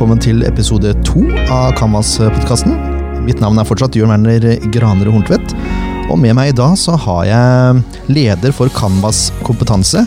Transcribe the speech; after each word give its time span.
velkommen 0.00 0.22
til 0.24 0.38
episode 0.48 0.94
to 1.04 1.26
av 1.52 1.74
Canvas-podkasten. 1.76 2.72
Mitt 3.26 3.42
navn 3.42 3.58
er 3.60 3.66
fortsatt 3.68 3.98
Jørn 3.98 4.08
Werner 4.08 4.46
Granere 4.72 5.12
Horntvedt. 5.12 5.52
Og 6.08 6.16
med 6.16 6.32
meg 6.38 6.54
i 6.54 6.54
dag 6.56 6.72
så 6.80 6.94
har 6.96 7.26
jeg 7.28 7.82
leder 8.08 8.54
for 8.56 8.72
Canvas 8.72 9.26
kompetanse. 9.44 10.06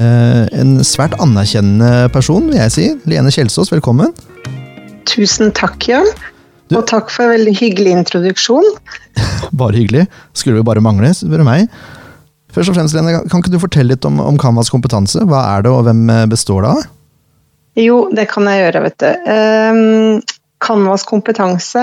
Eh, 0.00 0.48
en 0.56 0.80
svært 0.80 1.18
anerkjennende 1.20 2.08
person, 2.16 2.48
vil 2.48 2.62
jeg 2.62 2.72
si. 2.72 2.86
Lene 3.12 3.28
Kjelsås, 3.28 3.74
velkommen. 3.74 4.16
Tusen 5.04 5.52
takk, 5.52 5.84
Jørn. 5.84 6.08
Og 6.72 6.88
takk 6.88 7.12
for 7.12 7.28
en 7.28 7.36
veldig 7.36 7.58
hyggelig 7.60 7.92
introduksjon. 7.98 8.72
bare 9.52 9.82
hyggelig. 9.82 10.08
Skulle 10.32 10.62
vi 10.62 10.68
bare 10.72 10.80
mangle, 10.80 11.12
spør 11.12 11.44
du 11.44 11.50
meg. 11.52 11.68
Først 12.56 12.72
og 12.72 12.80
fremst, 12.80 12.96
Lene, 12.96 13.20
Kan 13.28 13.44
ikke 13.44 13.52
du 13.52 13.60
fortelle 13.60 13.92
litt 13.92 14.08
om, 14.08 14.16
om 14.16 14.40
Canvas 14.40 14.72
kompetanse? 14.72 15.28
Hva 15.28 15.44
er 15.58 15.68
det, 15.68 15.76
og 15.76 15.84
hvem 15.84 16.06
består 16.32 16.64
det 16.64 16.78
av? 16.78 16.86
Jo, 17.76 18.06
det 18.14 18.28
kan 18.30 18.48
jeg 18.48 18.64
gjøre, 18.64 18.82
vet 18.86 19.02
du. 19.02 19.08
Um, 19.28 20.36
Canvas 20.58 21.04
kompetanse 21.04 21.82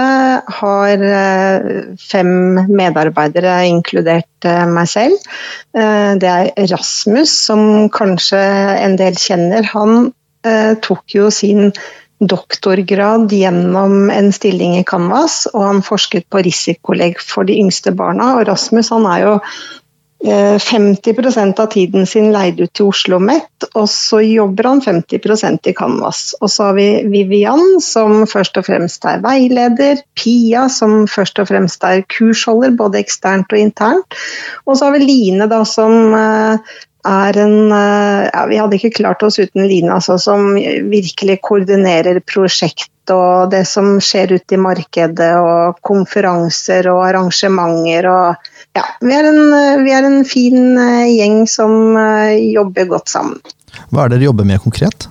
har 0.58 1.04
eh, 1.06 1.66
fem 2.02 2.32
medarbeidere, 2.74 3.60
inkludert 3.70 4.48
eh, 4.50 4.64
meg 4.66 4.90
selv. 4.90 5.28
Eh, 5.78 6.14
det 6.20 6.32
er 6.32 6.72
Rasmus, 6.72 7.34
som 7.50 7.90
kanskje 7.94 8.42
en 8.42 8.98
del 9.00 9.20
kjenner. 9.20 9.70
Han 9.76 10.12
tok 10.84 11.14
jo 11.16 11.30
sin 11.32 11.70
doktorgrad 12.20 13.32
gjennom 13.32 14.10
en 14.12 14.26
stilling 14.36 14.74
i 14.76 14.84
Canvas, 14.84 15.46
og 15.54 15.62
han 15.64 15.80
forsket 15.88 16.26
på 16.28 16.42
risikolegg 16.44 17.22
for 17.24 17.48
de 17.48 17.56
yngste 17.62 17.94
barna. 17.96 18.34
Og 18.36 18.50
Rasmus 18.50 18.92
han 18.92 19.08
er 19.08 19.24
jo 19.24 19.38
50 20.24 21.38
eh, 21.38 21.54
av 21.60 21.66
tiden 21.66 22.06
sin 22.08 22.32
leid 22.32 22.60
ut 22.62 22.72
til 22.72 22.88
Oslo 22.88 23.18
OsloMet, 23.18 23.66
og 23.76 23.90
så 23.92 24.22
jobber 24.24 24.70
han 24.70 24.82
50% 24.82 25.68
i 25.68 25.74
Canvas. 25.76 26.22
Og 26.40 26.50
så 26.52 26.70
har 26.70 26.78
vi 26.78 26.88
Vivian, 27.12 27.82
som 27.84 28.24
først 28.30 28.58
og 28.58 28.68
fremst 28.70 29.04
er 29.06 29.20
veileder. 29.24 30.00
Pia, 30.16 30.70
som 30.70 31.04
først 31.08 31.44
og 31.44 31.50
fremst 31.52 31.84
er 31.84 32.06
kursholder, 32.08 32.72
både 32.72 33.02
eksternt 33.04 33.52
og 33.52 33.60
internt. 33.60 34.18
Og 34.66 34.78
så 34.78 34.88
har 34.88 34.96
vi 34.96 35.04
Line, 35.04 35.50
da, 35.52 35.64
som 35.68 36.16
eh, 36.16 36.74
er 37.04 37.38
en 37.44 37.72
eh, 37.72 38.30
ja, 38.32 38.46
Vi 38.48 38.60
hadde 38.62 38.80
ikke 38.80 38.96
klart 39.02 39.24
oss 39.28 39.40
uten 39.40 39.68
Line, 39.68 39.92
altså, 39.92 40.18
som 40.18 40.54
virkelig 40.56 41.42
koordinerer 41.44 42.24
prosjekt 42.24 42.90
og 43.12 43.52
det 43.52 43.66
som 43.68 43.98
skjer 44.00 44.38
ute 44.38 44.56
i 44.56 44.62
markedet, 44.62 45.34
og 45.36 45.82
konferanser 45.84 46.88
og 46.88 47.02
arrangementer 47.10 48.08
og 48.08 48.53
ja, 48.74 48.86
vi 49.02 49.14
er, 49.14 49.28
en, 49.30 49.84
vi 49.86 49.94
er 49.94 50.06
en 50.08 50.24
fin 50.26 50.78
eh, 50.82 51.10
gjeng 51.14 51.44
som 51.50 51.98
eh, 52.00 52.40
jobber 52.56 52.90
godt 52.96 53.12
sammen. 53.12 53.42
Hva 53.94 54.06
er 54.06 54.14
det 54.14 54.20
dere 54.20 54.32
jobber 54.32 54.48
med 54.50 54.64
konkret? 54.64 55.08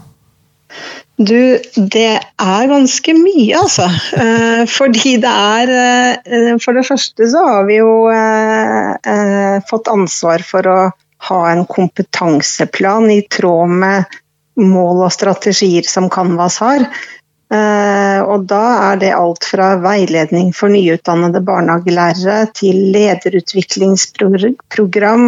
Du, 1.23 1.39
det 1.77 2.09
er 2.19 2.71
ganske 2.71 3.15
mye, 3.15 3.61
altså. 3.61 3.87
Eh, 4.19 4.65
fordi 4.71 5.15
det 5.23 5.31
er 5.31 6.59
For 6.65 6.75
det 6.75 6.87
første 6.89 7.29
så 7.31 7.45
har 7.47 7.69
vi 7.69 7.79
jo 7.79 7.93
fått 9.69 9.91
ansvar 9.93 10.43
for 10.47 10.67
å 10.67 10.79
ha 11.29 11.41
en 11.53 11.63
kompetanseplan 11.71 13.11
i 13.15 13.21
tråd 13.31 13.77
med 13.85 14.19
mål 14.59 15.05
og 15.07 15.13
strategier 15.15 15.87
som 15.87 16.11
Canvas 16.11 16.59
har. 16.65 16.89
Eh, 17.53 18.20
og 18.25 18.47
da 18.48 18.89
er 18.89 18.97
det 19.03 19.11
alt 19.12 19.45
fra 19.45 19.75
veiledning 19.83 20.55
for 20.56 20.72
nyutdannede 20.72 21.42
barnehagelærere 21.45 22.47
til 22.56 22.78
lederutviklingsprogram. 22.94 25.27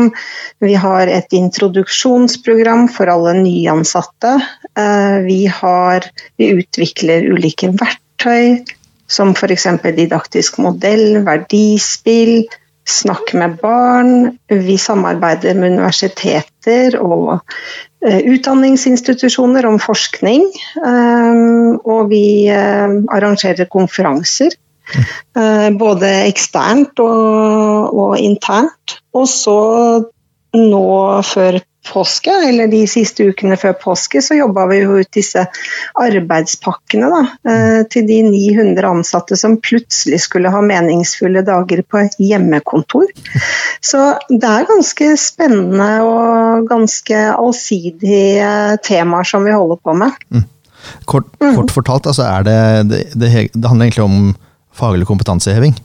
Vi 0.65 0.75
har 0.87 1.13
et 1.13 1.37
introduksjonsprogram 1.37 2.89
for 2.95 3.13
alle 3.13 3.35
nyansatte. 3.43 4.33
Eh, 4.73 5.19
vi, 5.27 5.43
har, 5.61 6.09
vi 6.41 6.47
utvikler 6.63 7.29
ulike 7.35 7.69
verktøy, 7.77 8.65
som 9.05 9.35
f.eks. 9.37 9.67
didaktisk 9.85 10.57
modell, 10.65 11.21
verdispill, 11.29 12.49
Snakk 12.85 13.33
med 13.39 13.59
barn. 13.63 14.39
Vi 14.49 14.77
samarbeider 14.81 15.57
med 15.57 15.79
universiteter 15.79 16.99
og 17.01 17.41
Eh, 18.05 18.19
utdanningsinstitusjoner 18.19 19.65
om 19.67 19.79
forskning. 19.81 20.45
Eh, 20.77 21.39
og 21.89 22.11
vi 22.13 22.25
eh, 22.53 22.99
arrangerer 23.17 23.71
konferanser. 23.71 24.59
Både 25.81 26.09
eksternt 26.29 27.01
og, 27.01 27.95
og 27.97 28.11
internt. 28.21 28.99
Og 29.17 29.25
så 29.33 29.55
nå 30.55 30.83
før 31.25 31.57
påske, 31.85 32.33
eller 32.49 32.69
de 32.73 32.83
siste 32.91 33.27
ukene 33.29 33.57
før 33.61 33.75
påske, 33.81 34.23
så 34.25 34.37
jobba 34.39 34.67
vi 34.71 34.81
jo 34.83 34.99
ut 35.03 35.11
disse 35.15 35.45
arbeidspakkene 36.01 37.11
da, 37.13 37.21
eh, 37.51 37.81
til 37.93 38.07
de 38.09 38.21
900 38.29 38.89
ansatte 38.89 39.39
som 39.39 39.59
plutselig 39.63 40.23
skulle 40.27 40.53
ha 40.53 40.63
meningsfulle 40.65 41.45
dager 41.47 41.85
på 41.87 42.07
hjemmekontor. 42.19 43.13
Så 43.85 44.03
det 44.31 44.51
er 44.51 44.69
ganske 44.71 45.13
spennende 45.21 45.91
og 46.07 46.69
ganske 46.71 47.23
allsidige 47.35 48.79
temaer 48.87 49.29
som 49.29 49.45
vi 49.45 49.55
holder 49.55 49.81
på 49.85 49.97
med. 50.05 50.21
Mm. 50.33 50.47
Kort, 51.09 51.31
mm. 51.41 51.55
kort, 51.57 51.73
fortalt, 51.73 52.07
altså 52.07 52.29
det, 52.45 52.59
det, 52.91 53.03
det, 53.17 53.33
det 53.55 53.69
handler 53.69 53.89
egentlig 53.89 54.05
om 54.05 54.35
faglig 54.75 55.07
kompetanseheving? 55.09 55.77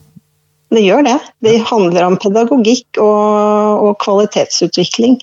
Det 0.70 0.82
gjør 0.86 1.06
det. 1.08 1.18
Det 1.42 1.56
handler 1.66 2.06
om 2.06 2.18
pedagogikk 2.22 3.00
og, 3.02 3.86
og 3.88 3.96
kvalitetsutvikling. 4.04 5.18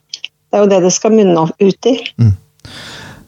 Det 0.57 0.63
er 0.63 0.65
jo 0.65 0.73
det 0.73 0.85
det 0.87 0.95
skal 0.97 1.13
munne 1.13 1.43
ut 1.53 1.89
i. 1.91 1.95
Mm. 2.17 2.31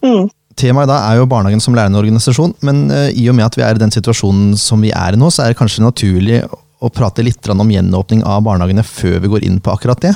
Mm. 0.00 0.28
Temaet 0.58 0.88
da 0.88 0.96
er 1.10 1.18
jo 1.18 1.26
barnehagen 1.28 1.60
som 1.60 1.74
lærende 1.76 2.00
organisasjon, 2.00 2.54
men 2.64 2.86
uh, 2.88 3.10
i 3.12 3.26
og 3.28 3.36
med 3.36 3.44
at 3.44 3.58
vi 3.58 3.66
er 3.66 3.76
i 3.76 3.82
den 3.82 3.92
situasjonen 3.92 4.54
som 4.56 4.80
vi 4.80 4.94
er 4.96 5.12
i 5.12 5.20
nå, 5.20 5.28
så 5.28 5.44
er 5.44 5.52
det 5.52 5.58
kanskje 5.60 5.84
naturlig 5.84 6.40
å 6.48 6.88
prate 6.94 7.26
litt 7.26 7.44
om 7.52 7.68
gjenåpning 7.68 8.24
av 8.24 8.40
barnehagene 8.46 8.86
før 8.86 9.20
vi 9.20 9.32
går 9.34 9.44
inn 9.44 9.60
på 9.60 9.74
akkurat 9.74 10.00
det? 10.06 10.14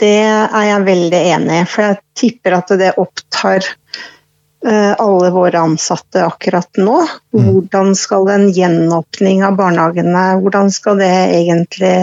Det 0.00 0.24
er 0.24 0.64
jeg 0.70 0.88
veldig 0.88 1.22
enig 1.36 1.60
i, 1.60 1.68
for 1.68 1.84
jeg 1.90 2.00
tipper 2.16 2.56
at 2.56 2.74
det 2.80 2.94
opptar 3.02 3.68
uh, 3.68 4.94
alle 4.96 5.30
våre 5.36 5.66
ansatte 5.68 6.24
akkurat 6.24 6.80
nå. 6.80 6.96
Mm. 7.36 7.44
Hvordan 7.50 7.92
skal 7.98 8.32
en 8.32 8.48
gjenåpning 8.56 9.44
av 9.44 9.60
barnehagene, 9.60 10.26
hvordan 10.40 10.72
skal 10.72 11.02
det 11.04 11.12
egentlig 11.42 11.96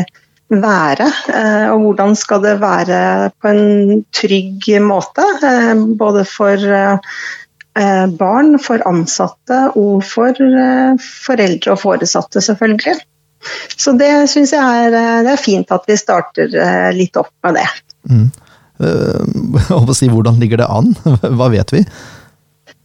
være? 0.49 1.07
Eh, 1.29 1.67
og 1.71 1.83
hvordan 1.83 2.15
skal 2.17 2.41
det 2.43 2.55
være 2.61 3.01
på 3.41 3.51
en 3.51 4.03
trygg 4.15 4.69
måte? 4.81 5.25
Eh, 5.45 5.83
både 5.99 6.25
for 6.27 6.57
eh, 6.57 8.05
barn, 8.19 8.57
for 8.59 8.83
ansatte 8.89 9.61
og 9.79 10.03
for 10.03 10.35
foreldre 10.99 11.75
og 11.75 11.79
foresatte, 11.79 12.41
selvfølgelig. 12.41 12.97
Så 13.79 13.93
det 13.95 14.11
syns 14.27 14.51
jeg 14.51 14.85
er, 14.89 14.95
det 15.23 15.31
er 15.31 15.39
fint 15.39 15.69
at 15.71 15.85
vi 15.87 15.95
starter 15.95 16.51
litt 16.91 17.15
opp 17.15 17.31
med 17.45 17.61
det. 17.61 17.67
Mm. 18.09 18.29
Si, 19.95 20.07
hvordan 20.07 20.39
ligger 20.39 20.61
det 20.61 20.67
an? 20.71 20.93
Hva 21.37 21.47
vet 21.51 21.71
vi? 21.75 21.81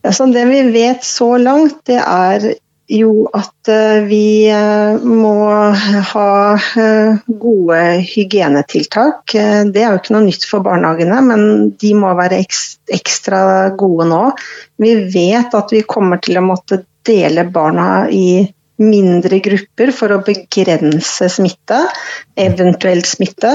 Altså, 0.04 0.26
det 0.30 0.44
vi 0.50 0.60
vet 0.74 1.04
så 1.06 1.36
langt, 1.40 1.80
det 1.88 1.98
er 1.98 2.46
jo 2.90 3.26
at 3.32 3.68
eh, 3.72 4.04
vi 4.04 4.46
eh, 4.52 5.00
må 5.00 5.34
ha 6.12 6.30
eh, 6.54 7.20
gode 7.26 7.80
hygienetiltak. 8.04 9.34
Det 9.34 9.82
er 9.82 9.92
jo 9.94 10.00
ikke 10.00 10.16
noe 10.16 10.26
nytt 10.26 10.44
for 10.48 10.64
barnehagene, 10.66 11.20
men 11.24 11.44
de 11.80 11.94
må 11.96 12.12
være 12.18 12.42
ekstra 12.44 13.40
gode 13.78 14.08
nå. 14.10 14.24
Vi 14.82 14.96
vet 15.14 15.56
at 15.56 15.72
vi 15.72 15.84
kommer 15.88 16.20
til 16.24 16.40
å 16.40 16.44
måtte 16.44 16.82
dele 17.04 17.46
barna 17.52 18.06
i 18.12 18.44
mindre 18.80 19.38
grupper 19.38 19.92
for 19.94 20.10
å 20.10 20.22
begrense 20.26 21.28
smitte, 21.30 21.84
eventuell 22.34 23.04
smitte. 23.06 23.52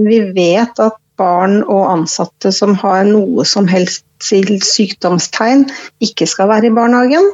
Vi 0.00 0.20
vet 0.32 0.80
at 0.80 0.96
barn 1.18 1.58
og 1.66 1.90
ansatte 1.90 2.52
som 2.54 2.72
har 2.80 3.02
noe 3.04 3.44
som 3.44 3.68
helst 3.68 4.06
til 4.22 4.62
sykdomstegn, 4.64 5.66
ikke 6.00 6.26
skal 6.30 6.48
være 6.54 6.70
i 6.70 6.74
barnehagen. 6.78 7.28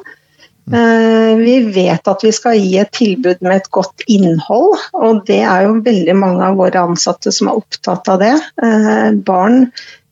Eh, 0.73 1.37
vi 1.37 1.59
vet 1.75 2.09
at 2.09 2.25
vi 2.25 2.31
skal 2.33 2.57
gi 2.57 2.79
et 2.81 2.93
tilbud 2.97 3.43
med 3.45 3.59
et 3.59 3.69
godt 3.75 4.05
innhold, 4.09 4.79
og 4.97 5.21
det 5.29 5.43
er 5.45 5.67
jo 5.67 5.83
veldig 5.85 6.15
mange 6.17 6.47
av 6.47 6.57
våre 6.61 6.87
ansatte 6.89 7.33
som 7.35 7.51
er 7.51 7.61
opptatt 7.61 8.09
av 8.09 8.23
det. 8.23 8.33
Eh, 8.65 9.11
barn, 9.29 9.67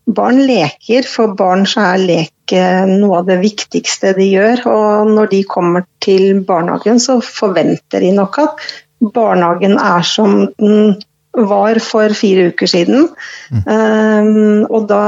barn 0.05 0.43
leker, 0.45 1.09
for 1.09 1.33
barn 1.39 1.65
så 1.69 1.87
er 1.95 2.05
lek 2.05 2.57
eh, 2.57 2.85
noe 2.91 3.23
av 3.23 3.31
det 3.31 3.41
viktigste 3.41 4.13
de 4.19 4.29
gjør. 4.35 4.67
Og 4.73 5.15
når 5.17 5.33
de 5.33 5.43
kommer 5.49 5.87
til 6.05 6.43
barnehagen, 6.45 7.01
så 7.01 7.21
forventer 7.25 8.05
de 8.05 8.13
nok 8.19 8.43
at 8.45 8.67
barnehagen 9.03 9.79
er 9.81 10.05
som 10.07 10.45
den 10.61 11.01
var 11.33 11.79
for 11.81 12.13
fire 12.15 12.51
uker 12.53 12.67
siden. 12.69 13.09
Mm. 13.51 13.63
Um, 13.67 14.67
og 14.69 14.87
da, 14.91 15.05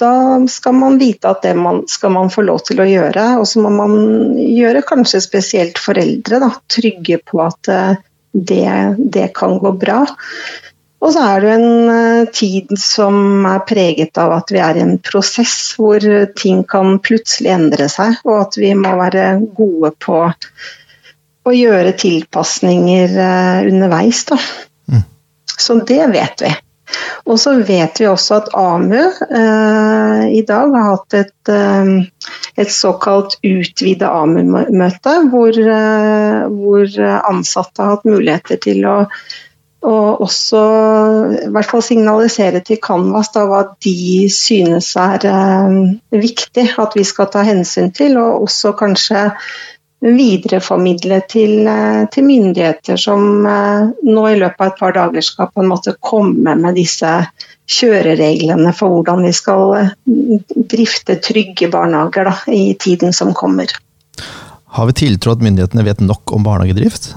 da, 0.00 0.14
skal 0.50 0.74
man 0.74 0.98
vite 0.98 1.30
at 1.30 1.44
det 1.46 1.54
man, 1.58 1.84
skal 1.90 2.14
man 2.16 2.32
få 2.34 2.42
lov 2.46 2.64
til 2.66 2.82
å 2.82 2.88
gjøre. 2.88 3.28
Og 3.38 3.46
så 3.48 3.62
må 3.62 3.70
man 3.74 4.34
gjøre 4.38 4.84
kanskje 4.86 5.22
spesielt 5.24 5.78
foreldre 5.82 6.42
da, 6.42 6.50
trygge 6.66 7.20
på 7.22 7.42
at 7.44 7.70
eh, 7.70 7.96
det, 8.34 8.68
det 8.98 9.30
kan 9.38 9.58
gå 9.62 9.74
bra. 9.78 10.02
Og 11.04 11.12
så 11.12 11.22
er 11.28 11.40
det 11.40 11.48
jo 11.48 11.54
en 11.54 11.94
eh, 11.94 12.28
tid 12.34 12.74
som 12.80 13.46
er 13.46 13.62
preget 13.68 14.18
av 14.18 14.34
at 14.40 14.50
vi 14.54 14.62
er 14.64 14.80
i 14.80 14.84
en 14.84 14.96
prosess 15.04 15.74
hvor 15.78 16.02
ting 16.34 16.64
kan 16.66 16.98
plutselig 17.04 17.54
endre 17.54 17.90
seg, 17.92 18.18
og 18.26 18.48
at 18.48 18.58
vi 18.58 18.74
må 18.78 18.96
være 18.98 19.36
gode 19.54 19.94
på 20.02 20.22
å 21.44 21.52
gjøre 21.52 21.94
tilpasninger 22.00 23.18
eh, 23.20 23.66
underveis. 23.70 24.24
Da. 24.30 24.40
Så 25.58 25.80
det 25.86 26.06
vet 26.12 26.42
vi. 26.44 26.52
Og 27.24 27.38
så 27.40 27.54
vet 27.64 28.00
vi 28.00 28.06
også 28.06 28.36
at 28.42 28.50
AMU 28.58 28.98
eh, 29.00 30.24
i 30.36 30.42
dag 30.46 30.74
har 30.74 30.90
hatt 30.90 31.16
et, 31.16 31.50
eh, 31.50 32.28
et 32.60 32.70
såkalt 32.70 33.38
utvida 33.40 34.12
AMU-møte, 34.20 35.16
hvor, 35.32 35.56
eh, 35.56 36.44
hvor, 36.52 37.00
ansatte 37.32 37.82
har 37.82 37.96
hatt 37.96 38.06
muligheter 38.08 38.60
til 38.68 38.84
å 38.90 38.98
og 39.84 40.22
også 40.24 40.60
i 41.44 41.50
hvert 41.52 41.68
fall 41.68 41.82
signalisere 41.84 42.62
til 42.64 42.78
Canvas 42.80 43.28
da, 43.34 43.42
hva 43.48 43.60
de 43.84 44.30
synes 44.32 44.94
er 45.00 45.26
eh, 45.28 45.74
viktig 46.14 46.70
at 46.80 46.96
vi 46.96 47.04
skal 47.04 47.28
ta 47.32 47.44
hensyn 47.44 47.92
til, 47.96 48.16
og 48.20 48.46
også 48.46 48.72
kanskje 48.78 49.26
videreformidle 50.04 51.20
til, 51.28 51.66
eh, 51.66 52.04
til, 52.12 52.24
myndigheter 52.24 52.96
som 53.00 53.46
eh, 53.46 53.88
nå 54.04 54.24
i 54.28 54.38
løpet 54.40 54.60
av 54.60 54.72
et 54.72 54.80
par 54.80 54.96
dager 54.96 55.24
skal 55.24 55.50
på 55.52 55.62
en 55.62 55.70
måte 55.70 55.96
komme 56.00 56.56
med 56.60 56.76
disse 56.76 57.12
kjørereglene 57.64 58.74
for 58.76 58.92
hvordan 58.92 59.24
vi 59.24 59.32
skal 59.32 59.76
eh, 59.80 59.92
drifte 60.74 61.18
trygge 61.24 61.70
barnehager 61.72 62.30
da, 62.30 62.36
i 62.52 62.74
tiden 62.74 63.16
som 63.16 63.32
kommer. 63.34 63.72
Har 64.74 64.90
vi 64.90 64.98
tiltro 65.04 65.32
at 65.32 65.44
myndighetene 65.44 65.86
vet 65.86 66.02
nok 66.04 66.34
om 66.34 66.44
barnehagedrift? 66.44 67.14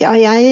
Ja, 0.00 0.16
jeg, 0.18 0.42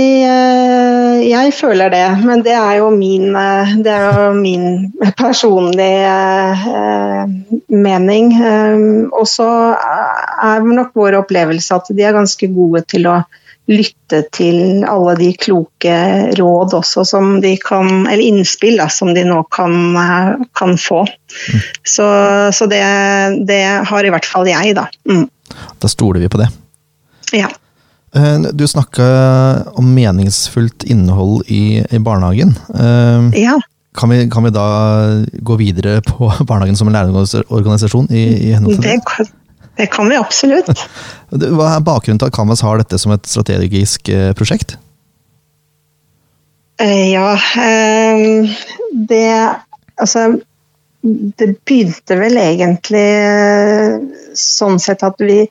jeg, 1.25 1.53
føler 1.57 1.93
det. 1.93 2.07
Men 2.25 2.45
det 2.47 2.55
er 2.57 2.79
jo 2.81 2.91
min, 2.95 3.35
eh, 3.37 3.75
er 3.81 4.21
jo 4.27 4.33
min 4.37 4.93
personlige 5.19 6.15
eh, 6.77 7.35
mening. 7.69 8.33
Og 9.13 9.29
så 9.29 9.51
er 9.77 10.67
nok 10.67 10.97
vår 10.97 11.21
opplevelse 11.23 11.77
at 11.77 11.93
de 11.95 12.07
er 12.07 12.17
ganske 12.17 12.51
gode 12.55 12.85
til 12.91 13.11
å 13.11 13.21
lytte 13.71 14.25
til 14.35 14.83
alle 14.89 15.15
de 15.19 15.29
kloke 15.39 15.95
råd 16.39 16.75
også 16.81 17.05
som 17.07 17.37
de 17.43 17.53
kan, 17.63 18.07
eller 18.09 18.25
innspill 18.25 18.81
da, 18.81 18.89
som 18.91 19.13
de 19.15 19.23
nå 19.27 19.45
kan, 19.53 19.95
kan 20.59 20.75
få. 20.81 21.05
Mm. 21.07 21.61
Så, 21.87 22.09
så 22.57 22.67
det, 22.71 22.83
det, 23.47 23.63
har 23.87 24.07
i 24.07 24.11
hvert 24.11 24.27
fall 24.27 24.51
jeg, 24.51 24.75
da. 24.79 24.89
Mm. 25.07 25.29
Da 25.79 25.91
stoler 25.91 26.25
vi 26.25 26.31
på 26.33 26.41
det. 26.43 26.51
Ja. 27.37 27.51
Eh, 28.15 28.41
du 28.53 28.69
snakka 28.69 29.05
om 29.73 29.95
meningsfullt 29.95 30.83
innhold 30.83 31.43
i, 31.47 31.85
i 31.91 31.99
barnehagen. 31.99 32.55
Eh, 32.75 33.43
ja. 33.43 33.61
Kan 33.95 34.11
vi, 34.11 34.31
kan 34.31 34.45
vi, 34.45 34.51
da 34.51 34.67
gå 35.33 35.57
videre 35.57 36.01
på 36.03 36.33
barnehagen 36.49 36.77
som 36.77 36.89
en 36.89 36.95
lærerorganisasjon? 36.95 38.11
I, 38.11 38.23
i 38.51 38.59
det, 38.83 39.01
kan, 39.07 39.27
det 39.77 39.87
kan 39.95 40.09
vi 40.11 40.19
absolutt. 40.19 40.87
Hva 41.31 41.75
er 41.77 41.87
bakgrunnen 41.87 42.19
til 42.23 42.31
at 42.31 42.37
Canvas 42.37 42.65
har 42.67 42.83
dette 42.83 42.99
som 42.99 43.15
et 43.15 43.27
strategisk 43.27 44.09
eh, 44.09 44.33
prosjekt? 44.35 44.79
Ja, 46.81 47.35
det 49.09 49.27
Altså 50.01 50.41
det 51.03 51.55
begynte 51.65 52.17
vel 52.21 52.37
egentlig 52.37 53.05
eh, 53.25 53.95
sånn 54.37 54.79
sett 54.83 55.05
at 55.07 55.21
vi, 55.25 55.43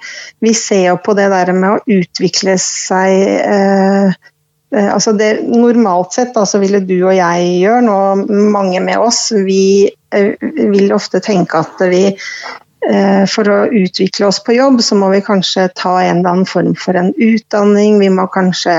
vi 0.44 0.54
ser 0.54 0.84
jo 0.92 0.98
på 1.02 1.16
det 1.18 1.30
der 1.34 1.52
med 1.58 1.70
å 1.72 1.96
utvikle 2.00 2.54
seg 2.62 3.16
eh, 3.42 4.12
eh, 4.14 4.90
altså 4.94 5.16
det, 5.18 5.32
Normalt 5.50 6.14
sett 6.14 6.36
da, 6.38 6.46
så 6.46 6.62
ville 6.62 6.84
du 6.86 7.00
og 7.00 7.16
jeg 7.18 7.48
gjøre, 7.64 7.82
noe 7.88 8.42
mange 8.54 8.84
med 8.86 9.02
oss, 9.02 9.32
vi 9.34 9.90
eh, 9.90 10.36
vil 10.40 10.94
ofte 10.94 11.24
tenke 11.26 11.64
at 11.66 11.82
vi 11.90 12.04
for 13.30 13.50
å 13.52 13.58
utvikle 13.76 14.30
oss 14.30 14.38
på 14.46 14.54
jobb, 14.56 14.80
så 14.82 14.96
må 14.96 15.10
vi 15.12 15.20
kanskje 15.26 15.66
ta 15.76 15.98
en 16.00 16.22
eller 16.22 16.30
annen 16.32 16.48
form 16.48 16.72
for 16.80 16.96
en 16.96 17.12
utdanning. 17.12 17.98
Vi 18.00 18.08
må 18.14 18.24
kanskje 18.32 18.76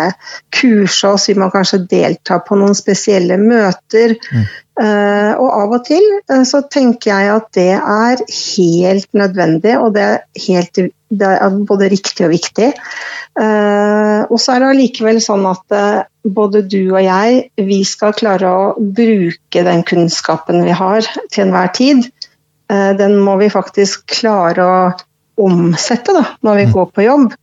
kurse 0.56 1.12
oss, 1.12 1.28
vi 1.28 1.36
må 1.38 1.50
kanskje 1.52 1.82
delta 1.90 2.40
på 2.40 2.56
noen 2.58 2.74
spesielle 2.78 3.36
møter. 3.40 4.16
Mm. 4.32 4.48
Uh, 4.80 5.34
og 5.36 5.48
av 5.52 5.72
og 5.76 5.82
til 5.84 6.04
uh, 6.30 6.40
så 6.48 6.62
tenker 6.72 7.10
jeg 7.10 7.32
at 7.34 7.48
det 7.52 7.74
er 7.76 8.22
helt 8.24 9.10
nødvendig, 9.12 9.74
og 9.76 9.92
det 9.92 10.06
er, 10.06 10.22
helt, 10.46 10.80
det 11.12 11.32
er 11.34 11.58
både 11.68 11.90
riktig 11.92 12.24
og 12.28 12.32
viktig. 12.32 12.70
Og 13.40 14.36
så 14.42 14.52
er 14.52 14.60
det 14.60 14.70
allikevel 14.72 15.20
sånn 15.22 15.44
at 15.48 15.74
både 16.26 16.64
du 16.66 16.80
og 16.90 16.98
jeg, 17.00 17.44
vi 17.62 17.78
skal 17.86 18.12
klare 18.18 18.50
å 18.50 18.64
bruke 18.76 19.62
den 19.64 19.84
kunnskapen 19.86 20.64
vi 20.66 20.74
har 20.76 21.06
til 21.30 21.46
enhver 21.46 21.70
tid. 21.76 22.10
Eh, 22.70 22.96
den 22.96 23.18
må 23.18 23.36
vi 23.40 23.50
faktisk 23.50 24.06
klare 24.20 24.66
å 24.66 24.80
omsette 25.40 26.12
da, 26.14 26.24
når 26.44 26.58
vi 26.58 26.64
mm. 26.68 26.72
går 26.74 26.88
på 26.94 27.04
jobb. 27.06 27.36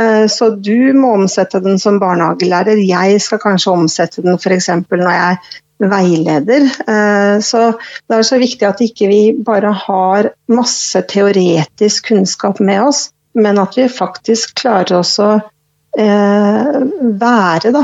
Eh, 0.00 0.24
så 0.30 0.50
du 0.56 0.92
må 0.98 1.14
omsette 1.20 1.62
den 1.64 1.78
som 1.80 2.00
barnehagelærer. 2.02 2.80
Jeg 2.82 3.20
skal 3.24 3.42
kanskje 3.42 3.74
omsette 3.74 4.24
den 4.24 4.40
f.eks. 4.40 4.70
når 4.90 5.06
jeg 5.06 5.22
er 5.28 5.88
veileder. 5.94 6.68
Eh, 6.68 7.36
så 7.44 7.64
det 7.78 8.18
er 8.18 8.26
så 8.26 8.40
viktig 8.42 8.68
at 8.68 8.84
ikke 8.84 9.10
vi 9.10 9.22
bare 9.46 9.72
har 9.86 10.32
masse 10.52 11.04
teoretisk 11.10 12.12
kunnskap 12.12 12.60
med 12.60 12.84
oss, 12.90 13.08
men 13.38 13.58
at 13.62 13.78
vi 13.78 13.88
faktisk 13.90 14.56
klarer 14.64 15.00
oss 15.00 15.18
å 15.22 15.34
være 15.94 17.70
da, 17.70 17.82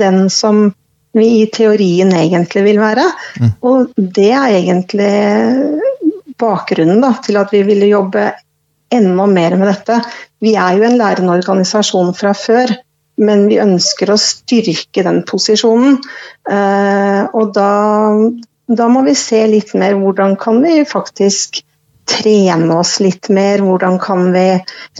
den 0.00 0.16
som 0.34 0.64
vi 1.16 1.28
i 1.42 1.46
teorien 1.52 2.12
egentlig 2.14 2.64
vil 2.66 2.80
være. 2.80 3.06
Mm. 3.40 3.52
Og 3.68 3.94
det 3.96 4.30
er 4.30 4.58
egentlig 4.58 5.12
bakgrunnen 6.38 7.00
da, 7.02 7.14
til 7.24 7.38
at 7.40 7.54
vi 7.54 7.62
ville 7.66 7.90
jobbe 7.90 8.28
enda 8.94 9.26
mer 9.26 9.56
med 9.60 9.72
dette. 9.72 10.00
Vi 10.40 10.54
er 10.56 10.76
jo 10.78 10.86
en 10.88 10.98
lærende 11.00 11.34
organisasjon 11.34 12.12
fra 12.16 12.34
før, 12.36 12.72
men 13.18 13.46
vi 13.50 13.58
ønsker 13.60 14.12
å 14.12 14.20
styrke 14.20 15.04
den 15.06 15.24
posisjonen. 15.28 15.98
Eh, 16.48 17.22
og 17.34 17.54
da, 17.56 17.72
da, 18.68 18.90
må 18.92 19.02
vi 19.08 19.16
se 19.18 19.42
litt 19.50 19.74
mer 19.78 19.98
hvordan 19.98 20.38
kan 20.40 20.62
vi 20.64 20.84
faktisk 20.88 21.62
trene 22.08 22.78
oss 22.80 22.94
litt 23.04 23.28
mer, 23.34 23.60
hvordan 23.60 23.98
kan 24.00 24.30
vi 24.32 24.46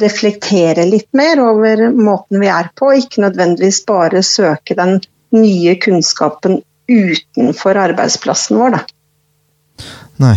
reflektere 0.02 0.84
litt 0.84 1.08
mer 1.16 1.40
over 1.40 1.86
måten 1.96 2.42
vi 2.42 2.50
er 2.52 2.68
på, 2.76 2.90
ikke 2.98 3.24
nødvendigvis 3.24 3.80
bare 3.88 4.20
søke 4.26 4.76
den 4.76 4.98
nye 5.36 5.74
kunnskapen 5.82 6.60
utenfor 6.88 7.78
arbeidsplassen 7.78 8.60
vår. 8.60 8.78
Da. 8.78 9.88
Nei. 10.24 10.36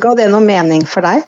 Ga 0.00 0.14
det 0.16 0.30
noe 0.32 0.40
mening 0.40 0.86
for 0.88 1.04
deg? 1.04 1.26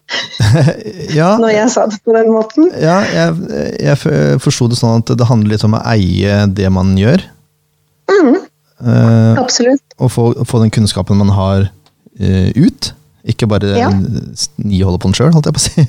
ja, 1.18 1.34
Når 1.36 1.52
jeg 1.52 1.72
sa 1.74 1.84
det 1.90 2.00
på 2.00 2.14
den 2.16 2.30
måten? 2.32 2.70
Ja, 2.80 3.02
jeg, 3.04 3.34
jeg 3.82 4.40
forsto 4.40 4.70
det 4.72 4.78
sånn 4.80 5.04
at 5.04 5.12
det 5.20 5.28
handler 5.28 5.52
litt 5.52 5.66
om 5.68 5.76
å 5.76 5.82
eie 5.92 6.44
det 6.48 6.70
man 6.72 6.94
gjør. 6.96 7.26
Mm. 8.08 8.38
Uh, 8.80 9.36
Absolutt. 9.40 9.84
Og 10.00 10.10
få, 10.12 10.30
få, 10.48 10.62
den 10.64 10.72
kunnskapen 10.72 11.20
man 11.20 11.34
har 11.36 11.68
uh, 11.68 12.50
ut. 12.56 12.90
Ikke 13.28 13.48
bare 13.48 13.76
ja. 13.76 13.90
niholde 14.60 15.00
på 15.00 15.10
den 15.10 15.16
sjøl, 15.16 15.32
holdt 15.36 15.48
jeg 15.48 15.56
på 15.56 15.62
å 15.62 15.66
si. 15.66 15.84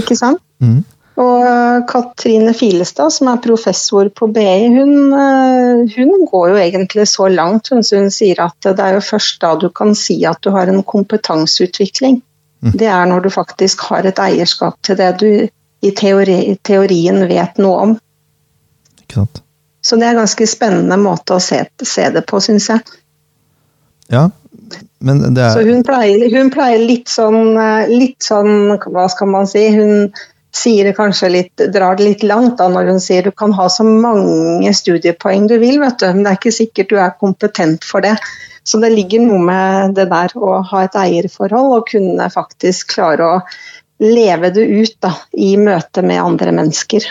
Ikke 0.00 0.16
sant? 0.16 0.44
Mm. 0.60 0.82
Og 1.18 1.46
eh, 1.46 1.80
Katrine 1.90 2.52
Filestad, 2.54 3.10
som 3.10 3.30
er 3.32 3.40
professor 3.42 4.10
på 4.14 4.28
BI, 4.30 4.68
hun, 4.70 4.94
eh, 5.18 5.96
hun, 5.96 6.26
går 6.30 6.52
jo 6.52 6.60
egentlig 6.62 7.08
så 7.10 7.26
langt. 7.32 7.72
Hun, 7.72 7.82
hun 7.82 8.10
sier 8.14 8.44
at 8.44 8.70
det 8.70 8.84
er 8.84 8.98
jo 8.98 9.04
først 9.04 9.40
da 9.42 9.54
du 9.58 9.68
kan 9.74 9.96
si 9.98 10.20
at 10.28 10.42
du 10.46 10.52
har 10.54 10.70
en 10.70 10.84
kompetanseutvikling. 10.86 12.20
Mm. 12.62 12.72
Det 12.74 12.86
er 12.90 13.10
når 13.10 13.26
du 13.26 13.30
faktisk 13.34 13.82
har 13.90 14.06
et 14.06 14.22
eierskap 14.22 14.78
til 14.86 14.98
det 14.98 15.10
du 15.18 15.28
i 15.80 15.90
teori, 15.94 16.38
teorien 16.62 17.22
vet 17.30 17.58
noe 17.62 17.82
om. 17.82 17.98
Ikke 19.02 19.22
sant. 19.22 19.42
Så 19.82 19.96
det 19.96 20.08
er 20.08 20.16
en 20.16 20.22
ganske 20.22 20.46
spennende 20.50 20.98
måte 21.00 21.36
å 21.38 21.42
se, 21.42 21.62
se 21.86 22.08
det 22.14 22.24
på, 22.28 22.40
syns 22.42 22.66
jeg. 22.70 22.82
Ja, 24.12 24.28
men 24.98 25.22
det 25.34 25.42
er 25.44 25.54
Så 25.54 25.62
hun 25.66 25.84
pleier, 25.86 26.24
hun 26.32 26.50
pleier 26.50 26.82
litt 26.82 27.10
sånn, 27.10 27.54
eh, 27.60 27.90
litt 27.92 28.24
sånn 28.24 28.78
Hva 28.80 29.04
skal 29.12 29.28
man 29.30 29.46
si? 29.50 29.66
Hun 29.74 30.08
sier 30.58 30.88
det 30.88 30.96
kanskje 30.98 31.30
litt, 31.32 31.64
drar 31.74 31.98
det 31.98 32.06
litt 32.06 32.26
langt 32.26 32.58
da, 32.58 32.68
når 32.72 32.92
hun 32.92 33.00
sier 33.02 33.26
du 33.26 33.32
kan 33.34 33.54
ha 33.56 33.68
så 33.72 33.86
mange 33.86 34.72
studiepoeng 34.74 35.48
du 35.50 35.56
vil, 35.62 35.78
vet 35.82 35.98
du, 36.02 36.08
men 36.12 36.24
det 36.26 36.32
er 36.32 36.40
ikke 36.40 36.54
sikkert 36.58 36.92
du 36.92 36.98
er 37.00 37.16
kompetent 37.18 37.86
for 37.86 38.04
det. 38.04 38.16
Så 38.68 38.80
det 38.82 38.90
ligger 38.92 39.22
noe 39.24 39.40
med 39.40 39.94
det 39.96 40.08
der 40.10 40.34
å 40.36 40.58
ha 40.70 40.84
et 40.84 40.96
eierforhold 40.98 41.78
og 41.78 41.86
kunne 41.88 42.28
faktisk 42.32 42.92
klare 42.96 43.28
å 43.28 43.38
leve 44.02 44.50
det 44.54 44.66
ut 44.66 44.98
da, 45.02 45.14
i 45.32 45.54
møte 45.60 46.04
med 46.06 46.20
andre 46.22 46.52
mennesker. 46.54 47.06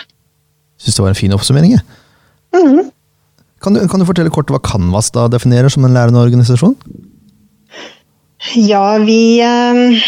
Syns 0.78 0.96
det 0.96 1.02
var 1.02 1.12
en 1.12 1.18
fin 1.18 1.34
oppsummering. 1.34 1.74
Mm. 2.54 2.92
Kan, 3.60 3.74
du, 3.74 3.82
kan, 3.90 3.98
du, 3.98 4.06
fortelle 4.06 4.32
kort 4.32 4.50
hva 4.54 4.62
Canvas 4.62 5.10
da 5.14 5.26
definerer 5.32 5.72
som 5.72 5.84
en 5.84 5.96
lærende 5.96 6.22
organisasjon? 6.22 6.76
Ja, 8.54 8.96
vi, 9.02 9.40
eh, 9.42 9.98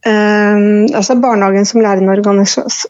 Uh, 0.00 0.88
altså 0.96 1.18
Barnehagen 1.20 1.66
som 1.68 1.82
lærende 1.84 2.14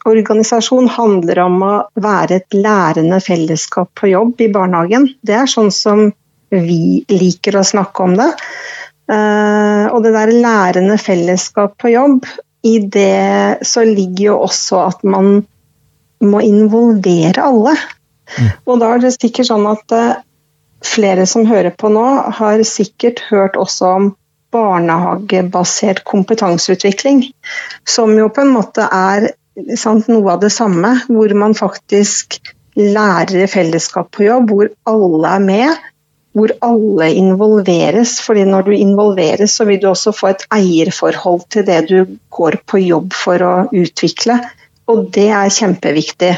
organisasjon 0.07 0.87
handler 0.95 1.41
om 1.43 1.57
å 1.67 1.73
være 1.99 2.39
et 2.39 2.55
lærende 2.55 3.19
fellesskap 3.23 3.91
på 3.99 4.13
jobb 4.13 4.39
i 4.45 4.51
barnehagen. 4.53 5.09
Det 5.19 5.35
er 5.41 5.51
sånn 5.51 5.73
som 5.75 6.05
vi 6.51 7.03
liker 7.11 7.57
å 7.59 7.65
snakke 7.67 8.05
om 8.05 8.15
det. 8.19 8.29
Uh, 9.11 9.91
og 9.91 10.05
det 10.05 10.13
der 10.15 10.31
lærende 10.31 10.95
fellesskap 11.01 11.75
på 11.81 11.91
jobb, 11.91 12.27
i 12.63 12.77
det 12.93 13.65
så 13.65 13.83
ligger 13.83 14.25
jo 14.29 14.37
også 14.45 14.83
at 14.85 15.03
man 15.03 15.41
må 16.21 16.41
involvere 16.45 17.43
alle. 17.43 17.75
Mm. 18.37 18.49
Og 18.69 18.79
da 18.79 18.91
er 18.93 19.03
det 19.03 19.15
sikkert 19.17 19.49
sånn 19.49 19.67
at 19.67 19.95
uh, 19.97 20.21
flere 20.85 21.27
som 21.27 21.47
hører 21.49 21.73
på 21.75 21.91
nå, 21.91 22.07
har 22.39 22.63
sikkert 22.67 23.23
hørt 23.31 23.59
også 23.59 23.93
om 23.97 24.11
barnehagebasert 24.51 26.03
kompetanseutvikling. 26.07 27.23
Som 27.87 28.15
jo 28.19 28.29
på 28.33 28.45
en 28.45 28.55
måte 28.55 28.87
er 28.87 29.31
sant, 29.79 30.09
noe 30.11 30.35
av 30.35 30.41
det 30.43 30.51
samme, 30.53 30.95
hvor 31.09 31.33
man 31.37 31.55
faktisk 31.57 32.39
lærer 32.79 33.47
fellesskap 33.51 34.11
på 34.15 34.27
jobb, 34.27 34.51
hvor 34.51 34.71
alle 34.89 35.33
er 35.37 35.47
med. 35.47 35.87
Hvor 36.31 36.53
alle 36.63 37.09
involveres, 37.19 38.13
fordi 38.23 38.45
når 38.47 38.69
du 38.69 38.71
involveres, 38.77 39.51
så 39.57 39.65
vil 39.67 39.81
du 39.81 39.89
også 39.89 40.13
få 40.15 40.29
et 40.29 40.45
eierforhold 40.55 41.43
til 41.51 41.65
det 41.67 41.81
du 41.89 41.97
går 42.31 42.61
på 42.63 42.79
jobb 42.79 43.11
for 43.11 43.43
å 43.43 43.51
utvikle. 43.75 44.37
Og 44.87 45.09
det 45.11 45.27
er 45.27 45.51
kjempeviktig. 45.51 46.31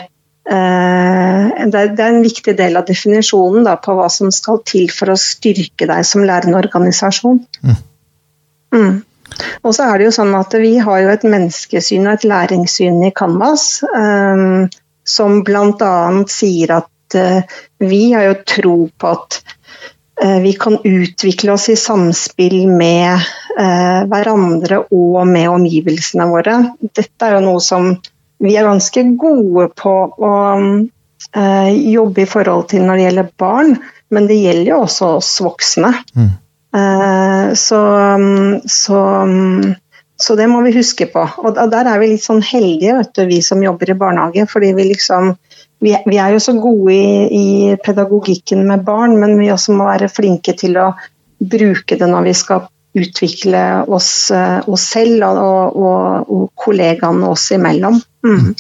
Eh, 0.50 1.52
det 1.72 1.84
er 1.84 2.02
en 2.10 2.24
viktig 2.26 2.56
del 2.58 2.76
av 2.80 2.88
definisjonen 2.90 3.70
da, 3.70 3.78
på 3.78 3.94
hva 3.96 4.10
som 4.12 4.34
skal 4.34 4.64
til 4.68 4.90
for 4.92 5.14
å 5.14 5.20
styrke 5.20 5.88
deg 5.88 6.10
som 6.10 6.26
lærende 6.26 6.58
organisasjon. 6.60 7.44
Mm. 7.62 7.78
Mm. 8.74 9.02
Og 9.64 9.76
så 9.76 9.88
er 9.88 10.00
det 10.00 10.10
jo 10.10 10.16
sånn 10.16 10.34
at 10.38 10.56
Vi 10.62 10.76
har 10.84 11.02
jo 11.04 11.12
et 11.14 11.26
menneskesyn 11.28 12.08
og 12.08 12.18
et 12.18 12.28
læringssyn 12.30 13.02
i 13.08 13.14
Canvas 13.16 13.84
um, 13.88 14.70
som 15.04 15.42
bl.a. 15.46 15.96
sier 16.32 16.78
at 16.78 17.18
uh, 17.20 17.60
vi 17.84 18.04
har 18.14 18.30
jo 18.30 18.36
tro 18.48 18.76
på 18.88 19.12
at 19.12 19.40
uh, 20.24 20.40
vi 20.44 20.54
kan 20.60 20.78
utvikle 20.80 21.56
oss 21.56 21.70
i 21.74 21.78
samspill 21.80 22.62
med 22.72 23.20
uh, 23.60 24.04
hverandre 24.12 24.84
og 24.92 25.20
med 25.28 25.50
omgivelsene 25.52 26.30
våre. 26.32 26.60
Dette 26.80 27.28
er 27.28 27.38
jo 27.38 27.46
noe 27.48 27.64
som 27.64 27.94
vi 28.44 28.58
er 28.60 28.68
ganske 28.68 29.06
gode 29.20 29.70
på 29.80 29.94
å 30.20 30.34
jobbe 31.34 32.22
i 32.22 32.28
forhold 32.30 32.66
til 32.70 32.84
når 32.84 32.98
det 33.00 33.04
gjelder 33.06 33.30
barn, 33.40 33.70
men 34.14 34.26
det 34.30 34.36
gjelder 34.38 34.68
jo 34.68 34.80
også 34.84 35.08
oss 35.16 35.30
voksne. 35.42 35.94
Mm. 36.14 36.34
Eh, 36.74 37.54
så, 37.54 37.82
så, 38.66 39.00
så, 40.18 40.36
det 40.36 40.48
må 40.50 40.62
vi 40.66 40.76
huske 40.78 41.08
på. 41.14 41.26
Og 41.44 41.58
der 41.58 41.90
er 41.90 42.02
vi 42.02 42.14
litt 42.16 42.26
sånn 42.26 42.44
heldige, 42.46 42.98
vet 43.02 43.14
du, 43.18 43.26
vi 43.30 43.42
som 43.46 43.64
jobber 43.64 43.94
i 43.94 44.00
barnehage. 44.00 44.48
fordi 44.50 44.74
vi 44.78 44.90
liksom 44.94 45.36
vi, 45.84 46.18
er 46.18 46.32
jo 46.32 46.40
så 46.40 46.54
gode 46.64 46.94
i, 46.96 47.76
pedagogikken 47.84 48.64
med 48.68 48.86
barn, 48.88 49.18
men 49.20 49.36
vi 49.40 49.52
også 49.52 49.76
må 49.76 49.90
være 49.90 50.12
flinke 50.12 50.56
til 50.56 50.78
å 50.80 50.94
bruke 51.44 51.98
det 52.00 52.08
når 52.08 52.30
vi 52.30 52.36
skal 52.40 52.70
utvikle 52.94 53.64
oss, 53.92 54.32
eh, 54.32 54.62
oss 54.70 54.86
selv 54.94 55.26
og, 55.26 55.76
og, 55.76 56.30
og, 56.30 56.44
kollegaene 56.64 57.28
oss 57.28 57.50
imellom. 57.56 57.98
Mm. 58.24 58.54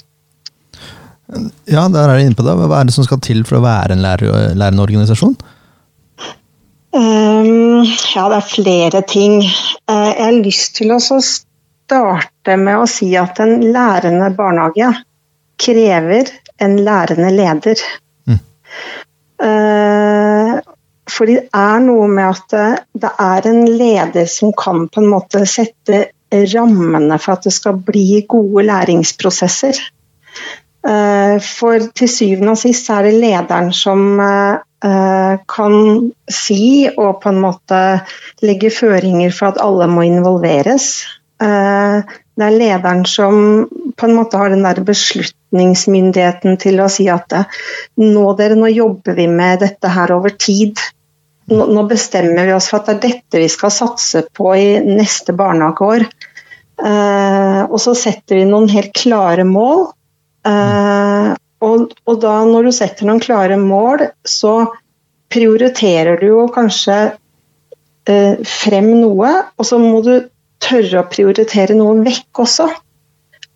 Ja, 1.70 1.86
der 1.88 2.10
er 2.10 2.18
du 2.18 2.26
inne 2.26 2.38
på 2.38 2.46
det. 2.46 2.56
Hva 2.58 2.82
er 2.82 2.90
det 2.90 2.96
som 2.96 3.06
skal 3.08 3.22
til 3.24 3.46
for 3.48 3.60
å 3.60 3.64
være 3.64 3.96
en 3.96 4.04
lærende 4.04 4.84
organisasjon? 4.84 5.38
Um, 6.94 7.82
ja, 8.14 8.28
det 8.30 8.38
er 8.38 8.46
flere 8.46 9.02
ting. 9.10 9.40
Uh, 9.90 10.12
jeg 10.12 10.26
har 10.28 10.36
lyst 10.46 10.76
til 10.78 10.94
å 10.94 11.00
starte 11.02 12.58
med 12.62 12.84
å 12.84 12.90
si 12.90 13.08
at 13.18 13.40
en 13.42 13.64
lærende 13.74 14.30
barnehage 14.38 14.92
krever 15.58 16.30
en 16.62 16.76
lærende 16.86 17.32
leder. 17.34 17.82
Mm. 18.30 18.38
Uh, 19.42 20.60
for 21.10 21.30
det 21.30 21.48
er 21.50 21.82
noe 21.82 22.06
med 22.12 22.30
at 22.30 22.54
det, 22.54 22.68
det, 23.02 23.12
er 23.26 23.48
en 23.50 23.66
leder 23.72 24.30
som 24.30 24.54
kan 24.58 24.86
på 24.86 25.02
en 25.02 25.10
måte 25.16 25.42
sette 25.50 26.06
rammene 26.54 27.18
for 27.22 27.36
at 27.36 27.48
det 27.50 27.54
skal 27.54 27.82
bli 27.90 28.22
gode 28.30 28.68
læringsprosesser. 28.70 29.82
Uh, 30.86 31.42
for 31.42 31.90
til 31.98 32.12
syvende 32.12 32.54
og 32.54 32.62
sist 32.62 32.94
er 32.94 33.10
det 33.10 33.18
lederen 33.18 33.74
som 33.74 34.22
kan 34.84 35.74
si 36.28 36.90
og 36.92 37.22
på 37.24 37.32
en 37.32 37.38
måte 37.40 37.78
legge 38.44 38.72
føringer 38.74 39.32
for 39.32 39.54
at 39.54 39.62
alle 39.64 39.88
må 39.88 40.04
involveres. 40.04 41.06
Eh, 41.44 42.14
det 42.34 42.46
er 42.48 42.58
lederen 42.58 43.04
som 43.06 43.36
på 43.98 44.08
en 44.08 44.16
måte 44.18 44.40
har 44.42 44.50
den 44.50 44.66
der 44.66 44.82
beslutningsmyndigheten 44.86 46.58
til 46.62 46.82
å 46.82 46.90
si 46.90 47.06
at 47.14 47.36
nå 48.02 48.26
dere, 48.40 48.58
nå 48.58 48.72
jobber 48.74 49.18
vi 49.18 49.28
med 49.30 49.62
dette 49.62 49.92
her 49.94 50.16
over 50.16 50.34
tid. 50.34 50.82
Nå, 51.54 51.84
bestemmer 51.90 52.48
vi 52.48 52.56
oss 52.56 52.70
for 52.72 52.82
at 52.82 52.90
det 52.90 52.96
er 52.96 53.02
dette 53.04 53.42
vi 53.44 53.50
skal 53.52 53.74
satse 53.76 54.24
på 54.34 54.54
i 54.56 54.68
neste 54.88 55.36
barnehageår. 55.38 56.08
Eh, 56.84 57.62
og 57.68 57.78
så 57.84 57.94
setter 57.98 58.40
vi 58.40 58.48
noen 58.50 58.70
helt 58.72 58.96
klare 58.98 59.46
mål. 59.46 59.92
Og, 61.64 61.94
og, 62.06 62.16
da 62.20 62.38
når 62.48 62.68
du 62.68 62.76
setter 62.76 63.08
noen 63.08 63.22
klare 63.24 63.58
mål, 63.60 64.08
så 64.28 64.66
prioriterer 65.34 66.20
du 66.20 66.28
jo 66.28 66.48
kanskje 66.54 66.98
eh, 68.10 68.42
frem 68.48 68.90
noe, 69.00 69.32
og 69.58 69.68
så 69.68 69.80
må 69.82 70.02
du 70.06 70.16
tørre 70.64 71.04
å 71.04 71.10
prioritere 71.10 71.76
noe 71.78 72.02
vekk 72.06 72.44
også. 72.46 72.68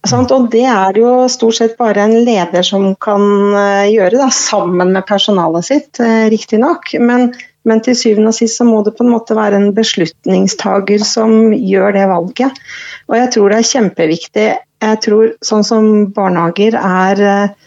Sant? 0.08 0.32
Og 0.32 0.48
det 0.54 0.64
er 0.70 1.00
jo 1.02 1.12
stort 1.32 1.58
sett 1.58 1.76
bare 1.80 2.06
en 2.06 2.16
leder 2.28 2.64
som 2.64 2.94
kan 3.02 3.24
uh, 3.56 3.86
gjøre, 3.90 4.20
da, 4.22 4.30
sammen 4.34 4.94
med 4.96 5.08
personalet 5.08 5.68
sitt, 5.68 6.00
eh, 6.04 6.28
riktignok. 6.32 6.94
Men, 7.04 7.32
men 7.68 7.84
til 7.84 7.98
syvende 7.98 8.32
og 8.32 8.38
sist 8.38 8.62
så 8.62 8.68
må 8.68 8.84
det 8.86 8.96
på 8.96 9.04
en 9.04 9.12
måte 9.12 9.36
være 9.36 9.60
en 9.60 9.74
beslutningstager 9.76 11.04
som 11.04 11.52
gjør 11.52 11.98
det 11.98 12.08
valget. 12.14 12.64
Og 13.10 13.18
jeg 13.20 13.34
tror 13.36 13.52
det 13.52 13.60
er 13.60 13.72
kjempeviktig. 13.74 14.50
Jeg 14.88 15.02
tror 15.04 15.34
sånn 15.44 15.66
som 15.68 15.90
barnehager 16.16 16.78
er 16.80 17.26
Uh, 17.28 17.67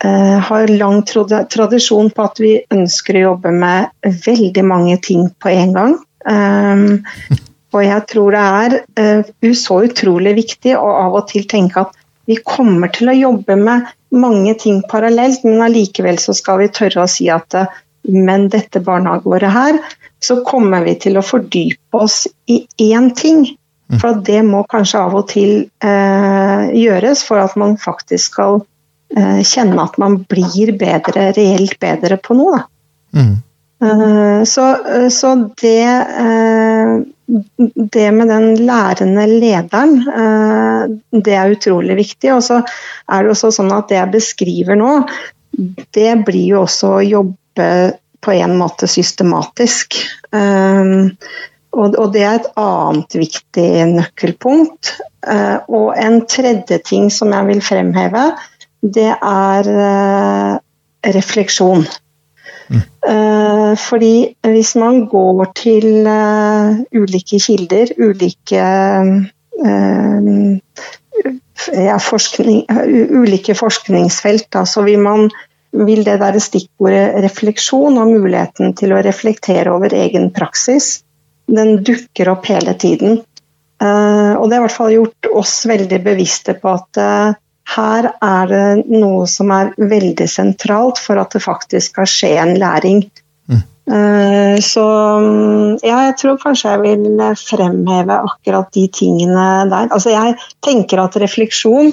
har 0.00 0.70
lang 0.80 1.02
tradisjon 1.04 2.10
på 2.14 2.24
at 2.24 2.38
vi 2.40 2.54
ønsker 2.72 3.18
å 3.18 3.24
jobbe 3.26 3.50
med 3.52 4.14
veldig 4.24 4.62
mange 4.64 4.96
ting 5.04 5.26
på 5.36 5.50
en 5.52 5.74
gang. 5.76 5.96
Um, 6.24 7.04
og 7.74 7.84
jeg 7.84 8.06
tror 8.10 8.36
det 8.36 8.44
er 8.44 8.76
uh, 9.24 9.52
så 9.56 9.80
utrolig 9.86 10.34
viktig 10.40 10.76
å 10.76 10.88
av 11.06 11.20
og 11.20 11.28
til 11.30 11.46
tenke 11.48 11.84
at 11.86 11.96
vi 12.28 12.36
kommer 12.44 12.92
til 12.94 13.10
å 13.10 13.16
jobbe 13.16 13.56
med 13.58 13.88
mange 14.14 14.54
ting 14.60 14.82
parallelt, 14.88 15.44
men 15.46 15.62
allikevel 15.64 16.20
så 16.22 16.34
skal 16.36 16.60
vi 16.62 16.72
tørre 16.74 17.04
å 17.04 17.10
si 17.10 17.30
at 17.32 17.56
uh, 17.56 17.70
men 18.08 18.48
dette 18.52 18.80
barnehageåret 18.80 19.52
her, 19.52 19.78
så 20.20 20.40
kommer 20.44 20.84
vi 20.84 20.96
til 21.00 21.18
å 21.20 21.24
fordype 21.24 22.00
oss 22.00 22.24
i 22.48 22.62
én 22.90 23.10
ting. 23.16 23.44
Mm. 23.90 23.98
For 24.00 24.20
det 24.24 24.40
må 24.46 24.62
kanskje 24.70 25.02
av 25.02 25.16
og 25.18 25.26
til 25.28 25.66
gjøres 25.82 27.24
for 27.26 27.42
at 27.42 27.56
man 27.60 27.74
faktisk 27.80 28.30
skal 28.30 28.60
Eh, 28.62 28.79
kjenne 29.10 29.82
at 29.82 29.96
man 29.98 30.20
blir 30.30 30.70
bedre, 30.78 31.30
reelt 31.34 31.78
bedre 31.82 32.18
på 32.22 32.36
noe. 32.38 32.60
Mm. 33.16 33.38
Eh, 33.84 34.44
så, 34.44 34.86
eh, 34.96 35.08
så 35.08 35.34
det, 35.60 36.02
det 37.74 38.12
med 38.12 38.28
den 38.28 38.54
lærende 38.66 39.26
lederen, 39.26 39.94
det 41.10 41.34
er 41.34 41.54
utrolig 41.54 41.96
viktig. 41.96 42.32
Og 42.34 42.44
så 42.44 42.60
er 42.60 43.22
det 43.24 43.34
også 43.34 43.52
sånn 43.54 43.72
at 43.74 43.88
det 43.90 44.00
jeg 44.00 44.14
beskriver 44.16 44.78
nå, 44.80 44.94
det 45.94 46.12
blir 46.26 46.54
jo 46.54 46.64
også 46.64 46.96
å 46.98 47.04
jobbe 47.06 47.68
på 48.20 48.34
en 48.36 48.56
måte 48.60 48.88
systematisk. 48.90 49.96
Og 51.70 52.02
det 52.12 52.22
er 52.26 52.36
et 52.36 52.50
annet 52.60 53.16
viktig 53.16 53.68
nøkkelpunkt. 53.94 54.92
Og 55.72 55.88
en 55.96 56.20
tredje 56.28 56.78
ting 56.84 57.08
som 57.14 57.32
jeg 57.32 57.48
vil 57.48 57.62
fremheve, 57.64 58.26
det 58.80 59.10
er 59.12 59.68
uh, 59.68 60.58
refleksjon. 61.16 61.84
Mm. 62.70 62.82
Uh, 63.02 63.72
fordi 63.80 64.14
hvis 64.46 64.74
man 64.78 65.04
går 65.10 65.52
til 65.58 66.06
uh, 66.06 66.80
ulike 66.94 67.40
kilder, 67.42 67.94
ulike 67.98 68.64
ja, 71.76 71.98
forskning, 72.00 72.62
ulike 73.20 73.54
forskningsfelt, 73.58 74.46
da, 74.54 74.64
så 74.64 74.82
vil, 74.86 75.02
man, 75.04 75.28
vil 75.76 76.00
det 76.06 76.16
der 76.22 76.38
stikkordet 76.40 77.20
refleksjon 77.26 77.98
og 78.00 78.14
muligheten 78.14 78.72
til 78.78 78.94
å 78.96 79.02
reflektere 79.04 79.74
over 79.74 79.92
egen 79.92 80.30
praksis, 80.32 81.02
den 81.50 81.82
dukker 81.84 82.32
opp 82.32 82.48
hele 82.48 82.72
tiden. 82.80 83.20
og 83.80 84.44
det 84.48 84.56
har 84.56 84.62
i 84.62 84.64
hvert 84.64 84.78
fall 84.78 84.94
gjort 84.94 85.28
oss 85.42 85.54
veldig 85.68 86.00
bevisste 86.04 86.56
på 86.56 86.72
at 86.72 87.00
her 87.76 88.10
er 88.10 88.50
det 88.50 88.90
noe 88.90 89.26
som 89.30 89.50
er 89.54 89.72
veldig 89.78 90.26
sentralt 90.30 91.00
for 91.02 91.20
at 91.22 91.34
det 91.36 91.42
faktisk 91.44 91.92
skal 91.92 92.08
skje 92.10 92.30
en 92.42 92.54
læring. 92.58 93.02
Mm. 93.50 93.60
Eh, 93.96 94.56
så 94.64 94.86
mm, 95.22 95.80
ja, 95.86 95.98
jeg 96.08 96.16
tror 96.22 96.40
kanskje 96.42 96.74
jeg 96.74 96.82
vil 96.84 97.24
fremheve 97.38 98.20
akkurat 98.30 98.70
de 98.74 98.86
tingene 98.94 99.50
der. 99.70 99.90
Altså 99.90 100.14
jeg 100.14 100.38
tenker 100.66 101.04
at 101.04 101.20
refleksjon 101.22 101.92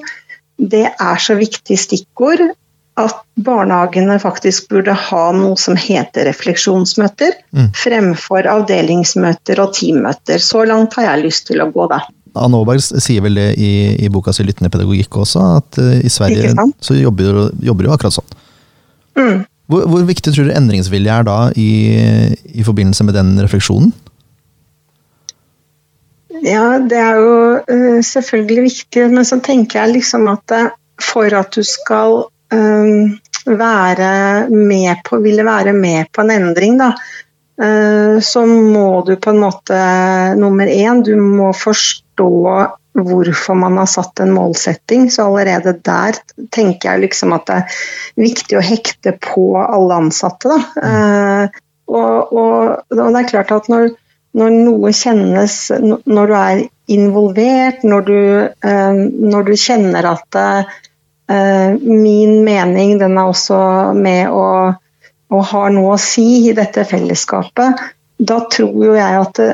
det 0.57 0.87
er 0.89 1.21
så 1.21 1.37
viktig 1.37 1.77
stikkord 1.77 2.41
at 2.97 3.19
barnehagene 3.45 4.17
faktisk 4.21 4.71
burde 4.71 4.95
ha 4.97 5.25
noe 5.35 5.53
som 5.61 5.77
heter 5.77 6.25
refleksjonsmøter, 6.31 7.35
mm. 7.53 7.67
fremfor 7.77 8.49
avdelingsmøter 8.49 9.61
og 9.61 9.75
teammøter. 9.77 10.41
Så 10.41 10.63
langt 10.65 10.97
har 10.97 11.11
jeg 11.11 11.27
lyst 11.27 11.45
til 11.51 11.61
å 11.61 11.69
gå, 11.69 11.85
da. 11.91 12.01
Anne 12.39 12.59
Aaberg 12.59 12.83
sier 12.83 13.23
vel 13.25 13.37
det 13.39 13.51
i, 13.59 13.71
i 14.05 14.09
boka 14.13 14.33
si 14.35 14.45
'Lyttende 14.45 14.71
pedagogikk' 14.73 15.19
også, 15.23 15.43
at 15.59 15.79
uh, 15.81 15.93
i 15.99 16.11
Sverige 16.11 16.53
så 16.81 16.97
jobber, 16.97 17.47
jobber 17.63 17.87
jo 17.87 17.93
akkurat 17.95 18.17
sånn. 18.17 18.35
Mm. 19.17 19.45
Hvor, 19.67 19.87
hvor, 19.91 20.03
viktig 20.07 20.31
tror 20.31 20.47
du 20.47 20.55
endringsvilje 20.55 21.11
er 21.11 21.25
da 21.27 21.37
i, 21.59 21.71
i, 22.53 22.63
forbindelse 22.63 23.03
med 23.03 23.17
den 23.17 23.33
refleksjonen? 23.41 23.91
Ja, 26.45 26.77
det 26.79 26.99
er 27.01 27.19
jo 27.19 27.37
uh, 27.59 27.99
selvfølgelig 28.05 28.67
viktig, 28.69 29.07
men 29.11 29.27
så 29.27 29.41
tenker 29.43 29.81
jeg 29.81 29.97
liksom 29.97 30.29
at 30.31 30.45
det, 30.53 30.63
for 31.03 31.33
at 31.35 31.51
du 31.57 31.65
skal 31.67 32.27
um, 32.53 33.17
være 33.47 34.49
med 34.49 35.03
på, 35.05 35.19
ville 35.23 35.45
være 35.45 35.73
med 35.73 36.11
på 36.13 36.23
en 36.23 36.35
endring, 36.37 36.77
da, 36.79 36.93
så 37.57 38.41
må 38.45 39.01
du 39.01 39.15
på 39.17 39.31
en 39.33 39.39
måte 39.41 39.77
nummer 40.37 40.69
én, 40.69 40.99
du 41.01 41.15
må 41.17 41.47
forstå 41.57 42.27
hvorfor 42.97 43.53
man 43.53 43.77
har 43.77 43.85
satt 43.85 44.19
en 44.19 44.33
målsetting. 44.33 45.11
Så 45.11 45.25
allerede 45.27 45.73
der 45.85 46.17
tenker 46.51 46.91
jeg 46.91 47.05
liksom 47.05 47.35
at 47.37 47.47
det 47.49 47.59
er 47.59 47.77
viktig 48.27 48.57
å 48.57 48.65
hekte 48.65 49.13
på 49.21 49.51
alle 49.61 50.01
ansatte. 50.01 50.49
Da. 50.49 50.89
Eh, 50.89 51.61
og, 51.87 52.33
og, 52.33 52.73
og, 52.91 52.97
det 52.97 53.21
er 53.21 53.29
klart 53.29 53.53
at 53.55 53.69
når, 53.71 53.93
når, 54.35 54.55
noe 54.67 54.89
kjennes 54.91 55.53
Når 56.03 56.27
du 56.27 56.33
er 56.35 56.63
involvert, 56.91 57.85
når 57.87 58.09
du, 58.09 58.19
eh, 58.71 58.99
når 59.33 59.47
du 59.47 59.53
kjenner 59.59 60.09
at 60.09 60.41
eh, 60.41 61.71
min 61.77 62.41
mening 62.47 62.97
den 62.99 63.17
er 63.17 63.31
også 63.31 63.61
med 63.95 64.33
å 64.33 64.47
og 65.33 65.43
har 65.51 65.71
noe 65.75 65.95
å 65.95 66.01
si 66.01 66.47
i 66.47 66.53
dette 66.55 66.85
fellesskapet, 66.87 67.81
da 68.17 68.39
tror 68.51 68.77
jo 68.85 68.93
jeg 68.95 69.19
at 69.21 69.41
det, 69.41 69.49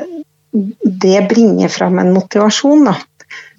det 0.82 1.24
bringer 1.28 1.72
fram 1.72 1.98
en 1.98 2.12
motivasjon. 2.14 2.86
Da. 2.86 2.94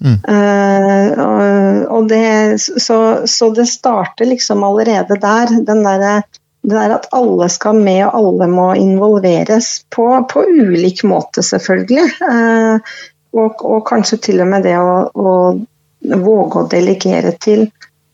Mm. 0.00 0.16
Uh, 0.28 1.82
og 1.92 2.08
det, 2.08 2.60
så, 2.60 2.98
så, 3.28 3.50
det 3.56 3.68
starter 3.70 4.28
liksom 4.32 4.64
allerede 4.64 5.18
der. 5.20 5.52
Den 5.66 5.84
der, 5.84 6.24
det 6.62 6.74
der 6.74 6.96
at 6.98 7.08
alle 7.16 7.48
skal 7.52 7.78
med 7.78 8.06
og 8.08 8.18
alle 8.20 8.48
må 8.52 8.70
involveres 8.80 9.84
på, 9.92 10.08
på 10.32 10.46
ulik 10.48 11.04
måte, 11.04 11.44
selvfølgelig. 11.44 12.08
Uh, 12.24 12.96
og, 13.36 13.60
og, 13.60 13.82
kanskje 13.88 14.22
til 14.30 14.40
og 14.44 14.48
med 14.48 14.64
det 14.64 14.78
å, 14.80 15.10
å 15.12 15.32
våge 16.06 16.62
å 16.62 16.68
delegere 16.70 17.34
til 17.40 17.66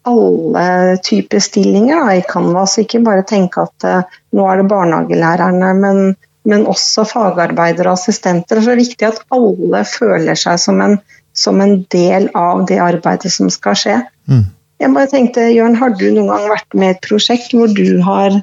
alle 0.08 0.98
typer 1.04 1.42
stillinger 1.42 2.02
da, 2.02 2.18
i 2.18 2.26
Canvas. 2.28 2.78
Ikke 2.82 3.02
bare 3.04 3.24
tenke 3.28 3.64
at 3.66 3.86
uh, 3.88 4.18
nå 4.36 4.46
er 4.50 4.62
det 4.62 4.68
barnehagelærerne, 4.72 5.72
men, 5.78 6.12
men 6.48 6.68
også 6.70 7.06
fagarbeidere 7.08 7.92
og 7.92 8.00
assistenter. 8.00 8.58
Det 8.58 8.64
er 8.64 8.70
så 8.70 8.78
viktig 8.78 9.08
at 9.08 9.22
alle 9.34 9.84
føler 9.88 10.38
seg 10.38 10.60
som 10.62 10.82
en 10.84 11.00
som 11.32 11.60
en 11.60 11.82
del 11.92 12.28
av 12.36 12.66
det 12.68 12.78
arbeidet 12.82 13.32
som 13.32 13.50
skal 13.52 13.76
skje. 13.78 13.98
Mm. 14.28 14.44
Jeg 14.82 14.94
bare 14.94 15.10
tenkte, 15.10 15.46
Jørn, 15.54 15.76
Har 15.78 15.94
du 15.96 16.08
noen 16.10 16.30
gang 16.30 16.48
vært 16.50 16.76
med 16.76 16.90
i 16.90 16.94
et 16.96 17.04
prosjekt 17.04 17.54
hvor 17.56 17.70
du 17.72 18.02
har 18.04 18.40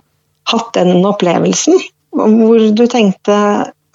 hatt 0.49 0.71
den 0.77 1.05
opplevelsen? 1.05 1.77
Hvor 2.15 2.69
du 2.73 2.85
tenkte 2.89 3.35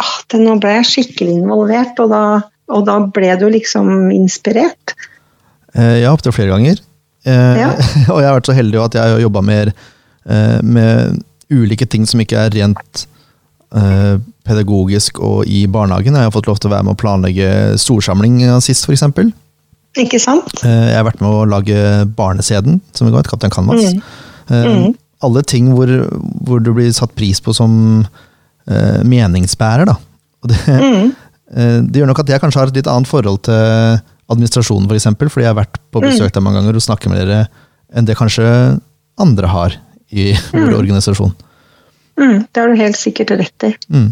at 0.05 0.37
nå 0.39 0.59
ble 0.63 0.77
jeg 0.79 0.91
skikkelig 0.91 1.39
involvert, 1.41 1.99
og 2.03 2.13
da, 2.13 2.25
og 2.71 2.87
da 2.87 2.99
ble 3.15 3.33
du 3.41 3.49
liksom 3.51 4.11
inspirert? 4.15 4.95
Eh, 5.75 6.05
ja, 6.05 6.13
opptil 6.13 6.35
flere 6.37 6.53
ganger. 6.55 6.83
Eh, 7.25 7.61
ja. 7.61 7.73
og 8.13 8.21
jeg 8.21 8.29
har 8.29 8.39
vært 8.39 8.51
så 8.51 8.57
heldig 8.57 8.83
at 8.85 8.99
jeg 8.99 9.15
har 9.17 9.25
jobba 9.25 9.45
med, 9.45 9.73
eh, 10.29 10.59
med 10.63 11.23
ulike 11.53 11.89
ting 11.91 12.07
som 12.09 12.23
ikke 12.25 12.47
er 12.47 12.57
rent 12.61 13.09
pedagogisk 14.47 15.17
og 15.19 15.49
i 15.51 15.65
barnehagen. 15.67 16.15
Jeg 16.15 16.29
har 16.29 16.31
fått 16.31 16.47
lov 16.47 16.61
til 16.63 16.71
å 16.71 16.75
være 16.77 16.87
med 16.87 16.95
å 16.95 16.99
planlegge 17.01 17.49
storsamling 17.83 18.37
sist, 18.63 18.87
f.eks. 18.87 19.03
Ikke 20.01 20.19
sant? 20.23 20.51
Eh, 20.67 20.91
jeg 20.91 20.99
har 20.99 21.07
vært 21.07 21.23
med 21.23 21.31
å 21.31 21.45
lage 21.47 21.79
Barneseden, 22.19 22.81
som 22.97 23.07
vi 23.07 23.15
går, 23.15 23.27
Kaptein 23.31 23.53
Canvas. 23.55 23.95
Mm. 23.95 24.01
Eh, 24.49 24.71
mm. 24.71 24.97
Alle 25.25 25.45
ting 25.47 25.71
hvor, 25.75 25.91
hvor, 26.45 26.63
du 26.63 26.73
blir 26.75 26.91
satt 26.95 27.15
pris 27.17 27.39
på 27.41 27.55
som 27.57 27.77
uh, 28.05 28.99
meningsbærer. 29.09 29.89
Da. 29.89 29.95
Og 30.45 30.51
det, 30.51 30.59
mm. 30.69 31.15
det 31.89 32.03
gjør 32.03 32.11
nok 32.11 32.25
at 32.25 32.35
jeg 32.35 32.43
kanskje 32.43 32.61
har 32.61 32.73
et 32.73 32.81
litt 32.81 32.91
annet 32.91 33.09
forhold 33.09 33.41
til 33.47 34.03
administrasjonen, 34.33 34.87
f.eks., 34.87 34.91
for 34.91 35.01
eksempel, 35.01 35.31
fordi 35.33 35.47
jeg 35.47 35.53
har 35.53 35.61
vært 35.61 35.81
på 35.93 36.03
besøk 36.05 36.31
mm. 36.31 36.35
der 36.37 36.45
mange 36.45 36.61
ganger 36.61 36.79
og 36.79 36.85
snakket 36.85 37.13
med 37.13 37.23
dere 37.23 37.41
enn 37.95 38.09
det 38.09 38.17
kanskje 38.19 38.47
andre 39.21 39.51
har 39.53 39.77
i 40.11 40.33
vår 40.55 40.71
mm. 40.71 40.79
organisasjon. 40.81 41.35
Mm, 42.21 42.45
det 42.47 42.61
har 42.61 42.71
du 42.71 42.79
helt 42.79 42.99
sikkert 42.99 43.35
rett 43.41 43.67
i. 43.67 43.73
Mm. 43.91 44.11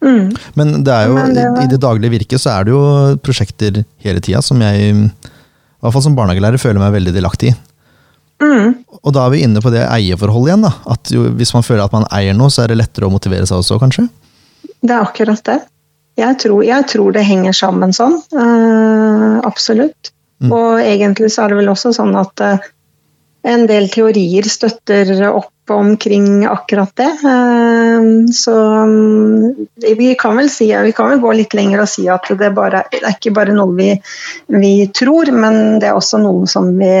Mm. 0.00 0.28
Men 0.56 0.78
det 0.84 0.92
er 0.94 1.10
jo, 1.10 1.16
det 1.28 1.42
var... 1.44 1.62
i 1.62 1.68
det 1.68 1.80
daglige 1.82 2.14
virket 2.14 2.40
så 2.40 2.54
er 2.54 2.66
det 2.66 2.72
jo 2.72 2.84
prosjekter 3.20 3.82
hele 4.00 4.22
tida 4.24 4.40
som 4.44 4.60
jeg, 4.64 4.94
i 4.96 5.82
hvert 5.84 5.96
fall 5.96 6.04
som 6.06 6.16
barnehagelærer, 6.16 6.60
føler 6.60 6.80
meg 6.80 6.94
veldig 6.96 7.12
delaktig 7.16 7.52
i. 7.52 7.58
Mm. 8.40 8.78
Og 9.04 9.12
da 9.12 9.26
er 9.26 9.34
vi 9.34 9.42
inne 9.44 9.60
på 9.60 9.72
det 9.72 9.82
eierforholdet 9.84 10.54
igjen. 10.54 10.64
da, 10.64 10.72
at 10.94 11.12
jo, 11.12 11.26
Hvis 11.36 11.52
man 11.52 11.64
føler 11.66 11.84
at 11.84 11.92
man 11.92 12.08
eier 12.16 12.36
noe, 12.36 12.48
så 12.52 12.64
er 12.64 12.72
det 12.72 12.80
lettere 12.80 13.08
å 13.08 13.12
motivere 13.12 13.44
seg 13.48 13.60
også, 13.60 13.76
kanskje? 13.82 14.06
Det 14.80 14.94
er 14.94 15.04
akkurat 15.04 15.42
det. 15.44 15.58
Jeg 16.20 16.40
tror, 16.42 16.64
jeg 16.66 16.88
tror 16.90 17.14
det 17.16 17.26
henger 17.26 17.56
sammen 17.56 17.94
sånn. 17.96 18.18
Uh, 18.34 19.40
absolutt. 19.46 20.12
Mm. 20.40 20.52
Og 20.52 20.82
egentlig 20.82 21.32
så 21.32 21.44
er 21.44 21.52
det 21.52 21.62
vel 21.62 21.72
også 21.72 21.94
sånn 21.96 22.12
at 22.18 22.44
uh, 22.44 22.68
en 23.50 23.64
del 23.68 23.88
teorier 23.92 24.44
støtter 24.48 25.10
opp 25.30 25.72
omkring 25.72 26.42
akkurat 26.50 26.92
det. 26.98 27.08
Uh, 27.22 28.28
så 28.36 28.56
um, 28.84 29.66
vi 29.80 30.12
kan 30.20 30.36
vel 30.40 30.50
si, 30.52 30.68
vi 30.72 30.94
kan 30.96 31.12
vel 31.12 31.24
gå 31.24 31.34
litt 31.40 31.56
lenger 31.56 31.84
og 31.84 31.90
si 31.92 32.06
at 32.10 32.28
det, 32.40 32.52
bare, 32.56 32.84
det 32.92 33.02
er 33.04 33.16
ikke 33.16 33.34
bare 33.36 33.56
noe 33.56 33.72
vi, 33.78 33.90
vi, 34.52 34.74
tror, 34.96 35.32
men 35.32 35.80
det 35.80 35.90
er 35.90 35.98
også 35.98 36.20
noe 36.20 36.48
som 36.50 36.72
vi 36.76 36.94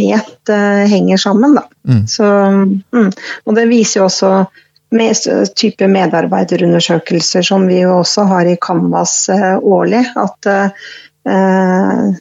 vet 0.00 0.54
henger 0.90 1.22
sammen. 1.22 1.58
Mm. 1.88 2.02
Så, 2.10 2.26
um, 2.26 3.08
Og 3.46 3.56
det 3.58 3.70
viser 3.70 4.02
jo 4.02 4.10
også 4.10 4.34
med 4.94 5.54
type 5.58 5.86
medarbeiderundersøkelser 5.90 7.46
som 7.46 7.66
vi 7.70 7.82
jo 7.84 8.00
også 8.00 8.26
har 8.30 8.50
i 8.50 8.58
Canvas 8.60 9.28
eh, 9.32 9.54
årlig, 9.58 10.04
at 10.18 10.52
Uh, 11.20 12.16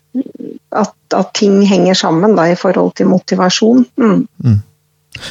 at, 0.75 0.89
at, 1.15 1.29
ting 1.33 1.61
henger 1.63 1.95
sammen 1.95 2.33
da, 2.35 2.49
i 2.51 2.57
forhold 2.59 2.91
til 2.99 3.07
motivasjon. 3.07 3.85
Mm. 3.95 4.25
Mm. 4.43 4.57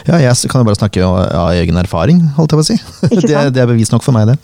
Ja, 0.08 0.20
jeg 0.22 0.50
kan 0.50 0.62
jo 0.62 0.68
bare 0.68 0.78
snakke 0.78 1.04
av 1.04 1.52
egen 1.52 1.76
erfaring, 1.80 2.22
holdt 2.38 2.54
jeg 2.54 2.60
på 2.60 2.64
å 2.64 2.68
si. 2.68 2.78
Det, 3.28 3.34
det, 3.54 3.62
er 3.62 3.68
bevis 3.68 3.92
nok 3.92 4.06
for 4.06 4.16
meg, 4.16 4.32
det. 4.32 4.38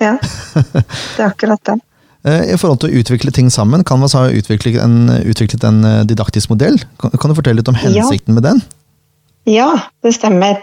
Ja, 0.00 0.16
det 1.16 1.20
er 1.20 1.28
akkurat 1.28 1.62
det. 1.68 1.78
Eh, 2.26 2.52
I 2.52 2.58
forhold 2.60 2.82
til 2.82 2.90
å 2.90 3.00
utvikle 3.00 3.32
ting 3.34 3.48
sammen, 3.52 3.84
Canvas 3.86 4.16
har 4.18 4.34
utviklet 4.34 4.80
en, 4.82 4.98
utviklet 5.22 5.64
en 5.68 5.84
eh, 5.86 6.02
didaktisk 6.08 6.50
modell. 6.52 6.78
Kan, 7.00 7.14
kan, 7.14 7.30
du 7.30 7.38
fortelle 7.38 7.60
litt 7.60 7.70
om 7.72 7.78
hensikten 7.78 8.34
ja. 8.34 8.38
med 8.40 8.48
den? 8.48 8.62
Ja, 9.46 9.70
det 10.02 10.16
stemmer. 10.16 10.58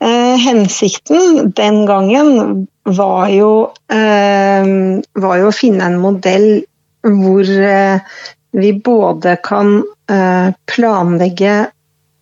Eh, 0.00 0.36
hensikten 0.38 1.52
den 1.56 1.86
gangen 1.86 2.66
var 2.82 3.28
jo, 3.28 3.72
eh, 3.90 4.68
var 5.12 5.40
jo, 5.40 5.48
å 5.48 5.54
finne 5.54 5.88
en 5.90 5.98
modell 5.98 6.46
hvor 7.02 7.50
eh, 7.50 7.98
vi 8.54 8.72
både 8.78 9.34
kan 9.42 9.80
eh, 10.10 10.54
planlegge 10.70 11.56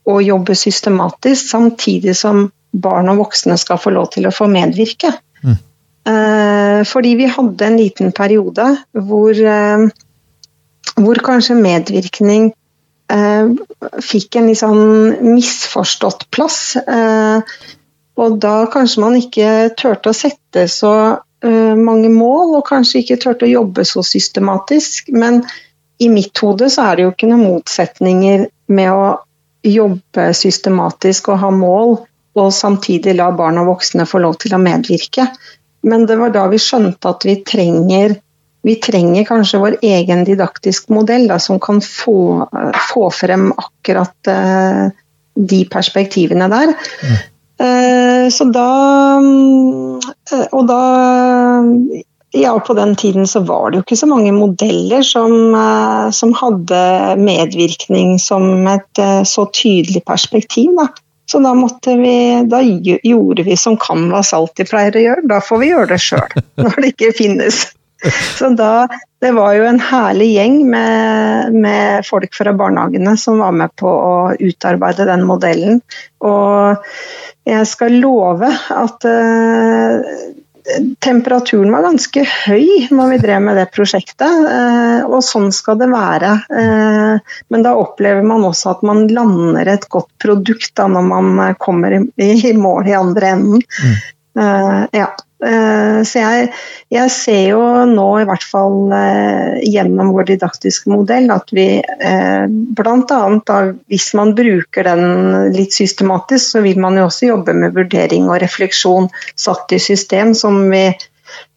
og 0.08 0.22
jobbe 0.24 0.56
systematisk, 0.56 1.50
samtidig 1.50 2.16
som 2.16 2.46
barn 2.72 3.12
og 3.12 3.26
voksne 3.26 3.58
skal 3.60 3.80
få 3.82 3.92
lov 3.92 4.08
til 4.14 4.28
å 4.28 4.34
få 4.34 4.48
medvirke. 4.48 5.12
Mm. 5.44 5.56
Eh, 6.08 6.80
fordi 6.88 7.14
vi 7.20 7.28
hadde 7.28 7.68
en 7.68 7.80
liten 7.80 8.12
periode 8.16 8.70
hvor, 8.96 9.46
hvor 10.96 11.26
kanskje 11.28 11.60
medvirkning 11.60 12.54
fikk 13.06 14.38
en 14.38 14.48
litt 14.50 14.60
sånn 14.60 14.82
misforstått 15.22 16.26
plass. 16.34 16.76
Eh, 16.76 17.54
og 18.16 18.38
da 18.40 18.56
kanskje 18.72 19.02
man 19.04 19.18
ikke 19.18 19.52
turte 19.76 20.10
å 20.10 20.16
sette 20.16 20.66
så 20.72 20.92
eh, 21.44 21.74
mange 21.76 22.10
mål, 22.12 22.56
og 22.58 22.66
kanskje 22.68 23.02
ikke 23.02 23.20
turte 23.22 23.46
å 23.46 23.52
jobbe 23.52 23.84
så 23.86 24.02
systematisk. 24.06 25.12
Men 25.12 25.42
i 26.02 26.08
mitt 26.12 26.36
hode 26.42 26.70
så 26.72 26.88
er 26.88 26.96
det 26.96 27.06
jo 27.06 27.14
ikke 27.14 27.30
noen 27.30 27.46
motsetninger 27.46 28.48
med 28.72 28.92
å 28.92 29.06
jobbe 29.66 30.30
systematisk 30.36 31.32
og 31.32 31.42
ha 31.42 31.50
mål, 31.54 31.96
og 32.36 32.52
samtidig 32.52 33.16
la 33.16 33.30
barn 33.32 33.62
og 33.62 33.70
voksne 33.70 34.04
få 34.08 34.20
lov 34.20 34.36
til 34.42 34.54
å 34.56 34.60
medvirke. 34.60 35.30
Men 35.86 36.04
det 36.08 36.18
var 36.20 36.34
da 36.34 36.44
vi 36.52 36.60
skjønte 36.60 37.12
at 37.12 37.24
vi 37.24 37.38
trenger, 37.46 38.18
vi 38.66 38.76
trenger 38.82 39.26
kanskje 39.28 39.60
vår 39.62 39.78
egen 39.86 40.24
didaktisk 40.26 40.90
modell 40.94 41.28
da, 41.30 41.38
som 41.42 41.60
kan 41.62 41.78
få, 41.84 42.46
få 42.90 43.06
frem 43.14 43.48
akkurat 43.52 44.30
uh, 44.32 44.88
de 45.36 45.62
perspektivene 45.70 46.50
der. 46.50 46.74
Mm. 47.06 47.16
Så 48.28 48.44
da 48.52 48.70
Og 50.52 50.66
da 50.68 50.80
ja, 52.36 52.50
på 52.60 52.74
den 52.76 52.92
tiden 53.00 53.24
så 53.26 53.40
var 53.48 53.70
det 53.70 53.78
jo 53.78 53.84
ikke 53.86 53.96
så 53.96 54.08
mange 54.10 54.34
modeller 54.36 55.00
som, 55.06 55.54
som 56.12 56.34
hadde 56.36 56.80
medvirkning 57.16 58.18
som 58.20 58.66
et 58.68 59.00
så 59.24 59.46
tydelig 59.56 60.04
perspektiv. 60.04 60.74
Da. 60.76 60.90
Så 61.26 61.38
da, 61.38 61.54
vi, 61.84 62.42
da 62.46 62.60
gjorde 63.02 63.42
vi 63.42 63.56
som 63.56 63.76
Canvas 63.76 64.32
alltid 64.34 64.68
pleier 64.70 64.94
å 64.94 65.02
gjøre, 65.02 65.26
da 65.26 65.40
får 65.42 65.58
vi 65.62 65.70
gjøre 65.72 65.88
det 65.90 65.98
sjøl. 66.02 66.36
Når 66.62 66.76
det 66.82 66.92
ikke 66.92 67.12
finnes. 67.18 67.62
Så 68.38 68.48
da, 68.48 68.88
Det 69.20 69.32
var 69.32 69.54
jo 69.56 69.66
en 69.66 69.80
herlig 69.80 70.30
gjeng 70.34 70.56
med, 70.70 71.54
med, 71.56 72.06
folk 72.06 72.34
fra 72.36 72.52
barnehagene 72.56 73.16
som 73.20 73.40
var 73.42 73.54
med 73.56 73.72
på 73.80 73.88
å 73.88 74.16
utarbeide 74.36 75.08
den 75.08 75.24
modellen. 75.28 75.80
Og 76.24 76.76
jeg 77.46 77.68
skal 77.70 77.96
love 78.02 78.50
at 78.50 79.06
uh, 79.06 80.16
temperaturen 81.00 81.70
var 81.72 81.86
ganske 81.86 82.24
høy 82.26 82.88
når 82.90 83.12
vi 83.12 83.20
drev 83.22 83.44
med 83.46 83.60
det 83.60 83.68
prosjektet, 83.74 84.26
uh, 84.26 85.06
og 85.06 85.22
sånn 85.24 85.48
skal 85.54 85.78
det 85.80 85.88
være. 85.92 86.32
Uh, 86.50 87.38
men 87.54 87.66
da 87.66 87.76
opplever 87.78 88.26
man 88.26 88.44
også 88.48 88.74
at 88.74 88.84
man 88.86 89.06
lander 89.08 89.72
et 89.76 89.88
godt 89.92 90.10
produkt 90.22 90.74
da, 90.76 90.90
når 90.92 91.08
man 91.08 91.56
kommer 91.62 92.02
i, 92.02 92.02
i 92.50 92.52
mål 92.58 92.92
i 92.92 92.98
andre 92.98 93.32
enden. 93.38 93.64
Mm. 93.64 93.96
ja. 94.92 95.06
Eh, 95.44 96.02
så 96.08 96.20
jeg, 96.20 96.44
jeg, 96.92 97.10
ser 97.12 97.42
jo 97.50 97.60
nå, 97.90 98.06
i 98.22 98.26
hvert 98.28 98.44
fall 98.46 98.92
eh, 98.96 99.58
gjennom 99.68 100.14
vår 100.16 100.30
didaktiske 100.30 100.88
modell, 100.92 101.28
at 101.34 101.52
vi 101.56 101.66
eh, 101.82 102.46
bl.a. 102.48 103.18
hvis 103.92 104.08
man 104.16 104.32
bruker 104.38 104.88
den 104.88 105.52
litt 105.56 105.76
systematisk, 105.76 106.56
så 106.56 106.64
vil 106.64 106.80
man 106.80 106.96
jo 106.96 107.08
også 107.10 107.30
jobbe 107.34 107.56
med 107.56 107.76
vurdering 107.76 108.30
og 108.30 108.40
refleksjon 108.42 109.10
satt 109.36 109.76
i 109.76 109.82
system, 109.82 110.32
som 110.38 110.62
vi 110.72 110.88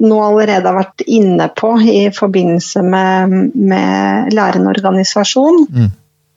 nå 0.03 0.17
allerede 0.25 0.67
har 0.67 0.75
vært 0.81 1.05
inne 1.07 1.47
på 1.55 1.71
i 1.87 2.09
forbindelse 2.11 2.83
med, 2.83 3.35
med 3.55 4.35
lærende 4.35 4.73
organisasjon. 4.73 5.65
Mm. 5.71 5.89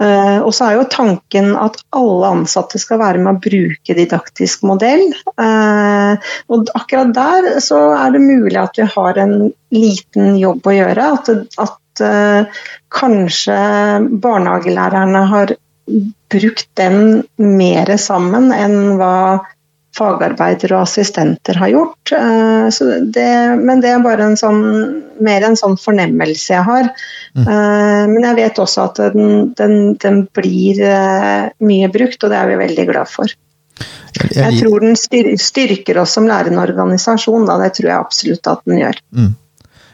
Uh, 0.02 0.40
og 0.42 0.50
så 0.56 0.66
er 0.66 0.78
jo 0.80 0.86
tanken 0.90 1.52
at 1.54 1.76
alle 1.94 2.30
ansatte 2.34 2.80
skal 2.82 2.98
være 3.02 3.20
med 3.22 3.36
å 3.36 3.42
bruke 3.44 3.94
didaktisk 3.94 4.64
modell. 4.66 5.04
Uh, 5.36 6.18
og 6.50 6.72
akkurat 6.74 7.12
der 7.14 7.60
så 7.62 7.78
er 8.00 8.14
det 8.16 8.24
mulig 8.24 8.58
at 8.58 8.80
vi 8.80 8.88
har 8.96 9.20
en 9.22 9.36
liten 9.74 10.34
jobb 10.40 10.66
å 10.66 10.74
gjøre. 10.74 11.08
At, 11.20 11.30
at 11.66 12.02
uh, 12.02 12.64
kanskje 12.92 13.58
barnehagelærerne 14.24 15.24
har 15.36 15.54
brukt 16.32 16.68
den 16.78 17.22
mer 17.36 17.96
sammen 18.00 18.50
enn 18.54 18.96
hva 18.98 19.14
fagarbeidere 19.96 20.76
og 20.76 20.86
assistenter 20.86 21.58
har 21.60 21.72
gjort. 21.72 22.12
Eh, 22.16 22.80
det, 23.14 23.28
men 23.60 23.82
det 23.84 23.92
er 23.92 24.04
bare 24.04 24.30
en 24.30 24.38
sånn, 24.40 24.62
mer 25.24 25.46
en 25.48 25.58
sånn 25.58 25.76
fornemmelse 25.80 26.54
jeg 26.54 26.66
har. 26.68 26.90
Mm. 27.36 27.44
Eh, 27.44 28.00
men 28.14 28.28
jeg 28.30 28.38
vet 28.40 28.62
også 28.64 28.86
at 28.88 29.02
den, 29.16 29.52
den, 29.58 29.76
den, 30.00 30.24
blir 30.32 30.82
eh, 30.88 31.52
mye 31.64 31.92
brukt, 31.92 32.20
og 32.22 32.32
det 32.32 32.40
er 32.40 32.52
vi 32.52 32.60
veldig 32.64 32.88
glad 32.88 33.12
for. 33.12 33.36
Jeg 34.32 34.58
tror 34.60 34.84
den 34.84 34.96
styrker 35.40 36.02
oss 36.02 36.16
som 36.16 36.28
lærende 36.28 36.60
organisasjon, 36.62 37.46
da. 37.48 37.56
det 37.62 37.72
tror 37.78 37.88
jeg 37.90 37.98
absolutt 37.98 38.52
at 38.52 38.66
den 38.68 38.82
gjør. 38.82 39.00
Mm. 39.16 39.32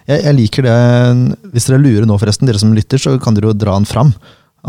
Jeg, 0.09 0.23
jeg, 0.25 0.35
liker 0.39 0.65
det, 0.65 0.77
Hvis 1.53 1.69
dere 1.69 1.83
lurer 1.83 2.07
nå, 2.09 2.17
forresten, 2.21 2.49
dere 2.49 2.61
som 2.61 2.75
lytter, 2.77 3.01
så 3.01 3.15
kan 3.23 3.37
dere 3.37 3.51
jo 3.51 3.59
dra 3.59 3.77
den 3.77 3.89
fram 3.89 4.15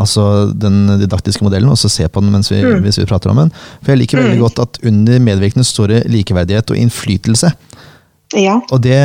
altså 0.00 0.24
den 0.56 0.86
didaktiske 1.00 1.44
modellen, 1.44 1.70
og 1.72 1.78
så 1.78 1.90
se 1.92 2.06
på 2.08 2.22
den 2.22 2.32
mens 2.34 2.50
vi, 2.52 2.60
mm. 2.64 2.86
vi 2.86 3.08
prater 3.08 3.32
om 3.32 3.42
den. 3.44 3.52
For 3.82 3.92
jeg 3.92 4.02
liker 4.02 4.22
veldig 4.22 4.38
mm. 4.38 4.44
godt 4.46 4.62
at 4.64 4.80
under 4.90 5.22
medvirkende 5.26 5.66
står 5.66 5.94
det 5.94 6.00
likeverdighet 6.12 6.72
og 6.72 6.80
innflytelse. 6.80 7.52
Ja. 8.38 8.60
Og 8.70 8.82
det, 8.84 8.98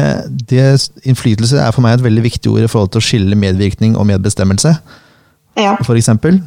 det, 0.50 0.66
Innflytelse 1.06 1.58
er 1.58 1.72
for 1.74 1.82
meg 1.86 1.98
et 1.98 2.06
veldig 2.06 2.24
viktig 2.28 2.52
ord 2.52 2.66
i 2.66 2.70
forhold 2.70 2.92
til 2.94 3.02
å 3.02 3.06
skille 3.08 3.40
medvirkning 3.40 3.96
og 3.98 4.06
medbestemmelse, 4.10 4.76
ja. 5.58 5.74
for 5.82 5.98
eksempel. 5.98 6.44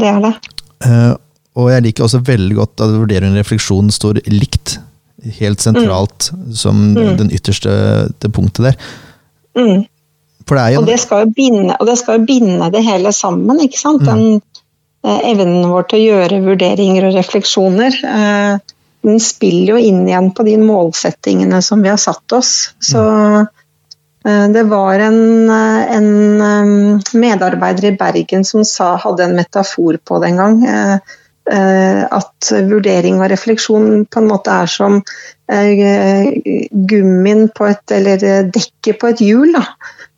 Det 0.00 0.08
er 0.08 0.22
det. 0.24 0.32
Uh, 0.80 1.12
og 1.60 1.68
jeg 1.74 1.84
liker 1.84 2.06
også 2.06 2.22
veldig 2.24 2.56
godt 2.56 2.84
at 2.86 2.94
vurdering 2.94 3.34
og 3.34 3.42
refleksjon 3.42 3.92
står 3.92 4.22
likt, 4.32 4.78
helt 5.36 5.60
sentralt, 5.60 6.30
mm. 6.32 6.50
som 6.56 6.84
mm. 6.94 7.16
den 7.20 7.32
ytterste 7.36 7.72
det 8.22 8.32
punktet 8.32 8.70
der. 8.70 8.84
Mm. 9.58 9.84
Og, 10.80 10.88
det 10.88 10.98
skal 11.02 11.24
jo 11.24 11.34
binde, 11.36 11.76
og 11.78 11.86
det 11.88 11.96
skal 12.00 12.18
jo 12.18 12.26
binde 12.28 12.70
det 12.74 12.82
hele 12.86 13.12
sammen. 13.16 13.62
ikke 13.64 13.80
sant? 13.80 14.02
Mm. 14.02 14.10
Den 14.10 14.42
eh, 15.06 15.22
evnen 15.32 15.70
vår 15.70 15.88
til 15.90 16.00
å 16.00 16.08
gjøre 16.16 16.42
vurderinger 16.46 17.08
og 17.08 17.16
refleksjoner. 17.18 18.00
Eh, 18.16 18.76
den 19.06 19.22
spiller 19.22 19.74
jo 19.74 19.80
inn 19.80 20.02
igjen 20.08 20.28
på 20.36 20.44
de 20.44 20.58
målsettingene 20.60 21.62
som 21.64 21.82
vi 21.82 21.92
har 21.92 22.00
satt 22.00 22.36
oss. 22.36 22.52
Så 22.82 23.04
eh, 23.40 24.46
det 24.52 24.66
var 24.68 25.06
en, 25.06 25.22
eh, 25.54 25.94
en, 25.96 26.10
medarbeider 27.12 27.92
i 27.92 27.96
Bergen 28.00 28.44
som 28.44 28.66
sa, 28.68 28.96
hadde 29.00 29.28
en 29.28 29.38
metafor 29.38 30.00
på 30.04 30.20
det 30.22 30.34
en 30.34 30.44
gang. 30.44 30.60
At 31.50 32.50
vurdering 32.52 33.16
og 33.18 33.30
refleksjon 33.32 34.04
på 34.06 34.20
en 34.20 34.28
måte 34.28 34.52
er 34.54 34.68
som 34.70 35.00
gummien 36.92 37.48
på 37.56 37.66
et, 37.66 37.94
eller 37.96 38.44
dekket 38.54 39.00
på 39.00 39.10
et 39.10 39.22
hjul. 39.24 39.56
da 39.56 39.64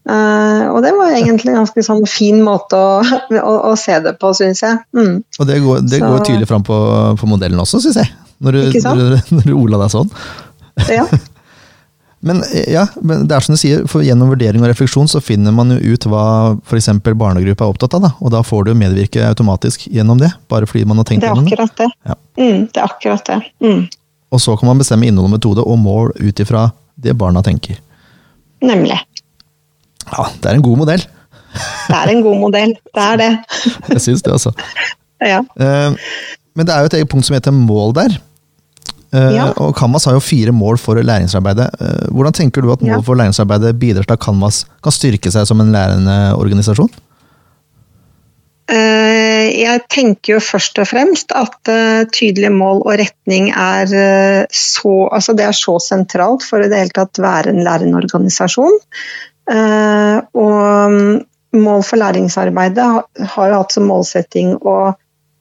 Uh, 0.03 0.67
og 0.75 0.81
det 0.83 0.91
var 0.97 1.12
egentlig 1.15 1.53
en 1.53 1.61
ganske 1.61 1.83
sånn 1.87 2.03
fin 2.11 2.41
måte 2.43 2.79
å, 2.79 3.03
å, 3.38 3.53
å 3.71 3.75
se 3.79 4.01
det 4.03 4.17
på, 4.19 4.33
syns 4.35 4.65
jeg. 4.65 4.81
Mm. 4.99 5.21
Og 5.23 5.49
det 5.49 5.59
går, 5.62 5.85
det 5.87 6.01
går 6.03 6.25
tydelig 6.27 6.49
fram 6.51 6.65
på, 6.67 6.79
på, 7.21 7.29
modellen 7.31 7.62
også, 7.62 7.83
syns 7.85 8.01
jeg. 8.03 8.11
Når 8.43 8.59
du, 8.59 8.65
når, 8.83 9.03
du, 9.03 9.21
når 9.37 9.47
du 9.47 9.53
ola 9.55 9.85
deg 9.85 9.93
sånn. 9.95 10.11
Ja. 10.91 11.07
men, 12.27 12.43
ja, 12.67 12.88
men 12.99 13.29
det 13.31 13.38
er 13.38 13.47
som 13.47 13.55
du 13.55 13.62
sier, 13.62 13.87
for 13.91 14.03
gjennom 14.03 14.33
vurdering 14.35 14.65
og 14.65 14.73
refleksjon 14.73 15.11
så 15.12 15.23
finner 15.23 15.55
man 15.55 15.71
jo 15.77 15.95
ut 15.95 16.09
hva 16.11 16.25
f.eks. 16.59 16.91
barnegruppa 17.07 17.69
er 17.69 17.77
opptatt 17.77 17.95
av. 18.01 18.09
Da, 18.09 18.12
og 18.19 18.35
da 18.35 18.43
får 18.47 18.67
du 18.67 18.75
medvirke 18.83 19.23
automatisk 19.29 19.87
gjennom 19.87 20.19
det. 20.19 20.33
bare 20.51 20.67
fordi 20.67 20.83
man 20.91 20.99
har 20.99 21.07
tenkt 21.12 21.29
gjennom 21.29 21.47
det. 21.47 21.55
Det 21.55 21.61
er 21.61 21.65
akkurat 21.69 21.79
det. 21.85 21.91
Ja. 22.11 22.19
Mm, 22.43 22.67
det 22.67 22.83
er 22.83 22.91
akkurat 22.91 23.31
det. 23.31 23.41
Mm. 23.62 23.87
Og 24.35 24.43
så 24.43 24.59
kan 24.59 24.73
man 24.73 24.83
bestemme 24.83 25.07
innhold 25.07 25.31
og 25.31 25.37
metode 25.37 25.62
og 25.62 25.79
mål 25.79 26.11
ut 26.19 26.43
ifra 26.43 26.73
det 26.99 27.15
barna 27.21 27.43
tenker. 27.47 27.79
Nemlig. 28.62 28.99
Ja, 30.11 30.27
det 30.43 30.51
er 30.51 30.59
en 30.59 30.65
god 30.65 30.81
modell. 30.83 31.05
Det 31.53 31.97
er 31.97 32.12
en 32.12 32.25
god 32.25 32.41
modell, 32.41 32.75
det 32.95 33.07
er 33.07 33.21
det. 33.21 33.31
Jeg 33.95 34.05
syns 34.07 34.25
det, 34.25 34.33
altså. 34.33 34.53
Ja. 35.23 35.41
Eh, 35.41 35.95
men 36.57 36.69
det 36.69 36.75
er 36.75 36.85
jo 36.85 36.91
et 36.91 36.99
eget 37.01 37.12
punkt 37.12 37.29
som 37.29 37.37
heter 37.37 37.55
mål 37.55 37.95
der. 37.97 38.19
Eh, 39.12 39.31
ja. 39.37 39.51
Og 39.61 39.77
Canvas 39.77 40.09
har 40.09 40.17
jo 40.17 40.25
fire 40.25 40.55
mål 40.57 40.81
for 40.81 41.01
læringsarbeidet. 41.01 41.69
Eh, 41.81 42.11
hvordan 42.11 42.37
tenker 42.37 42.65
du 42.65 42.73
at 42.73 42.85
mål 42.85 43.05
for 43.07 43.19
læringsarbeidet 43.21 43.79
bidrar 43.79 44.09
til 44.09 44.17
at 44.17 44.25
Canvas 44.25 44.65
kan 44.83 44.95
styrke 44.95 45.33
seg 45.33 45.49
som 45.49 45.62
en 45.62 45.73
lærende 45.75 46.21
organisasjon? 46.37 46.93
Jeg 48.73 49.83
tenker 49.91 50.37
jo 50.37 50.38
først 50.41 50.79
og 50.81 50.87
fremst 50.88 51.33
at 51.37 51.69
tydelige 52.15 52.53
mål 52.55 52.79
og 52.87 52.95
retning 52.97 53.51
er 53.51 53.91
så, 54.49 54.93
altså 55.12 55.35
det 55.37 55.45
er 55.45 55.57
så 55.59 55.75
sentralt 55.83 56.47
for 56.47 56.62
i 56.62 56.71
det 56.71 56.79
hele 56.79 56.95
tatt 56.97 57.21
være 57.21 57.53
en 57.53 57.61
lærende 57.67 57.99
organisasjon. 58.01 58.79
Eh, 59.53 60.19
og 60.38 60.93
mm, 60.93 61.21
mål 61.62 61.85
for 61.85 62.01
læringsarbeidet 62.01 62.88
har 63.35 63.51
jo 63.51 63.61
hatt 63.61 63.75
som 63.75 63.88
målsetting 63.91 64.55
å, 64.57 64.77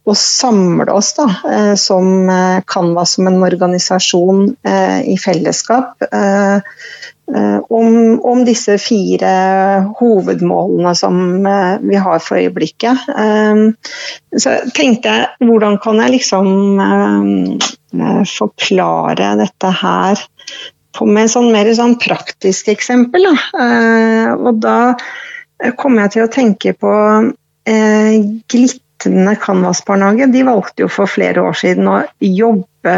å 0.03 0.15
samle 0.17 0.91
oss 0.91 1.13
da, 1.19 1.27
eh, 1.47 1.73
som 1.79 2.29
eh, 2.29 2.59
som 3.05 3.31
en 3.31 3.41
organisasjon 3.47 4.55
i 5.05 5.17
fellesskap. 5.17 6.03
Om, 7.31 7.93
om, 8.27 8.39
disse 8.43 8.73
fire 8.81 9.29
hovedmålene 10.01 10.91
som 10.99 11.45
vi 11.79 11.95
har 11.95 12.19
for 12.19 12.41
øyeblikket. 12.41 13.05
Så 14.35 14.55
tenkte 14.75 15.13
jeg, 15.13 15.29
hvordan 15.47 15.77
kan 15.79 16.01
jeg 16.03 16.17
liksom 16.17 16.49
forklare 18.33 19.31
dette 19.39 19.71
her 19.79 20.25
med 21.07 21.25
et 21.25 21.33
sånn 21.33 21.51
mer 21.53 21.69
sånn 21.75 21.97
praktisk 22.01 22.71
eksempel. 22.73 23.29
Da. 23.29 23.63
Eh, 23.65 24.33
og 24.35 24.59
da 24.63 24.77
kommer 25.79 26.05
jeg 26.05 26.15
til 26.15 26.25
å 26.25 26.31
tenke 26.33 26.73
på 26.77 26.93
eh, 27.69 28.17
Glitrende 28.51 29.37
Canvas-barnehage. 29.41 30.31
De 30.33 30.43
valgte 30.47 30.85
jo 30.85 30.91
for 30.91 31.11
flere 31.11 31.43
år 31.45 31.57
siden 31.57 31.89
å 31.89 32.01
jobbe 32.19 32.97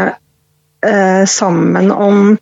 eh, 0.84 1.24
sammen 1.30 1.92
om 1.92 2.36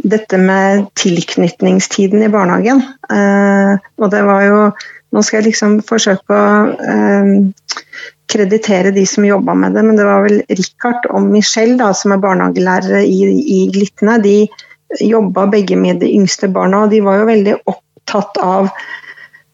dette 0.00 0.38
med 0.40 0.86
tilknytningstiden 0.96 2.24
i 2.24 2.32
barnehagen. 2.32 2.82
Eh, 3.10 3.76
og 4.00 4.10
det 4.12 4.24
var 4.28 4.48
jo 4.48 4.64
Nå 5.10 5.24
skal 5.26 5.40
jeg 5.40 5.48
liksom 5.48 5.72
forsøke 5.82 6.30
å 6.30 6.50
eh, 6.86 7.30
kreditere 8.30 8.92
de 8.94 9.02
som 9.10 9.24
jobba 9.26 9.56
med 9.58 9.74
det, 9.74 9.82
men 9.82 9.96
det 9.98 10.04
var 10.06 10.22
vel 10.22 10.36
Richard 10.46 11.08
og 11.10 11.24
Michelle, 11.26 11.74
da, 11.80 11.88
som 11.98 12.14
er 12.14 12.20
barnehagelærere 12.22 13.00
i, 13.02 13.24
i 13.26 13.58
Glittene. 13.74 14.20
De, 14.22 14.36
jobba 14.98 15.46
begge 15.50 15.76
med 15.78 16.00
de 16.02 16.10
yngste 16.16 16.50
barna, 16.52 16.84
og 16.84 16.94
de 16.94 17.02
var 17.04 17.20
jo 17.20 17.28
veldig 17.30 17.54
opptatt 17.70 18.40
av 18.42 18.72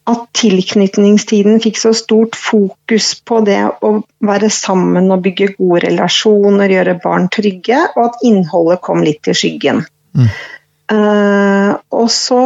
at 0.07 0.22
tilknytningstiden 0.38 1.59
fikk 1.62 1.81
så 1.81 1.90
stort 1.96 2.37
fokus 2.38 3.09
på 3.27 3.40
det 3.46 3.59
å 3.83 3.90
være 4.22 4.51
sammen 4.55 5.11
og 5.11 5.25
bygge 5.25 5.57
gode 5.57 5.83
relasjoner, 5.88 6.70
gjøre 6.70 6.99
barn 7.03 7.27
trygge, 7.33 7.81
og 7.96 8.03
at 8.05 8.22
innholdet 8.29 8.85
kom 8.87 9.03
litt 9.03 9.27
i 9.27 9.35
skyggen. 9.35 9.83
Mm. 10.14 10.31
Uh, 10.87 11.72
og 11.90 12.07
så 12.14 12.42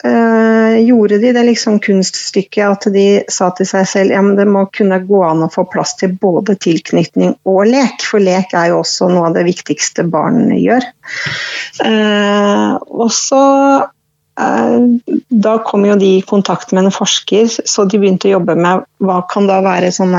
gjorde 0.00 1.18
de 1.20 1.32
det 1.36 1.42
liksom 1.44 1.74
kunststykket 1.84 2.64
at 2.64 2.86
de 2.94 3.04
sa 3.28 3.50
til 3.52 3.68
seg 3.68 3.84
selv 3.90 4.14
ja, 4.14 4.22
det 4.38 4.46
må 4.48 4.62
kunne 4.72 4.96
gå 5.04 5.20
an 5.26 5.44
å 5.44 5.50
få 5.52 5.66
plass 5.68 5.92
til 6.00 6.14
både 6.16 6.56
tilknytning 6.56 7.34
og 7.44 7.60
lek, 7.68 8.00
for 8.08 8.22
lek 8.24 8.54
er 8.56 8.70
jo 8.72 8.80
også 8.80 9.10
noe 9.12 9.28
av 9.28 9.36
det 9.36 9.44
viktigste 9.50 10.06
barn 10.08 10.48
gjør. 10.56 10.88
Uh, 11.84 12.80
og 12.80 13.10
så 13.12 13.44
Eh, 14.40 14.80
da 15.28 15.58
kom 15.58 15.86
jo 15.86 15.96
de 15.96 16.16
i 16.18 16.22
kontakt 16.22 16.72
med 16.72 16.84
en 16.84 16.94
forsker, 16.94 17.48
så 17.64 17.84
de 17.84 18.00
begynte 18.00 18.28
å 18.30 18.36
jobbe 18.38 18.56
med 18.56 18.86
hva 19.02 19.20
kan 19.30 19.48
da 19.50 19.60
være 19.64 19.92
sånn 19.94 20.16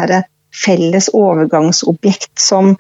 felles 0.52 1.08
overgangsobjekt 1.16 2.42
som 2.44 2.76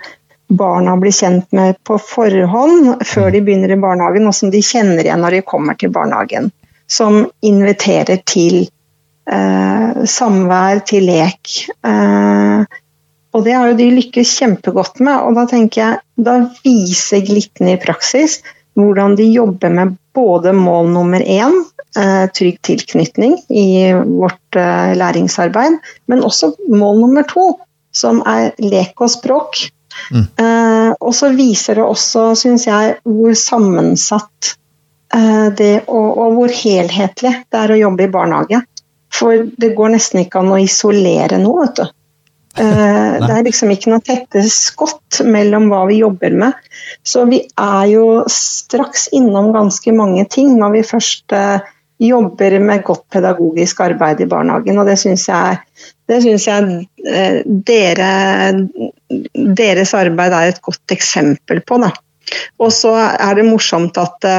barna 0.51 0.97
blir 0.99 1.15
kjent 1.15 1.47
med 1.55 1.77
på 1.87 1.95
forhånd 2.03 3.05
før 3.07 3.31
de 3.31 3.39
begynner 3.45 3.71
i 3.71 3.79
barnehagen, 3.79 4.27
og 4.27 4.35
som 4.35 4.51
de 4.51 4.59
kjenner 4.59 5.05
igjen 5.05 5.23
når 5.23 5.37
de 5.37 5.45
kommer 5.53 5.79
til 5.79 5.93
barnehagen. 5.95 6.51
Som 6.91 7.23
inviterer 7.47 8.19
til 8.27 8.65
eh, 9.31 10.05
samvær, 10.11 10.81
til 10.87 11.07
lek. 11.07 11.53
Eh, 11.87 12.79
og 13.31 13.45
det 13.45 13.55
har 13.55 13.69
jo 13.71 13.77
de 13.79 13.91
lykkes 13.95 14.33
kjempegodt 14.41 14.99
med, 14.99 15.15
og 15.23 15.37
da 15.39 15.45
tenker 15.47 15.81
jeg, 15.81 16.01
da 16.19 16.41
viser 16.65 17.23
Glitne 17.23 17.77
i 17.77 17.81
praksis 17.81 18.41
hvordan 18.79 19.17
de 19.19 19.25
jobber 19.31 19.71
med 19.73 19.97
både 20.15 20.53
mål 20.55 20.91
nummer 20.93 21.19
én, 21.19 21.57
eh, 21.97 22.25
trygg 22.31 22.61
tilknytning 22.63 23.37
i 23.49 23.91
vårt 23.93 24.55
eh, 24.55 24.93
læringsarbeid, 24.95 25.79
men 26.07 26.23
også 26.23 26.53
mål 26.69 27.01
nummer 27.01 27.27
to, 27.27 27.59
som 27.91 28.21
er 28.27 28.51
lek 28.59 29.01
og 29.03 29.11
språk. 29.11 29.59
Mm. 30.11 30.23
Eh, 30.39 30.91
og 30.99 31.13
så 31.15 31.31
viser 31.35 31.79
det 31.79 31.87
også, 31.87 32.31
syns 32.39 32.67
jeg, 32.67 32.95
hvor 33.03 33.35
sammensatt 33.35 34.55
det 35.11 35.73
og, 35.91 36.05
og 36.23 36.35
hvor 36.37 36.53
helhetlig 36.55 37.31
det 37.51 37.57
er 37.59 37.73
å 37.73 37.79
jobbe 37.79 38.05
i 38.05 38.11
barnehage. 38.13 38.61
For 39.11 39.49
det 39.59 39.73
går 39.75 39.95
nesten 39.95 40.23
ikke 40.23 40.39
an 40.41 40.53
å 40.55 40.61
isolere 40.61 41.39
noe, 41.41 41.65
vet 41.65 41.81
du. 41.81 41.89
Eh, 42.59 43.17
det 43.25 43.33
er 43.33 43.45
liksom 43.47 43.71
ikke 43.73 43.91
noe 43.93 44.03
tette 44.05 44.43
skott 44.47 45.21
mellom 45.27 45.69
hva 45.71 45.83
vi 45.89 46.01
jobber 46.01 46.35
med. 46.45 46.71
Så 47.03 47.25
vi 47.29 47.43
er 47.49 47.85
jo 47.91 48.23
straks 48.31 49.09
innom 49.15 49.51
ganske 49.55 49.95
mange 49.95 50.25
ting 50.31 50.55
når 50.59 50.75
vi 50.77 50.87
først 50.93 51.37
eh, 51.37 51.69
jobber 52.01 52.57
med 52.63 52.83
godt 52.85 53.05
pedagogisk 53.13 53.83
arbeid 53.85 54.23
i 54.23 54.29
barnehagen. 54.29 54.79
Og 54.81 54.89
det 54.89 54.97
syns 55.01 55.27
jeg, 55.29 55.59
det 56.09 56.21
synes 56.25 56.47
jeg 56.49 56.85
eh, 57.05 57.41
dere, 57.45 58.11
deres 59.35 59.95
arbeid 59.97 60.37
er 60.37 60.53
et 60.53 60.63
godt 60.63 60.95
eksempel 60.95 61.61
på. 61.67 61.81
Da. 61.83 61.91
Og 62.63 62.71
så 62.73 62.95
er 63.11 63.35
det 63.37 63.47
morsomt 63.47 63.99
at 64.01 64.31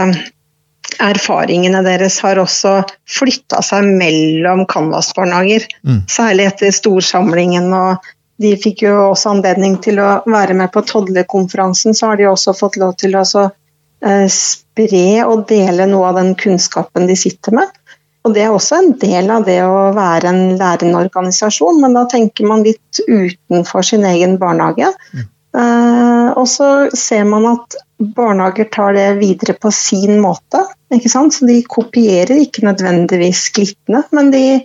erfaringene 1.00 1.82
deres 1.86 2.18
har 2.24 2.40
også 2.42 2.80
flytta 3.08 3.62
seg 3.64 3.86
mellom 3.98 4.64
Canvas-barnehager. 4.70 5.66
Mm. 5.86 6.02
Særlig 6.10 6.48
etter 6.50 6.74
storsamlingen. 6.74 7.70
og 7.72 8.04
De 8.42 8.54
fikk 8.60 8.84
jo 8.86 8.94
også 9.10 9.36
anledning 9.36 9.78
til 9.84 10.00
å 10.02 10.22
være 10.26 10.56
med 10.58 10.72
på 10.74 10.84
Todle-konferansen. 10.88 11.96
Så 11.96 12.12
har 12.12 12.20
de 12.20 12.30
også 12.30 12.56
fått 12.58 12.78
lov 12.82 12.96
til 13.00 13.16
å 13.18 13.24
eh, 13.24 14.26
spre 14.28 15.06
og 15.26 15.46
dele 15.50 15.88
noe 15.90 16.10
av 16.10 16.20
den 16.20 16.34
kunnskapen 16.38 17.08
de 17.10 17.18
sitter 17.18 17.60
med. 17.60 17.70
Og 18.22 18.34
Det 18.34 18.44
er 18.44 18.54
også 18.54 18.78
en 18.78 18.92
del 19.02 19.30
av 19.34 19.46
det 19.46 19.58
å 19.66 19.90
være 19.96 20.30
en 20.30 20.42
lærende 20.54 21.00
organisasjon, 21.00 21.80
men 21.82 21.96
da 21.96 22.04
tenker 22.10 22.46
man 22.46 22.62
litt 22.62 23.00
utenfor 23.08 23.82
sin 23.86 24.06
egen 24.06 24.36
barnehage. 24.38 24.92
Mm. 25.10 25.28
Uh, 25.52 26.28
og 26.38 26.46
så 26.48 26.68
ser 26.96 27.26
man 27.28 27.50
at 27.50 27.74
barnehager 28.16 28.68
tar 28.72 28.96
det 28.96 29.08
videre 29.20 29.54
på 29.58 29.72
sin 29.74 30.20
måte. 30.22 30.64
Så 30.92 31.46
de 31.48 31.62
kopierer 31.64 32.36
ikke 32.42 32.66
nødvendigvis 32.66 33.46
glittene, 33.56 34.02
men 34.12 34.28
de, 34.32 34.60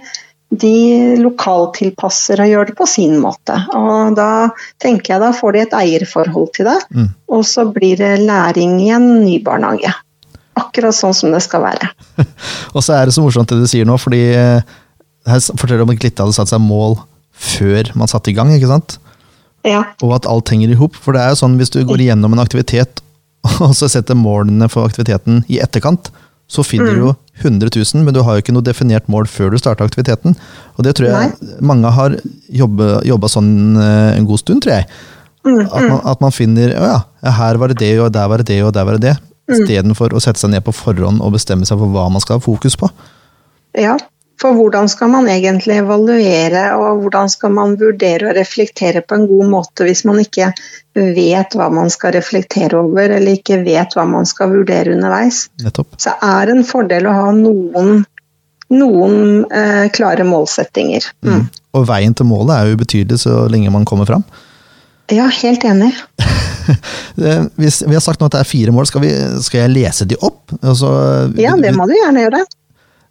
de 0.51 1.15
lokaltilpasser 1.21 2.41
og 2.43 2.51
gjør 2.51 2.71
det 2.71 2.75
på 2.79 2.87
sin 2.89 3.15
måte. 3.23 3.55
Og 3.77 4.17
da 4.17 4.49
tenker 4.83 5.15
jeg 5.15 5.23
da 5.23 5.31
får 5.35 5.55
de 5.55 5.63
et 5.63 5.77
eierforhold 5.77 6.51
til 6.57 6.67
det, 6.67 6.81
mm. 6.91 7.07
og 7.31 7.45
så 7.47 7.67
blir 7.71 8.01
det 8.01 8.17
læring 8.25 8.81
i 8.83 8.91
en 8.97 9.07
ny 9.23 9.37
barnehage. 9.45 9.93
Akkurat 10.57 10.95
sånn 10.97 11.15
som 11.15 11.31
det 11.31 11.43
skal 11.45 11.63
være. 11.63 11.93
og 12.75 12.83
så 12.83 12.97
er 12.97 13.07
det 13.07 13.15
så 13.15 13.23
morsomt 13.23 13.53
det 13.53 13.61
du 13.61 13.67
sier 13.69 13.87
nå, 13.87 13.95
fordi 14.01 14.23
eh, 14.35 14.77
her 15.27 15.43
forteller 15.53 15.83
du 15.83 15.87
om 15.87 15.95
at 15.95 16.01
Glitte 16.01 16.25
hadde 16.25 16.35
satt 16.35 16.51
seg 16.51 16.63
mål 16.63 16.99
før 17.37 17.93
man 17.95 18.09
satte 18.09 18.33
i 18.33 18.35
gang, 18.35 18.51
ikke 18.55 18.71
sant? 18.71 18.97
Ja. 19.67 19.83
Og 20.03 20.15
at 20.15 20.27
alt 20.29 20.49
henger 20.51 20.71
i 20.71 20.77
hop. 20.79 20.95
For 20.97 21.15
det 21.15 21.23
er 21.23 21.33
jo 21.33 21.41
sånn 21.41 21.57
hvis 21.59 21.71
du 21.73 21.81
går 21.87 22.03
igjennom 22.03 22.35
en 22.35 22.43
aktivitet 22.43 23.01
og 23.65 23.75
så 23.77 23.89
setter 23.91 24.17
målene 24.17 24.69
for 24.71 24.87
aktiviteten 24.87 25.43
i 25.51 25.61
etterkant, 25.63 26.11
så 26.47 26.63
finner 26.63 26.93
mm. 26.93 26.95
du 26.95 27.05
jo 27.07 27.13
100 27.43 27.69
000, 27.75 28.05
men 28.05 28.15
du 28.15 28.21
har 28.23 28.37
jo 28.37 28.43
ikke 28.43 28.55
noe 28.55 28.65
definert 28.65 29.09
mål 29.11 29.27
før 29.29 29.51
du 29.51 29.59
starter 29.59 29.85
aktiviteten. 29.85 30.37
Og 30.77 30.87
det 30.87 30.95
tror 30.97 31.09
jeg 31.09 31.31
Nei. 31.33 31.55
mange 31.59 31.91
har 31.93 32.15
jobba 32.47 33.29
sånn 33.29 33.51
eh, 33.75 34.15
en 34.15 34.27
god 34.29 34.41
stund, 34.41 34.63
tror 34.63 34.79
jeg. 34.79 34.87
Mm, 35.43 35.59
at, 35.65 35.75
man, 35.75 35.91
mm. 35.91 36.07
at, 36.11 36.23
man, 36.23 36.33
finner 36.35 36.73
Å 36.75 36.87
ja, 36.89 36.97
her 37.37 37.59
var 37.61 37.71
det 37.71 37.77
det, 37.79 37.93
og 38.03 38.09
der 38.15 38.31
var 38.31 38.41
det 38.41 38.49
det, 38.49 38.57
og 38.65 38.73
der 38.75 38.87
var 38.87 38.97
det 38.97 39.09
det. 39.09 39.15
Mm. 39.47 39.53
Istedenfor 39.57 40.15
å 40.15 40.23
sette 40.23 40.41
seg 40.41 40.51
ned 40.55 40.65
på 40.65 40.75
forhånd 40.75 41.21
og 41.23 41.35
bestemme 41.35 41.67
seg 41.67 41.79
for 41.79 41.93
hva 41.93 42.07
man 42.11 42.23
skal 42.23 42.39
ha 42.39 42.43
fokus 42.43 42.79
på. 42.79 42.89
Ja, 43.77 43.95
for 44.41 44.53
hvordan 44.53 44.89
skal 44.89 45.09
man 45.09 45.27
egentlig 45.31 45.79
evaluere, 45.81 46.63
og 46.77 47.01
hvordan 47.01 47.29
skal 47.29 47.53
man 47.55 47.77
vurdere 47.79 48.29
og 48.29 48.37
reflektere 48.37 49.01
på 49.01 49.17
en 49.17 49.25
god 49.29 49.49
måte 49.49 49.87
hvis 49.87 50.03
man 50.05 50.21
ikke 50.21 50.51
vet 50.93 51.57
hva 51.57 51.69
man 51.73 51.89
skal 51.93 52.13
reflektere 52.17 52.77
over, 52.79 53.09
eller 53.17 53.37
ikke 53.37 53.61
vet 53.65 53.97
hva 53.97 54.05
man 54.09 54.29
skal 54.29 54.53
vurdere 54.53 54.93
underveis. 54.93 55.47
Nettopp. 55.63 55.97
Så 56.01 56.13
er 56.21 56.49
det 56.49 56.57
en 56.57 56.67
fordel 56.67 57.09
å 57.09 57.15
ha 57.17 57.31
noen, 57.37 58.03
noen 58.73 59.17
eh, 59.49 59.87
klare 59.93 60.25
målsettinger. 60.27 61.09
Mm. 61.25 61.33
Mm. 61.33 61.47
Og 61.77 61.89
veien 61.89 62.17
til 62.17 62.29
målet 62.29 62.55
er 62.55 62.67
jo 62.69 62.77
ubetydelig 62.77 63.23
så 63.25 63.39
lenge 63.51 63.73
man 63.73 63.89
kommer 63.89 64.09
fram. 64.09 64.25
Ja, 65.13 65.29
helt 65.31 65.63
enig. 65.63 65.93
Hvis 67.55 67.79
vi 67.87 67.95
har 67.95 68.03
sagt 68.03 68.19
nå 68.19 68.27
at 68.27 68.35
det 68.35 68.43
er 68.43 68.49
fire 68.49 68.73
mål, 68.75 68.89
skal, 68.89 69.05
vi, 69.05 69.11
skal 69.41 69.63
jeg 69.63 69.73
lese 69.73 70.07
de 70.09 70.17
opp? 70.19 70.51
Altså, 70.59 70.89
ja, 71.39 71.55
det 71.57 71.71
må 71.77 71.87
du 71.87 71.95
gjerne 71.95 72.25
gjøre. 72.25 72.43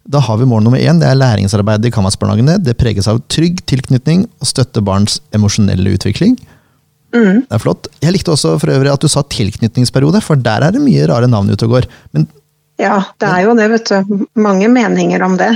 Da 0.07 0.21
har 0.23 0.37
vi 0.39 0.47
mål 0.47 0.63
nummer 0.63 0.79
én. 0.79 1.01
Det 1.01 1.07
er 1.09 1.19
læringsarbeidet 1.19 1.89
i 1.89 1.93
Kanvas-barnehagene. 1.95 2.57
Det 2.63 2.77
preges 2.79 3.09
av 3.11 3.19
trygg 3.31 3.59
tilknytning 3.67 4.25
og 4.39 4.47
støtter 4.47 4.83
barns 4.85 5.19
emosjonelle 5.35 5.97
utvikling. 5.97 6.37
Mm. 7.15 7.43
Det 7.43 7.55
er 7.57 7.63
flott. 7.63 7.89
Jeg 8.03 8.15
likte 8.15 8.31
også 8.31 8.55
for 8.61 8.71
øvrig 8.71 8.91
at 8.93 9.03
du 9.03 9.09
sa 9.11 9.23
tilknytningsperiode, 9.27 10.21
for 10.23 10.39
der 10.39 10.63
er 10.63 10.75
det 10.75 10.83
mye 10.83 11.07
rare 11.11 11.27
navn 11.31 11.51
ute 11.51 11.67
og 11.67 11.75
går. 11.75 11.87
Men, 12.15 12.27
ja, 12.79 13.01
det 13.19 13.29
er 13.33 13.45
jo 13.47 13.55
det, 13.57 13.67
vet 13.73 13.91
du. 13.91 14.27
Mange 14.39 14.69
meninger 14.71 15.23
om 15.25 15.35
det. 15.39 15.49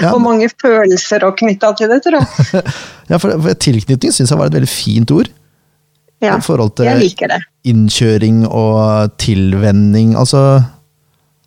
ja. 0.00 0.12
og 0.14 0.22
mange 0.24 0.48
følelser 0.62 1.26
å 1.26 1.34
knytta 1.36 1.74
til 1.76 1.92
det, 1.92 2.00
tror 2.06 2.20
jeg. 2.20 2.62
ja, 3.10 3.18
for, 3.18 3.34
for 3.34 3.60
tilknytning 3.66 4.14
syns 4.14 4.32
jeg 4.32 4.40
var 4.40 4.48
et 4.48 4.56
veldig 4.56 4.70
fint 4.70 5.12
ord. 5.12 5.28
Ja, 6.24 6.38
jeg 6.40 6.96
liker 6.96 7.28
det. 7.28 7.42
innkjøring 7.68 8.46
og 8.48 9.12
tilvenning. 9.20 10.14
Altså 10.16 10.62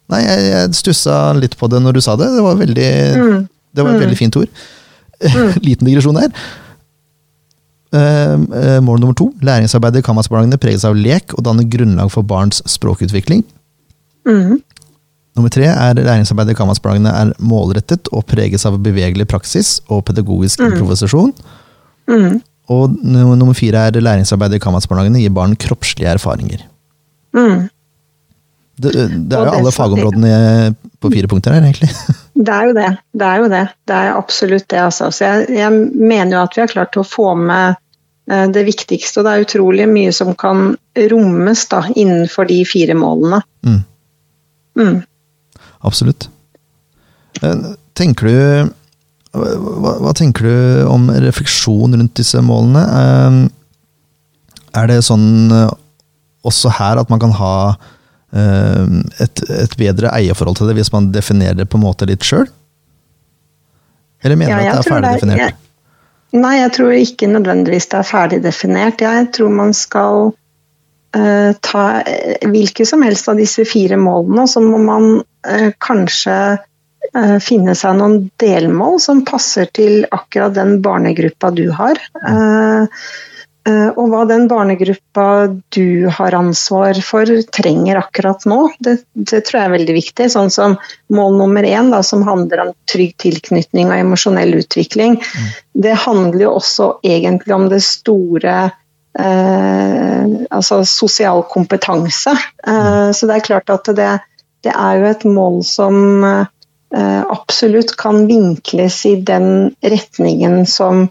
Nei, 0.10 0.24
jeg, 0.26 0.46
jeg 0.50 0.78
stussa 0.80 1.20
litt 1.38 1.56
på 1.60 1.70
det 1.70 1.82
når 1.84 2.00
du 2.00 2.02
sa 2.02 2.16
det. 2.20 2.32
Det 2.34 2.46
var, 2.46 2.58
veldig, 2.58 2.90
mm. 3.20 3.44
det 3.78 3.86
var 3.86 3.94
et 3.94 4.00
mm. 4.00 4.06
veldig 4.08 4.20
fint 4.26 4.44
ord. 4.44 4.60
Mm. 5.20 5.50
Liten 5.66 5.84
digresjon 5.84 6.16
her. 6.16 6.30
Uh, 7.92 8.78
mål 8.80 9.02
nummer 9.02 9.16
to. 9.20 9.26
Læringsarbeidet 9.44 10.00
i 10.00 10.06
Kamas-barnehagene 10.08 10.60
preges 10.64 10.86
av 10.88 10.96
lek 10.96 11.34
og 11.36 11.44
danner 11.44 11.66
grunnlag 11.68 12.08
for 12.14 12.24
barns 12.24 12.62
språkutvikling. 12.72 13.42
Mm. 14.24 14.62
Nummer 15.36 15.52
tre 15.52 15.68
er 15.72 16.00
læringsarbeidet 16.00 16.56
i 16.56 16.60
Kamas-barnehagene 16.62 17.12
er 17.12 17.34
målrettet 17.44 18.08
og 18.16 18.24
preges 18.32 18.64
av 18.70 18.78
bevegelig 18.84 19.28
praksis 19.28 19.82
og 19.90 20.06
pedagogisk 20.08 20.64
mm. 20.64 20.70
improvisasjon. 20.70 21.34
Mm. 22.08 22.40
Og 22.70 22.96
nummer 23.04 23.58
fire 23.58 23.88
er 23.90 24.00
læringsarbeidet 24.00 24.60
i 24.60 24.64
Kamas-barnehagene 24.64 25.24
gir 25.24 25.36
barn 25.36 25.58
kroppslige 25.60 26.16
erfaringer. 26.16 26.64
Mm. 27.36 27.68
Det, 28.80 28.92
det 29.28 29.36
er 29.36 29.50
jo 29.50 29.58
alle 29.58 29.72
fagområdene 29.76 30.32
på 31.04 31.12
fire 31.12 31.28
punkter 31.32 31.56
her, 31.56 31.66
egentlig. 31.68 31.90
Det 32.40 32.56
er 32.56 32.70
jo 32.70 32.76
det. 32.78 32.90
Det 33.20 33.28
er 33.28 33.42
jo 33.42 33.48
det. 33.52 33.66
Det 33.90 33.96
er 33.98 34.16
absolutt 34.16 34.68
det, 34.72 34.80
altså. 34.80 35.10
Så 35.12 35.26
jeg, 35.26 35.50
jeg 35.58 35.72
mener 35.92 36.38
jo 36.38 36.44
at 36.46 36.56
vi 36.56 36.62
har 36.64 36.72
klart 36.72 36.96
å 37.00 37.04
få 37.04 37.34
med 37.36 37.76
eh, 38.32 38.46
det 38.56 38.64
viktigste. 38.70 39.20
Og 39.20 39.28
det 39.28 39.34
er 39.34 39.44
utrolig 39.44 39.88
mye 39.92 40.14
som 40.16 40.32
kan 40.40 40.72
rommes 41.12 41.66
da, 41.72 41.84
innenfor 42.00 42.48
de 42.48 42.62
fire 42.68 42.96
målene. 42.96 43.42
Mm. 43.68 43.82
Mm. 44.80 44.98
Absolutt. 45.90 46.30
Eh, 47.44 47.68
tenker 48.00 48.32
du 48.32 48.72
hva, 49.36 49.94
hva, 50.00 50.16
tenker 50.18 50.48
du 50.48 50.88
om 50.90 51.12
refleksjon 51.28 52.00
rundt 52.00 52.16
disse 52.24 52.40
målene? 52.40 52.88
Eh, 53.04 53.40
er 54.80 54.88
det 54.94 55.02
sånn 55.04 55.28
også 56.48 56.72
her 56.80 57.02
at 57.02 57.12
man 57.12 57.20
kan 57.20 57.36
ha 57.36 57.54
et, 58.32 59.42
et, 59.50 59.72
bedre 59.80 60.12
eierforhold 60.14 60.60
til 60.60 60.70
det 60.70 60.76
hvis 60.78 60.92
man 60.94 61.08
definerer 61.14 61.58
det 61.58 61.66
på 61.70 61.80
en 61.80 61.86
måte 61.88 62.06
litt 62.10 62.26
sjøl? 62.26 62.46
Eller 64.22 64.36
mener 64.36 64.60
du 64.60 64.66
ja, 64.66 64.76
at 64.76 64.84
det 64.84 64.86
er 64.86 64.94
ferdig 64.94 65.14
definert? 65.16 65.42
Jeg, 65.42 66.40
nei, 66.44 66.54
jeg 66.60 66.72
tror 66.76 66.96
ikke 66.98 67.32
nødvendigvis 67.32 67.90
det 67.90 68.00
er 68.00 68.08
ferdig 68.08 68.40
definert. 68.44 69.04
Jeg 69.06 69.30
tror 69.36 69.54
man 69.56 69.74
skal 69.78 70.32
uh, 70.34 71.52
ta 71.72 71.86
hvilke 72.52 72.88
som 72.88 73.06
helst 73.08 73.32
av 73.32 73.40
disse 73.40 73.66
fire 73.70 74.00
målene, 74.02 74.44
og 74.44 74.52
så 74.52 74.64
må 74.66 74.82
man 74.84 75.08
uh, 75.24 75.70
kanskje 75.82 76.38
uh, 76.60 77.38
finne 77.44 77.78
seg 77.80 77.98
noen 77.98 78.28
delmål 78.42 79.00
som 79.04 79.24
passer 79.28 79.72
til 79.74 80.04
akkurat 80.12 80.54
den 80.60 80.78
barnegruppa 80.86 81.54
du 81.56 81.70
har. 81.80 81.98
Uh, 82.20 82.86
Eh, 82.86 82.88
og 83.70 84.06
hva 84.10 84.22
den 84.26 84.48
barnegruppa 84.50 85.26
du 85.76 86.08
har 86.16 86.34
ansvar 86.34 86.98
for 87.06 87.28
trenger 87.54 88.00
akkurat 88.00 88.46
nå, 88.50 88.58
det, 88.80 88.96
det 89.14 89.44
tror 89.46 89.60
jeg 89.60 89.68
er 89.68 89.74
veldig 89.76 89.96
viktig. 89.98 90.30
Sånn 90.32 90.50
som 90.54 90.78
mål 91.14 91.36
nummer 91.38 91.68
én, 91.68 91.92
da, 91.94 92.00
som 92.06 92.24
handler 92.26 92.64
om 92.64 92.72
trygg 92.90 93.14
tilknytning 93.22 93.92
og 93.92 94.00
emosjonell 94.00 94.56
utvikling. 94.62 95.20
Mm. 95.20 95.50
Det 95.86 95.98
handler 96.06 96.46
jo 96.48 96.54
også 96.56 96.90
egentlig 97.06 97.58
om 97.58 97.68
det 97.70 97.82
store 97.86 98.56
eh, 99.20 100.24
altså 100.50 100.84
sosial 100.86 101.44
kompetanse. 101.50 102.36
Eh, 102.68 102.74
mm. 102.74 103.14
så 103.14 103.30
det 103.30 103.36
er 103.36 103.46
klart 103.46 103.70
at 103.74 103.92
det, 103.96 104.14
det 104.66 104.74
er 104.74 105.00
jo 105.00 105.10
et 105.10 105.28
mål 105.28 105.62
som 105.68 106.00
eh, 106.26 107.22
absolutt 107.22 107.96
kan 108.00 108.26
vinkles 108.30 109.04
i 109.10 109.16
den 109.22 109.72
retningen 109.82 110.64
som 110.70 111.08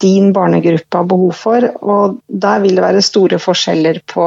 din 0.00 0.32
barnegruppe 0.32 0.98
har 0.98 1.08
behov 1.08 1.32
for. 1.36 1.66
Og 1.82 2.18
der 2.26 2.62
vil 2.64 2.76
det 2.78 2.84
være 2.84 3.04
store 3.04 3.38
forskjeller 3.42 4.02
på 4.10 4.26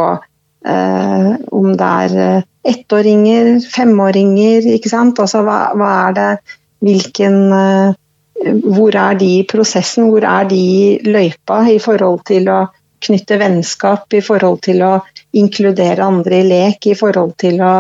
eh, 0.66 1.32
om 1.52 1.74
det 1.80 1.90
er 2.06 2.18
eh, 2.26 2.46
ettåringer, 2.74 3.58
femåringer, 3.74 4.70
ikke 4.78 4.92
sant. 4.92 5.20
Altså 5.20 5.44
hva, 5.46 5.66
hva 5.78 5.96
er 6.08 6.20
det 6.20 6.30
Hvilken 6.84 7.36
eh, 7.56 7.94
Hvor 8.76 8.96
er 9.00 9.16
de 9.16 9.28
i 9.38 9.44
prosessen? 9.48 10.10
Hvor 10.12 10.26
er 10.28 10.48
de 10.50 10.58
i 10.60 10.88
løypa 11.08 11.62
i 11.72 11.78
forhold 11.80 12.26
til 12.28 12.50
å 12.52 12.66
knytte 13.04 13.38
vennskap, 13.40 14.04
i 14.16 14.20
forhold 14.24 14.60
til 14.66 14.82
å 14.84 14.98
inkludere 15.40 16.04
andre 16.04 16.42
i 16.42 16.48
lek, 16.48 16.90
i 16.92 16.96
forhold 17.00 17.38
til 17.40 17.62
å 17.64 17.74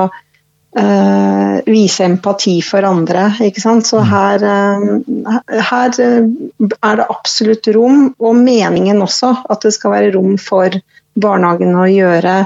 Uh, 0.73 1.59
vise 1.69 2.01
empati 2.01 2.55
for 2.65 2.81
andre. 2.88 3.27
Ikke 3.45 3.62
sant? 3.62 3.86
Så 3.86 3.99
mm. 4.01 4.07
her, 4.09 4.45
uh, 4.45 5.36
her 5.69 5.99
uh, 6.01 6.71
er 6.73 6.97
det 6.97 7.05
absolutt 7.13 7.69
rom, 7.75 8.07
og 8.17 8.39
meningen 8.41 9.03
også, 9.05 9.36
at 9.53 9.67
det 9.67 9.75
skal 9.75 9.93
være 9.93 10.15
rom 10.15 10.33
for 10.41 10.73
barnehagene 11.13 11.77
å 11.77 11.91
gjøre 11.91 12.38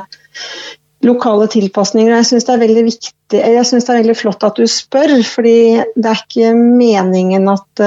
lokale 1.07 1.47
tilpasninger. 1.53 2.17
Jeg 2.17 2.27
syns 2.27 2.49
det 2.49 2.55
er 2.57 2.63
veldig 2.65 2.83
viktig, 2.89 3.39
jeg 3.39 3.65
synes 3.69 3.87
det 3.87 3.93
er 3.93 4.01
veldig 4.01 4.19
flott 4.19 4.43
at 4.43 4.59
du 4.59 4.67
spør, 4.67 5.13
fordi 5.23 5.57
det 5.95 6.09
er 6.11 6.23
ikke 6.25 6.51
meningen 6.57 7.47
at 7.53 7.83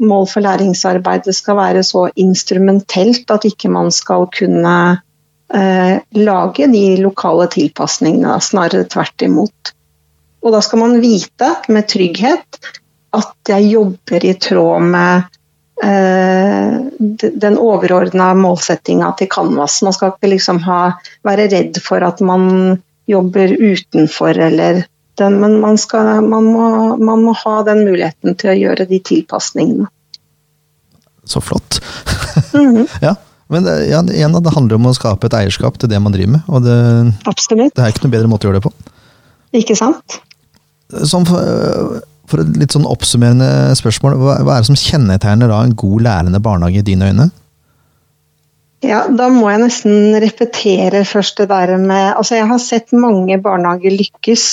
mål 0.00 0.26
for 0.32 0.42
læringsarbeidet 0.42 1.36
skal 1.36 1.58
være 1.60 1.84
så 1.86 2.08
instrumentelt 2.18 3.30
at 3.30 3.46
ikke 3.46 3.70
man 3.70 3.92
skal 3.94 4.26
kunne 4.34 4.78
Eh, 4.88 5.02
lage 5.48 6.66
de 6.68 6.82
lokale 7.00 7.46
tilpasningene, 7.48 8.34
snarere 8.44 8.84
tvert 8.84 9.22
imot. 9.24 9.70
Og 10.44 10.52
da 10.52 10.60
skal 10.62 10.82
man 10.82 10.98
vite 11.00 11.48
med 11.72 11.88
trygghet 11.88 12.58
at 13.16 13.50
jeg 13.50 13.70
jobber 13.72 14.26
i 14.28 14.34
tråd 14.40 14.84
med 14.92 15.22
eh, 15.84 16.76
den 17.44 17.58
overordna 17.58 18.32
målsettinga 18.38 19.12
til 19.18 19.30
Canvas. 19.32 19.80
Man 19.82 19.96
skal 19.96 20.14
ikke 20.14 20.32
liksom 20.34 20.60
ha, 20.66 20.82
være 21.26 21.48
redd 21.52 21.80
for 21.84 22.04
at 22.04 22.20
man 22.20 22.78
jobber 23.08 23.54
utenfor 23.56 24.38
eller 24.48 24.84
den, 25.18 25.38
men 25.40 25.56
man, 25.60 25.78
skal, 25.80 26.20
man, 26.22 26.44
må, 26.44 26.96
man 26.96 27.24
må 27.24 27.32
ha 27.40 27.62
den 27.66 27.82
muligheten 27.88 28.36
til 28.38 28.52
å 28.52 28.58
gjøre 28.58 28.86
de 28.86 29.00
tilpasningene. 29.02 29.88
Så 31.28 31.40
flott. 31.40 31.80
Mm 32.54 32.76
-hmm. 32.76 32.86
ja, 33.06 33.14
men 33.48 33.64
det, 33.64 33.74
ja, 33.88 34.02
igjen, 34.04 34.36
det 34.44 34.52
handler 34.52 34.76
om 34.76 34.90
å 34.90 34.94
skape 34.96 35.28
et 35.28 35.36
eierskap 35.38 35.78
til 35.80 35.90
det 35.90 36.00
man 36.04 36.12
driver 36.12 36.34
med. 36.36 36.48
Og 36.52 36.64
det, 36.66 36.76
Absolutt. 37.30 37.72
det 37.76 37.84
er 37.84 37.94
ikke 37.94 38.04
noe 38.04 38.14
bedre 38.14 38.30
måte 38.30 38.44
å 38.44 38.50
gjøre 38.50 38.60
det 38.60 38.66
på. 38.68 38.72
Ikke 39.56 39.76
sant? 39.78 40.18
Som 41.08 41.24
for, 41.28 42.00
for 42.28 42.44
et 42.44 42.58
litt 42.60 42.76
sånn 42.76 42.88
oppsummerende 42.88 43.76
spørsmål, 43.78 44.18
hva, 44.20 44.38
hva 44.44 44.56
er 44.56 44.64
det 44.64 44.70
som 44.70 44.78
kjennetegner 44.78 45.52
da 45.52 45.62
en 45.64 45.76
god 45.80 46.04
lærende 46.04 46.42
barnehage 46.44 46.82
i 46.82 46.88
dine 46.90 47.08
øyne? 47.08 47.30
Ja, 48.84 49.00
Da 49.10 49.26
må 49.32 49.48
jeg 49.50 49.62
nesten 49.64 50.14
repetere 50.22 51.02
først 51.08 51.40
det 51.40 51.48
der 51.50 51.72
med 51.82 52.12
Altså, 52.12 52.36
jeg 52.38 52.46
har 52.46 52.60
sett 52.62 52.94
mange 52.94 53.38
barnehager 53.42 53.96
lykkes 53.96 54.44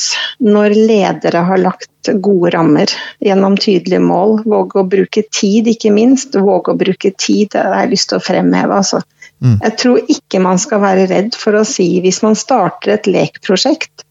når 0.41 0.73
ledere 0.73 1.43
har 1.45 1.61
lagt 1.61 2.09
gode 2.25 2.51
rammer 2.55 2.89
gjennom 3.23 3.57
tydelige 3.57 4.01
mål. 4.01 4.39
Våge 4.45 4.81
å 4.81 4.88
bruke 4.89 5.25
tid, 5.29 5.69
ikke 5.69 5.93
minst. 5.93 6.38
Våge 6.38 6.73
å 6.73 6.79
bruke 6.79 7.11
tid, 7.13 7.51
det 7.53 7.65
har 7.65 7.83
jeg 7.83 7.93
lyst 7.93 8.09
til 8.11 8.19
å 8.19 8.25
fremheve. 8.25 8.81
altså. 8.81 9.01
Mm. 9.43 9.59
Jeg 9.61 9.77
tror 9.81 10.11
ikke 10.17 10.41
man 10.41 10.61
skal 10.61 10.81
være 10.81 11.07
redd 11.11 11.38
for 11.38 11.59
å 11.59 11.65
si, 11.67 11.88
hvis 12.01 12.21
man 12.25 12.38
starter 12.39 12.95
et 12.95 13.09
lekprosjekt, 13.09 14.05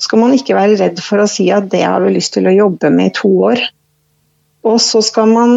skal 0.00 0.20
man 0.20 0.34
ikke 0.36 0.56
være 0.56 0.76
redd 0.80 1.00
for 1.00 1.22
å 1.22 1.28
si 1.30 1.48
at 1.54 1.70
det 1.72 1.84
har 1.86 2.02
vi 2.04 2.12
lyst 2.16 2.34
til 2.36 2.48
å 2.48 2.56
jobbe 2.56 2.92
med 2.92 3.12
i 3.12 3.16
to 3.16 3.30
år. 3.50 3.62
Og 4.66 4.80
så 4.82 5.00
skal 5.04 5.30
man 5.30 5.52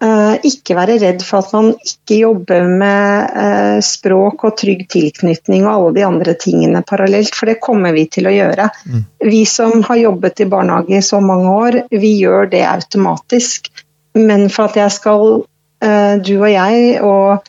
ikke 0.00 0.76
være 0.78 0.96
redd 1.02 1.22
for 1.26 1.44
at 1.44 1.52
man 1.52 1.66
ikke 1.76 2.20
jobber 2.22 2.64
med 2.80 3.34
eh, 3.42 3.80
språk 3.84 4.46
og 4.48 4.56
trygg 4.56 4.86
tilknytning 4.88 5.66
og 5.66 5.72
alle 5.74 5.92
de 5.98 6.06
andre 6.06 6.34
tingene 6.40 6.80
parallelt, 6.86 7.34
for 7.36 7.50
det 7.50 7.58
kommer 7.60 7.92
vi 7.96 8.06
til 8.12 8.30
å 8.30 8.32
gjøre. 8.32 8.70
Mm. 8.86 9.04
Vi 9.28 9.42
som 9.48 9.84
har 9.84 10.00
jobbet 10.00 10.40
i 10.40 10.48
barnehage 10.48 10.96
i 10.96 11.04
så 11.04 11.20
mange 11.20 11.52
år, 11.52 11.78
vi 11.92 12.14
gjør 12.22 12.48
det 12.54 12.64
automatisk. 12.70 13.68
Men 14.16 14.48
for 14.50 14.70
at 14.70 14.80
jeg 14.80 14.96
skal, 14.96 15.44
eh, 15.84 16.16
du 16.24 16.34
og 16.38 16.50
jeg 16.50 17.00
og 17.04 17.48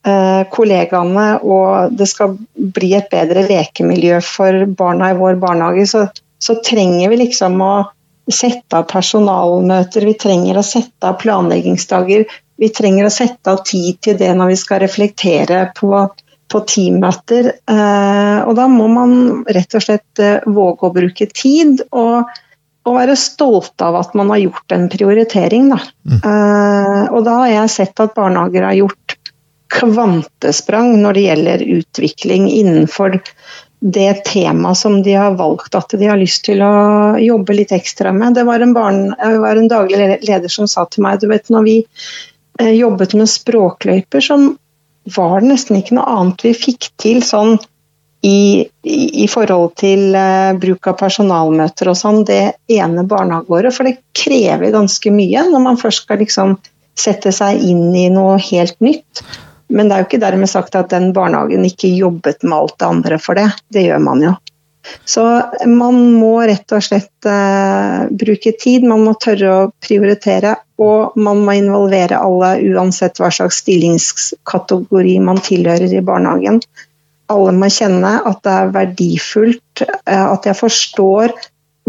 kollegaene, 0.00 1.24
og 1.44 1.92
det 1.92 2.06
skal 2.08 2.30
bli 2.56 2.94
et 2.96 3.10
bedre 3.12 3.42
lekemiljø 3.44 4.22
for 4.24 4.62
barna 4.72 5.10
i 5.12 5.16
vår 5.18 5.36
barnehage, 5.42 5.84
så, 5.90 6.06
så 6.40 6.56
trenger 6.64 7.12
vi 7.12 7.18
liksom 7.20 7.60
å 7.60 7.74
sette 8.28 8.76
av 8.76 8.88
personalmøter, 8.90 10.04
vi 10.06 10.16
trenger 10.18 10.60
å 10.60 10.66
sette 10.66 11.08
av 11.08 11.18
planleggingsdager. 11.22 12.26
Vi 12.60 12.68
trenger 12.76 13.08
å 13.08 13.12
sette 13.14 13.54
av 13.54 13.62
tid 13.66 14.00
til 14.04 14.18
det 14.20 14.30
når 14.36 14.52
vi 14.52 14.58
skal 14.60 14.82
reflektere 14.82 15.62
på, 15.78 15.94
på 16.50 16.62
teammøter. 16.68 17.54
Eh, 17.70 18.38
og 18.44 18.54
da 18.58 18.68
må 18.70 18.90
man 18.92 19.16
rett 19.48 19.78
og 19.78 19.86
slett 19.86 20.22
eh, 20.22 20.44
våge 20.46 20.88
å 20.88 20.94
bruke 20.94 21.30
tid. 21.32 21.86
og, 21.90 22.30
og 22.88 22.96
være 22.96 23.16
stolt 23.18 23.82
av 23.84 23.98
at 23.98 24.14
man 24.16 24.30
har 24.32 24.40
gjort 24.40 24.74
en 24.76 24.88
prioritering. 24.92 25.70
Da. 25.72 25.80
Mm. 26.08 26.20
Eh, 26.20 27.02
og 27.12 27.24
da 27.26 27.40
har 27.42 27.54
jeg 27.54 27.74
sett 27.76 28.04
at 28.04 28.14
barnehager 28.16 28.66
har 28.68 28.78
gjort 28.78 29.16
kvantesprang 29.70 30.96
når 30.98 31.16
det 31.16 31.26
gjelder 31.26 31.66
utvikling 31.78 32.48
innenfor 32.50 33.20
det 33.80 34.24
temaet 34.28 34.76
som 34.76 35.02
de 35.02 35.14
har 35.16 35.36
valgt 35.38 35.74
at 35.74 35.94
de 35.96 36.06
har 36.06 36.20
lyst 36.20 36.44
til 36.44 36.60
å 36.62 37.16
jobbe 37.20 37.56
litt 37.56 37.72
ekstra 37.72 38.12
med. 38.12 38.34
Det 38.36 38.44
var 38.44 38.60
en, 38.60 38.74
barn, 38.76 39.06
var 39.16 39.56
en 39.56 39.70
daglig 39.72 40.18
leder 40.20 40.52
som 40.52 40.68
sa 40.68 40.84
til 40.84 41.06
meg 41.06 41.22
du 41.22 41.30
vet, 41.30 41.48
når 41.48 41.64
vi 41.64 41.76
eh, 42.60 42.74
jobbet 42.76 43.16
med 43.16 43.30
språkløyper, 43.32 44.24
så 44.24 44.38
var 45.16 45.40
det 45.40 45.54
nesten 45.54 45.80
ikke 45.80 45.96
noe 45.96 46.12
annet 46.12 46.44
vi 46.44 46.54
fikk 46.56 46.90
til 47.00 47.24
sånn 47.24 47.56
i, 48.20 48.66
i, 48.84 48.98
i 49.24 49.26
forhold 49.32 49.72
til 49.80 50.12
uh, 50.12 50.52
bruk 50.60 50.90
av 50.90 50.98
personalmøter 51.00 51.88
og 51.88 51.96
sånn, 51.96 52.24
det 52.28 52.42
ene 52.68 53.06
barnehageåret. 53.08 53.72
For 53.72 53.88
det 53.88 54.02
krever 54.12 54.74
ganske 54.76 55.12
mye 55.14 55.46
når 55.48 55.64
man 55.64 55.80
først 55.80 56.04
skal 56.04 56.20
liksom 56.20 56.58
sette 57.00 57.32
seg 57.32 57.64
inn 57.64 57.94
i 57.96 58.10
noe 58.12 58.36
helt 58.50 58.76
nytt. 58.84 59.24
Men 59.70 59.88
det 59.88 59.96
er 59.96 60.02
jo 60.02 60.08
ikke 60.08 60.22
dermed 60.22 60.50
sagt 60.50 60.76
at 60.78 60.90
den 60.92 61.10
barnehagen 61.16 61.64
ikke 61.66 61.92
jobbet 61.94 62.42
med 62.42 62.56
alt 62.58 62.78
det 62.80 62.88
andre 62.88 63.18
for 63.22 63.38
det. 63.38 63.48
Det 63.72 63.86
gjør 63.86 64.02
man 64.02 64.24
jo. 64.24 64.34
Så 65.04 65.22
man 65.68 65.98
må 66.16 66.40
rett 66.48 66.72
og 66.72 66.82
slett 66.82 67.28
uh, 67.28 68.08
bruke 68.10 68.52
tid, 68.58 68.86
man 68.88 69.04
må 69.04 69.14
tørre 69.20 69.50
å 69.52 69.70
prioritere. 69.82 70.56
Og 70.80 71.18
man 71.20 71.42
må 71.44 71.58
involvere 71.58 72.18
alle, 72.18 72.54
uansett 72.72 73.20
hva 73.20 73.28
slags 73.34 73.60
stillingskategori 73.60 75.18
man 75.22 75.42
tilhører 75.44 75.92
i 75.92 76.04
barnehagen. 76.04 76.62
Alle 77.30 77.52
må 77.54 77.68
kjenne 77.70 78.16
at 78.26 78.40
det 78.46 78.54
er 78.56 78.74
verdifullt, 78.74 79.84
uh, 79.84 80.26
at 80.32 80.48
jeg 80.48 80.58
forstår 80.58 81.36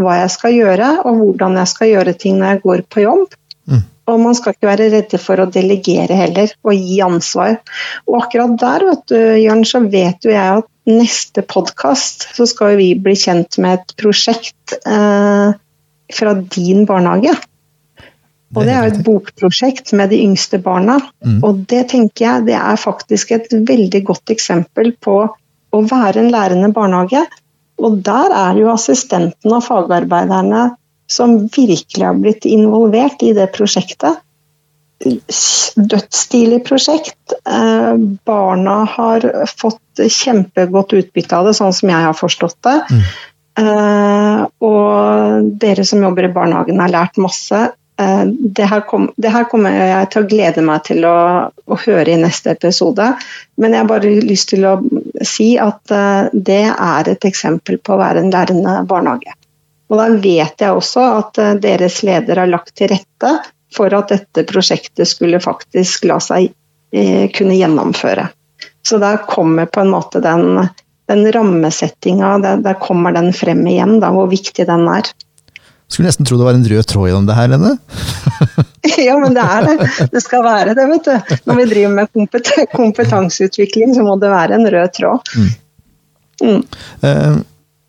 hva 0.02 0.18
jeg 0.22 0.34
skal 0.34 0.54
gjøre, 0.56 0.90
og 1.06 1.18
hvordan 1.22 1.58
jeg 1.60 1.70
skal 1.70 1.92
gjøre 1.92 2.18
ting 2.18 2.38
når 2.40 2.54
jeg 2.54 2.62
går 2.66 2.84
på 2.92 3.06
jobb. 3.06 3.34
Mm. 3.70 3.82
Og 4.10 4.18
man 4.18 4.34
skal 4.34 4.56
ikke 4.56 4.70
være 4.70 4.88
redde 4.90 5.18
for 5.22 5.38
å 5.38 5.48
delegere 5.52 6.16
heller, 6.18 6.50
og 6.66 6.74
gi 6.74 6.98
ansvar. 7.04 7.60
Og 8.08 8.18
akkurat 8.24 8.56
der, 8.58 8.86
vet 8.90 9.04
du, 9.12 9.18
Jørn, 9.44 9.62
så 9.68 9.82
vet 9.86 10.26
jo 10.26 10.34
jeg 10.34 10.62
at 10.62 10.68
neste 10.90 11.44
podkast 11.46 12.26
så 12.34 12.46
skal 12.50 12.74
vi 12.80 12.92
bli 12.98 13.14
kjent 13.18 13.60
med 13.62 13.78
et 13.78 13.94
prosjekt 14.00 14.74
eh, 14.82 15.54
fra 16.12 16.34
din 16.34 16.86
barnehage. 16.88 17.36
Og 18.52 18.66
det 18.66 18.72
er 18.74 18.82
jo 18.84 18.90
et 18.92 19.04
bokprosjekt 19.06 19.94
med 19.96 20.10
de 20.12 20.18
yngste 20.26 20.58
barna. 20.60 20.98
Mm. 21.24 21.38
Og 21.46 21.62
det 21.70 21.86
tenker 21.94 22.26
jeg 22.26 22.48
det 22.50 22.58
er 22.58 22.80
faktisk 22.80 23.32
et 23.32 23.48
veldig 23.52 24.02
godt 24.10 24.34
eksempel 24.34 24.92
på 25.00 25.16
å 25.72 25.80
være 25.88 26.20
en 26.20 26.32
lærende 26.34 26.68
barnehage. 26.74 27.22
Og 27.82 28.02
der 28.04 28.34
er 28.36 28.58
jo 28.60 28.68
assistentene 28.74 29.56
og 29.56 29.64
fagarbeiderne 29.64 30.66
som 31.12 31.36
virkelig 31.46 32.06
har 32.06 32.18
blitt 32.18 32.48
involvert 32.48 33.22
i 33.22 33.32
det 33.36 33.50
prosjektet. 33.54 34.22
Dødsstilig 35.02 36.62
prosjekt. 36.64 37.34
Eh, 37.46 37.94
barna 38.24 38.78
har 38.84 39.26
fått 39.50 40.02
kjempegodt 40.08 40.94
utbytte 40.98 41.36
av 41.36 41.50
det, 41.50 41.54
sånn 41.58 41.74
som 41.74 41.92
jeg 41.92 42.08
har 42.08 42.16
forstått 42.16 42.58
det. 42.64 42.78
Mm. 42.90 43.04
Uh, 43.52 44.46
og 44.64 45.48
dere 45.60 45.84
som 45.84 46.00
jobber 46.00 46.24
i 46.24 46.32
barnehagen 46.32 46.80
har 46.80 46.92
lært 46.92 47.18
masse. 47.20 47.58
Uh, 48.00 48.24
det, 48.24 48.64
her 48.70 48.80
kom, 48.88 49.10
det, 49.20 49.28
her 49.34 49.44
kommer 49.50 49.74
jeg 49.76 50.08
til 50.14 50.22
å 50.22 50.30
glede 50.30 50.64
meg 50.64 50.86
til 50.88 51.04
å, 51.04 51.18
å, 51.52 51.78
høre 51.84 52.14
i 52.14 52.20
neste 52.22 52.54
episode. 52.56 53.10
Men 53.60 53.76
jeg 53.76 53.84
har 53.84 53.90
bare 53.90 54.14
lyst 54.24 54.54
til 54.54 54.64
å 54.64 54.78
si 55.20 55.52
at 55.60 55.92
det 56.32 56.64
er 56.72 57.12
et 57.12 57.28
eksempel 57.28 57.76
på 57.76 57.94
å 57.94 58.00
være 58.00 58.24
en 58.24 58.32
lærende 58.32 58.80
barnehage. 58.88 59.36
Og 59.90 59.98
da 59.98 60.06
vet 60.14 60.62
jeg 60.62 60.76
også 60.76 61.06
at 61.18 61.40
deres 61.62 62.02
leder 62.06 62.42
har 62.42 62.50
lagt 62.50 62.74
til 62.78 62.92
rette 62.92 63.32
for 63.72 63.92
at 63.96 64.12
dette 64.12 64.44
prosjektet 64.48 65.08
skulle 65.08 65.40
faktisk 65.42 66.06
la 66.08 66.18
seg 66.22 66.52
kunne 67.36 67.56
gjennomføre. 67.56 68.26
Så 68.84 68.98
der 69.00 69.22
kommer 69.28 69.68
på 69.72 69.80
en 69.80 69.92
måte 69.92 70.20
den 70.20 70.62
den 71.12 71.32
rammesettinga, 71.32 72.38
der, 72.38 72.56
der, 72.56 72.74
kommer 72.74 73.12
den 73.12 73.32
frem 73.32 73.66
igjen, 73.66 73.98
da, 74.00 74.12
hvor 74.14 74.30
viktig 74.30 74.66
den 74.68 74.86
er. 74.88 75.08
Skulle 75.90 76.08
nesten 76.08 76.26
tro 76.28 76.38
det 76.40 76.46
var 76.46 76.56
en 76.56 76.68
rød 76.68 76.86
tråd 76.88 77.10
gjennom 77.10 77.26
det 77.28 77.36
her, 77.36 77.50
Lene? 77.52 77.74
ja, 79.06 79.16
men 79.20 79.34
det 79.36 79.44
er 79.44 79.66
det. 79.66 79.88
Det 80.14 80.22
skal 80.24 80.44
være 80.46 80.76
det, 80.78 80.86
vet 80.94 81.10
du. 81.10 81.34
Når 81.50 81.58
vi 81.58 81.66
driver 81.74 81.96
med 81.98 82.70
kompetanseutvikling, 82.72 83.92
så 83.96 84.06
må 84.06 84.16
det 84.22 84.30
være 84.32 84.56
en 84.56 84.70
rød 84.72 84.94
tråd. 84.96 85.34
Mm. 85.36 85.50
Mm. 86.42 86.62
Eh, 87.04 87.34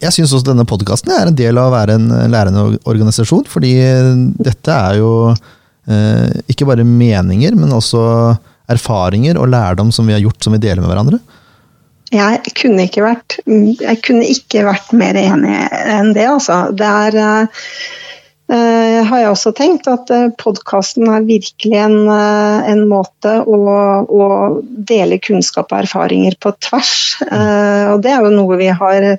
jeg 0.03 0.15
syns 0.15 0.35
også 0.35 0.51
denne 0.51 0.67
podkasten 0.67 1.13
er 1.15 1.29
en 1.29 1.37
del 1.37 1.59
av 1.59 1.71
å 1.71 1.75
være 1.75 1.97
en 1.99 2.09
lærende 2.31 2.65
organisasjon, 2.89 3.45
fordi 3.49 3.73
dette 4.43 4.75
er 4.75 4.99
jo 4.99 5.13
eh, 5.31 6.41
ikke 6.51 6.67
bare 6.69 6.87
meninger, 6.87 7.55
men 7.59 7.73
også 7.75 8.03
erfaringer 8.71 9.39
og 9.39 9.49
lærdom 9.51 9.91
som 9.95 10.07
vi 10.07 10.15
har 10.15 10.23
gjort 10.23 10.43
som 10.43 10.55
vi 10.55 10.61
deler 10.63 10.83
med 10.83 10.91
hverandre. 10.91 11.19
Jeg 12.13 12.53
kunne 12.59 12.85
ikke 12.85 13.03
vært, 13.07 13.39
kunne 14.05 14.29
ikke 14.29 14.67
vært 14.67 14.93
mer 14.95 15.17
enig 15.17 15.57
enn 15.71 16.13
det, 16.13 16.27
altså. 16.29 16.67
Det 16.77 16.85
er 16.85 17.17
uh, 17.23 18.99
har 19.09 19.23
jeg 19.23 19.31
også 19.31 19.53
tenkt 19.57 19.89
at 19.89 20.11
uh, 20.13 20.27
podkasten 20.37 21.09
er 21.09 21.25
virkelig 21.25 21.79
en, 21.81 21.97
uh, 22.05 22.61
en 22.69 22.83
måte 22.91 23.39
å, 23.41 23.57
å, 24.05 24.27
dele 24.61 25.17
kunnskap 25.25 25.73
og 25.73 25.87
erfaringer 25.87 26.37
på 26.37 26.53
tvers. 26.61 26.93
Og 27.23 28.03
det 28.05 28.13
er 28.13 28.21
jo 28.27 28.35
noe 28.35 28.61
vi 28.61 28.69
har 28.69 29.15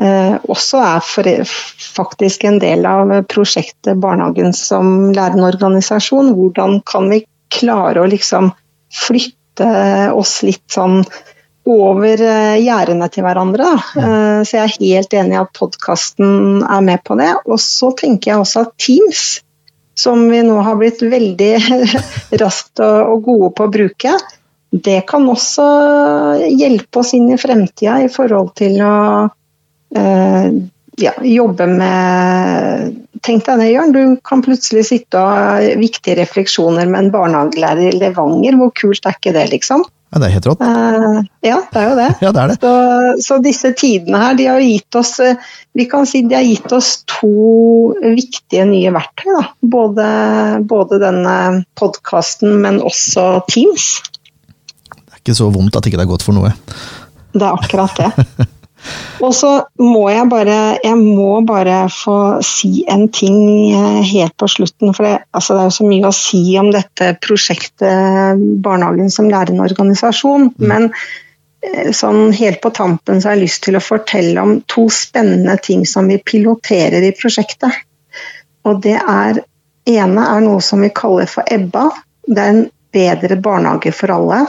også 0.00 0.78
er 0.80 1.02
for, 1.04 1.28
faktisk 1.92 2.46
en 2.48 2.56
del 2.62 2.86
av 2.88 3.12
prosjektet 3.28 4.00
Barnehagen 4.00 4.54
som 4.56 5.12
lærende 5.12 5.50
organisasjon. 5.50 6.32
Hvordan 6.38 6.80
kan 6.88 7.10
vi 7.12 7.20
klare 7.52 8.00
å 8.00 8.08
liksom 8.08 8.50
flytte 8.92 9.68
oss 10.16 10.40
litt 10.46 10.64
sånn 10.72 11.02
over 11.68 12.22
eh, 12.26 12.58
gjerdene 12.62 13.08
til 13.12 13.26
hverandre. 13.26 13.68
Da. 13.94 14.02
så 14.42 14.58
jeg 14.58 14.62
er 14.64 14.76
helt 14.82 15.14
enig 15.14 15.36
i 15.36 15.40
at 15.42 15.54
podkasten 15.54 16.62
er 16.66 16.84
med 16.84 17.02
på 17.06 17.16
det. 17.20 17.30
Og 17.46 17.60
så 17.62 17.92
tenker 17.98 18.32
jeg 18.32 18.42
også 18.42 18.66
at 18.66 18.76
Teams, 18.82 19.26
som 19.98 20.24
vi 20.30 20.40
nå 20.46 20.58
har 20.64 20.78
blitt 20.80 21.02
veldig 21.04 21.52
raskt 22.42 22.82
og 22.82 23.22
gode 23.26 23.52
på 23.56 23.68
å 23.68 23.72
bruke, 23.72 24.16
det 24.72 25.02
kan 25.08 25.28
også 25.28 25.64
hjelpe 26.48 27.02
oss 27.02 27.12
inn 27.14 27.28
i 27.34 27.38
fremtida 27.40 28.00
i 28.00 28.10
forhold 28.12 28.54
til 28.58 28.80
å 28.80 28.96
eh, 28.96 29.38
ja, 29.92 31.12
jobbe 31.20 31.66
med 31.68 32.98
Tenk 33.22 33.44
deg 33.46 33.60
det, 33.60 33.68
Jørn. 33.70 33.92
Du 33.94 34.16
kan 34.26 34.40
plutselig 34.42 34.82
sitte 34.88 35.20
og 35.20 35.28
ha 35.30 35.74
viktige 35.78 36.16
refleksjoner 36.18 36.88
med 36.90 37.04
en 37.04 37.10
barnehagelærer 37.14 37.92
i 37.92 37.98
Levanger. 38.00 38.56
Hvor 38.58 38.72
kult 38.74 39.06
er 39.06 39.14
ikke 39.14 39.34
det, 39.36 39.44
liksom? 39.52 39.84
Ja, 40.12 40.18
Det 40.18 40.26
er 40.26 40.34
helt 40.34 40.46
rått. 40.50 40.60
Uh, 40.60 41.20
ja, 41.40 41.58
det 41.72 41.80
er 41.80 41.86
jo 41.86 41.94
det. 41.96 42.08
Ja, 42.24 42.32
det, 42.34 42.42
er 42.42 42.50
det. 42.50 42.56
Så, 42.60 42.72
så, 43.24 43.38
disse 43.44 43.70
tidene 43.78 44.20
her, 44.20 44.34
de 44.36 44.48
har 44.50 44.60
gitt 44.60 44.98
oss 44.98 45.14
eh, 45.24 45.40
vi 45.72 45.86
kan 45.88 46.04
si 46.08 46.20
de 46.28 46.36
har 46.36 46.44
gitt 46.44 46.74
oss 46.76 46.90
to 47.08 47.30
viktige 48.02 48.66
nye 48.68 48.92
verktøy. 48.92 49.30
Da. 49.38 49.44
Både, 49.62 50.08
både 50.68 50.98
denne 51.00 51.36
podkasten, 51.78 52.58
men 52.64 52.82
også 52.84 53.46
Teams. 53.48 53.92
Det 54.90 55.14
er 55.14 55.22
ikke 55.22 55.38
så 55.38 55.48
vondt 55.54 55.78
at 55.78 55.88
ikke 55.88 56.02
det 56.02 56.04
er 56.04 56.12
godt 56.12 56.26
for 56.26 56.36
noe. 56.36 56.52
Det 57.32 57.46
er 57.46 57.54
akkurat 57.54 58.02
det. 58.02 58.50
Og 59.22 59.34
så 59.36 59.50
må 59.78 60.06
jeg 60.10 60.26
bare 60.30 60.58
jeg 60.82 60.98
må 60.98 61.42
bare 61.46 61.84
få 61.92 62.16
si 62.46 62.82
en 62.90 63.06
ting 63.14 63.38
eh, 63.70 64.00
helt 64.12 64.34
på 64.40 64.48
slutten. 64.50 64.94
For 64.96 65.06
det, 65.06 65.14
altså 65.30 65.56
det 65.56 65.62
er 65.62 65.70
jo 65.70 65.76
så 65.78 65.88
mye 65.88 66.08
å 66.08 66.16
si 66.16 66.42
om 66.60 66.72
dette 66.74 67.12
prosjektet 67.22 68.42
Barnehagen 68.64 69.12
som 69.14 69.30
lærende 69.30 69.66
organisasjon. 69.68 70.50
Mm. 70.56 70.66
Men 70.72 70.88
eh, 70.90 71.92
sånn 71.94 72.34
helt 72.38 72.62
på 72.64 72.72
tampen 72.74 73.22
så 73.22 73.30
har 73.30 73.38
jeg 73.38 73.46
lyst 73.46 73.62
til 73.68 73.78
å 73.78 73.84
fortelle 73.84 74.42
om 74.42 74.58
to 74.66 74.88
spennende 74.92 75.56
ting 75.62 75.86
som 75.86 76.10
vi 76.10 76.18
piloterer 76.18 77.06
i 77.06 77.14
prosjektet. 77.18 77.82
Og 78.66 78.82
det 78.82 78.98
er 78.98 79.42
ene 79.92 80.26
er 80.34 80.42
noe 80.42 80.62
som 80.62 80.82
vi 80.82 80.92
kaller 80.94 81.30
for 81.30 81.46
EBBA. 81.50 81.86
Det 82.26 82.42
er 82.42 82.52
en 82.56 82.66
bedre 82.92 83.38
barnehage 83.42 83.94
for 83.94 84.14
alle. 84.14 84.44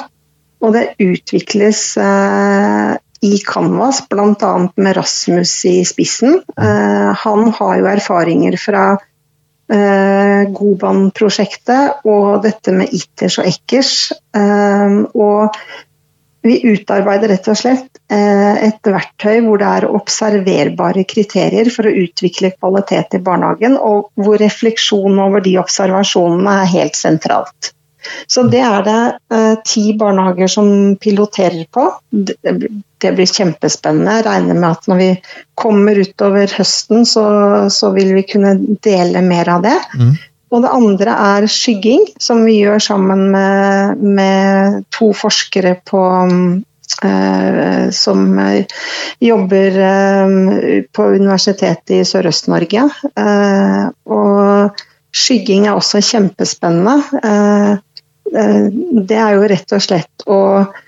Og 0.63 0.73
det 0.75 0.93
utvikles 1.03 1.85
eh, 1.99 2.93
i 3.23 3.37
Canvas, 3.47 4.03
bl.a. 4.09 4.69
med 4.75 4.97
Rasmus 4.97 5.65
i 5.65 5.79
spissen. 5.87 6.41
Uh, 6.59 7.13
han 7.15 7.47
har 7.55 7.79
jo 7.79 7.87
erfaringer 7.93 8.57
fra 8.59 8.83
uh, 8.97 10.41
Goban-prosjektet 10.57 12.03
og 12.03 12.43
dette 12.43 12.75
med 12.75 12.91
Itters 12.91 13.39
og 13.39 13.47
Ekkers. 13.47 13.95
Uh, 14.35 15.07
og 15.15 15.55
vi 16.43 16.57
utarbeider 16.67 17.31
rett 17.31 17.45
og 17.47 17.55
slett 17.55 18.01
et 18.13 18.89
verktøy 18.91 19.37
hvor 19.45 19.61
det 19.61 19.67
er 19.77 19.85
observerbare 19.87 21.05
kriterier 21.07 21.69
for 21.71 21.87
å 21.87 21.93
utvikle 22.01 22.51
kvalitet 22.57 23.15
i 23.15 23.21
barnehagen, 23.23 23.77
og 23.79 24.11
hvor 24.19 24.35
refleksjon 24.43 25.21
over 25.23 25.41
de 25.45 25.55
observasjonene 25.61 26.57
er 26.65 26.73
helt 26.73 26.99
sentralt. 26.99 27.71
Så 28.27 28.43
det 28.51 28.61
er 28.63 28.85
det 28.85 29.01
eh, 29.33 29.53
ti 29.65 29.85
barnehager 29.99 30.51
som 30.51 30.67
piloterer 31.01 31.65
på. 31.71 31.87
Det, 33.03 33.13
blir 33.17 33.29
kjempespennende. 33.29 34.17
Jeg 34.19 34.27
regner 34.27 34.59
med 34.59 34.69
at 34.69 34.89
når 34.89 35.01
vi 35.01 35.09
kommer 35.59 35.99
utover 35.99 36.53
høsten, 36.57 37.05
så, 37.09 37.25
så 37.73 37.91
vil 37.95 38.13
vi 38.17 38.25
kunne 38.27 38.55
dele 38.83 39.23
mer 39.25 39.51
av 39.57 39.65
det. 39.65 39.77
Mm. 39.99 40.13
Og 40.53 40.61
det 40.63 40.73
andre 40.73 41.15
er 41.33 41.47
skygging, 41.49 42.05
som 42.21 42.43
vi 42.45 42.59
gjør 42.61 42.83
sammen 42.83 43.25
med, 43.33 44.05
med 44.19 44.85
to 44.93 45.13
forskere 45.17 45.79
på 45.85 46.05
Uh, 47.03 47.89
som 47.91 48.37
jobber 49.23 49.77
uh, 49.81 50.83
på 50.93 51.05
Universitetet 51.17 51.95
i 51.95 52.03
Sørøst-Norge. 52.05 52.83
Uh, 53.17 53.89
og 54.13 54.83
skygging 55.15 55.65
er 55.65 55.79
også 55.79 56.03
kjempespennende. 56.05 57.81
Eh, 58.33 58.67
det 59.09 59.19
er 59.19 59.35
jo 59.35 59.47
rett 59.49 59.75
og 59.75 59.83
slett 59.83 60.25
å 60.25 60.39
eh, 60.61 60.81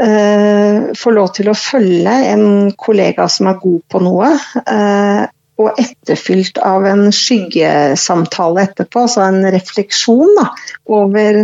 få 0.00 1.10
lov 1.12 1.34
til 1.36 1.50
å 1.50 1.58
følge 1.58 2.14
en 2.30 2.70
kollega 2.78 3.26
som 3.28 3.50
er 3.50 3.58
god 3.60 3.82
på 3.92 4.00
noe, 4.00 4.30
eh, 4.64 5.26
og 5.60 5.80
etterfylt 5.80 6.60
av 6.64 6.86
en 6.88 7.08
skyggesamtale 7.12 8.64
etterpå, 8.64 9.04
altså 9.04 9.24
en 9.26 9.42
refleksjon 9.52 10.36
da, 10.38 10.46
over 10.88 11.42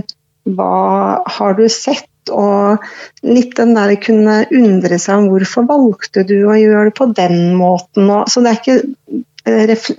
hva 0.57 1.23
har 1.37 1.57
du 1.59 1.67
sett, 1.73 2.09
og 2.33 2.83
litt 3.27 3.55
den 3.59 3.77
der 3.77 3.93
kunne 4.03 4.41
undre 4.51 4.99
seg 4.99 5.21
om 5.21 5.29
hvorfor 5.31 5.67
valgte 5.69 6.25
du 6.27 6.39
å 6.49 6.57
gjøre 6.59 6.89
det 6.91 6.97
på 6.99 7.07
den 7.15 7.55
måten. 7.59 8.11
Så 8.27 8.43
det 8.43 8.51
er 8.51 8.61
ikke, 8.63 9.23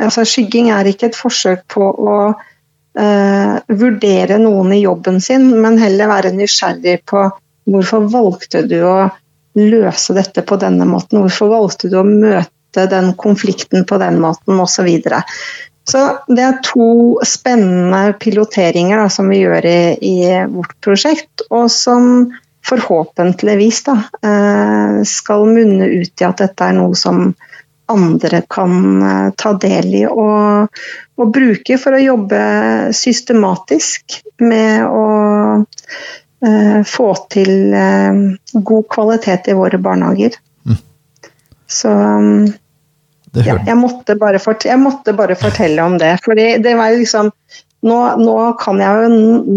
altså 0.01 0.25
Skygging 0.27 0.71
er 0.75 0.89
ikke 0.89 1.11
et 1.11 1.19
forsøk 1.19 1.63
på 1.71 1.87
å 1.87 2.17
uh, 2.33 3.53
vurdere 3.69 4.41
noen 4.43 4.75
i 4.75 4.81
jobben 4.81 5.21
sin, 5.23 5.53
men 5.61 5.79
heller 5.79 6.11
være 6.11 6.33
nysgjerrig 6.35 6.99
på 7.07 7.29
hvorfor 7.67 8.07
valgte 8.11 8.63
du 8.67 8.79
å 8.87 9.09
løse 9.57 10.15
dette 10.17 10.43
på 10.45 10.57
denne 10.61 10.85
måten, 10.87 11.21
hvorfor 11.23 11.51
valgte 11.51 11.91
du 11.91 11.97
å 11.99 12.05
møte 12.07 12.85
den 12.91 13.13
konflikten 13.17 13.87
på 13.89 13.99
den 14.01 14.19
måten, 14.21 14.59
osv. 14.59 14.75
Så, 14.77 14.85
videre. 14.85 15.21
så 15.87 16.03
det 16.29 16.43
er 16.45 16.59
to 16.65 16.89
spennende 17.25 18.13
piloteringer 18.21 19.01
da, 19.01 19.07
som 19.13 19.31
vi 19.33 19.41
gjør 19.41 19.65
i, 19.65 19.79
i, 19.97 20.17
vårt 20.51 20.77
prosjekt, 20.83 21.47
og 21.49 21.71
som 21.73 22.29
forhåpentligvis 22.67 23.83
da, 23.87 23.95
uh, 24.27 24.99
skal 25.07 25.47
munne 25.47 25.87
ut 25.87 26.21
i 26.21 26.27
at 26.27 26.43
dette 26.43 26.67
er 26.67 26.75
noe 26.77 26.97
som 26.99 27.31
andre 27.87 28.41
kan 28.49 29.01
eh, 29.01 29.29
ta 29.39 29.53
del 29.55 29.93
i 29.95 30.03
og, 30.07 30.79
og, 31.15 31.29
bruke 31.31 31.77
for 31.79 31.95
å 31.95 32.01
jobbe 32.03 32.39
systematisk 32.95 34.19
med 34.43 34.83
å 34.83 35.05
få 36.85 37.07
til 37.33 37.73
uh, 37.73 38.17
god 38.53 38.83
kvalitet 38.93 39.47
i 39.49 39.55
våre 39.57 39.79
barnehager. 39.81 40.37
Mm. 40.67 40.79
Så 41.67 41.93
Ja, 43.37 43.57
jeg, 43.67 43.75
måtte 43.77 44.15
jeg 44.15 44.79
måtte 44.81 45.13
bare 45.13 45.35
fortelle 45.37 45.83
om 45.83 45.97
det. 46.01 46.13
For 46.25 46.37
det 46.37 46.75
var 46.77 46.93
jo 46.93 47.01
liksom 47.01 47.31
nå, 47.85 47.97
nå 48.17 48.35
kan 48.57 48.79
jeg 48.81 49.03
jo 49.03 49.09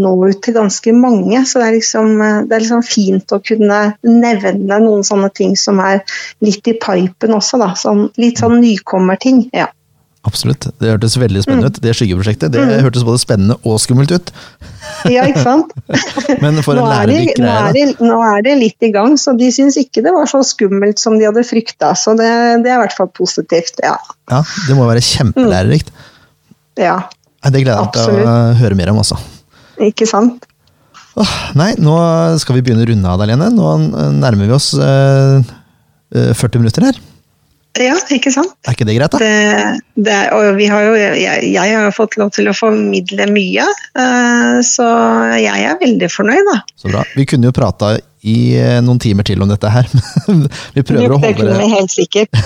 nå 0.03 0.13
ut 0.29 0.41
til 0.45 0.57
ganske 0.57 0.93
mange, 0.97 1.41
så 1.49 1.63
det 1.63 1.67
er, 1.69 1.77
liksom, 1.79 2.11
eh, 2.21 2.39
det 2.47 2.57
er 2.57 2.65
liksom 2.65 2.85
fint 2.85 3.33
å 3.33 3.41
kunne 3.45 3.81
nevne 4.05 4.81
noen 4.85 5.05
sånne 5.07 5.31
ting 5.35 5.57
som 5.59 5.81
er 5.85 6.03
litt 6.45 6.69
i 6.69 6.77
pipen 6.81 7.37
også, 7.37 7.61
da. 7.63 7.73
Sånn, 7.79 8.09
litt 8.21 8.43
sånn 8.43 8.59
nykommerting. 8.61 9.47
Ja. 9.57 9.71
Absolutt. 10.29 10.67
Det 10.77 10.91
hørtes 10.93 11.15
veldig 11.17 11.41
spennende 11.47 11.71
ut. 11.73 11.79
Det 11.81 11.95
skyggeprosjektet 11.97 12.53
det 12.53 12.61
Mm. 12.61 12.83
hørtes 12.85 13.05
både 13.09 13.21
spennende 13.23 13.55
og 13.65 13.79
skummelt 13.81 14.11
ut. 14.13 14.29
ja, 15.15 15.23
ikke 15.25 15.41
sant? 15.47 15.71
Men 16.45 16.61
for 16.63 16.77
en 16.77 16.85
er, 16.85 16.91
lærerik 17.09 17.39
nå, 17.41 17.47
greie. 17.73 17.95
nå 18.05 18.19
er 18.29 18.43
det 18.45 18.57
litt 18.61 18.85
i 18.85 18.91
gang, 18.93 19.17
så 19.17 19.33
de 19.39 19.49
syns 19.55 19.79
ikke 19.81 20.03
det 20.05 20.13
var 20.13 20.29
så 20.29 20.43
skummelt 20.45 21.01
som 21.01 21.17
de 21.19 21.25
hadde 21.25 21.41
frykta. 21.49 21.95
Så 21.97 22.13
det, 22.21 22.29
det 22.67 22.69
er 22.75 22.77
i 22.77 22.83
hvert 22.85 22.97
fall 22.99 23.09
positivt. 23.17 23.81
Ja. 23.83 23.95
Ja, 24.31 24.43
det 24.69 24.77
må 24.77 24.85
være 24.91 25.01
kjempelærerikt. 25.09 25.89
ja. 26.77 26.99
Nei, 27.41 27.51
Det 27.57 27.63
gleder 27.65 27.79
jeg 27.81 27.87
meg 27.89 27.95
til 27.97 28.27
å 28.29 28.33
høre 28.61 28.77
mer 28.77 28.91
om, 28.93 28.99
altså. 29.01 29.17
Ikke 29.81 30.05
sant? 30.05 30.45
Åh, 31.17 31.31
nei, 31.57 31.71
nå 31.81 31.95
skal 32.39 32.59
vi 32.59 32.61
begynne 32.67 32.85
å 32.85 32.89
runde 32.93 33.09
av, 33.09 33.23
Alene. 33.25 33.49
Nå 33.57 33.71
nærmer 34.21 34.45
vi 34.45 34.53
oss 34.53 34.75
eh, 34.77 35.41
eh, 36.13 36.35
40 36.37 36.61
minutter 36.61 36.85
her. 36.91 37.01
Ja, 37.79 37.95
ikke 38.11 38.33
sant? 38.35 38.51
Er 38.67 38.75
ikke 38.75 38.85
det 38.89 38.97
greit, 38.97 39.15
da? 39.15 39.19
Det, 39.23 40.05
det, 40.09 40.19
og 40.35 40.57
vi 40.59 40.67
har 40.69 40.83
jo, 40.89 40.95
jeg, 40.99 41.51
jeg 41.55 41.75
har 41.77 41.93
fått 41.95 42.17
lov 42.19 42.33
til 42.35 42.51
å 42.51 42.55
formidle 42.57 43.29
mye, 43.31 43.67
eh, 43.95 44.57
så 44.67 44.87
jeg 45.39 45.67
er 45.69 45.79
veldig 45.81 46.09
fornøyd, 46.11 46.51
da. 46.51 46.57
Så 46.81 46.91
bra. 46.91 47.05
Vi 47.15 47.27
kunne 47.31 47.47
jo 47.49 47.55
prata 47.55 47.93
i 48.27 48.37
eh, 48.59 48.81
noen 48.85 48.99
timer 49.01 49.25
til 49.29 49.43
om 49.45 49.53
dette 49.53 49.71
her. 49.71 49.87
men 50.29 50.43
vi 50.75 50.83
prøver 50.83 51.15
å, 51.15 51.21
det 51.23 51.31
kunne 51.39 51.55
holde, 51.55 51.61
vi 51.63 51.77
helt 51.77 51.95
sikkert. 51.95 52.41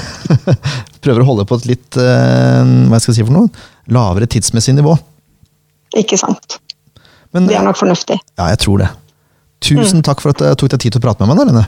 prøver 1.05 1.25
å 1.25 1.29
holde 1.31 1.47
på 1.49 1.59
et 1.62 1.70
litt 1.72 2.01
eh, 2.01 2.75
hva 2.93 3.01
skal 3.01 3.14
jeg 3.14 3.22
si 3.22 3.27
for 3.27 3.35
noe, 3.35 3.64
lavere 3.97 4.29
tidsmessig 4.31 4.77
nivå. 4.77 4.93
Ikke 5.99 6.18
sant. 6.20 6.61
Men 7.35 7.49
Det 7.49 7.57
er 7.59 7.64
nok 7.66 7.81
fornuftig. 7.81 8.20
ja, 8.20 8.51
jeg 8.53 8.61
tror 8.62 8.85
det. 8.85 8.91
Tusen 9.64 10.05
takk 10.05 10.20
for 10.20 10.35
at 10.35 10.45
du 10.45 10.61
tok 10.61 10.77
deg 10.77 10.85
tid 10.85 10.95
til 10.95 11.01
å 11.01 11.07
prate 11.07 11.25
med 11.25 11.33
meg, 11.33 11.49
Lene. 11.49 11.64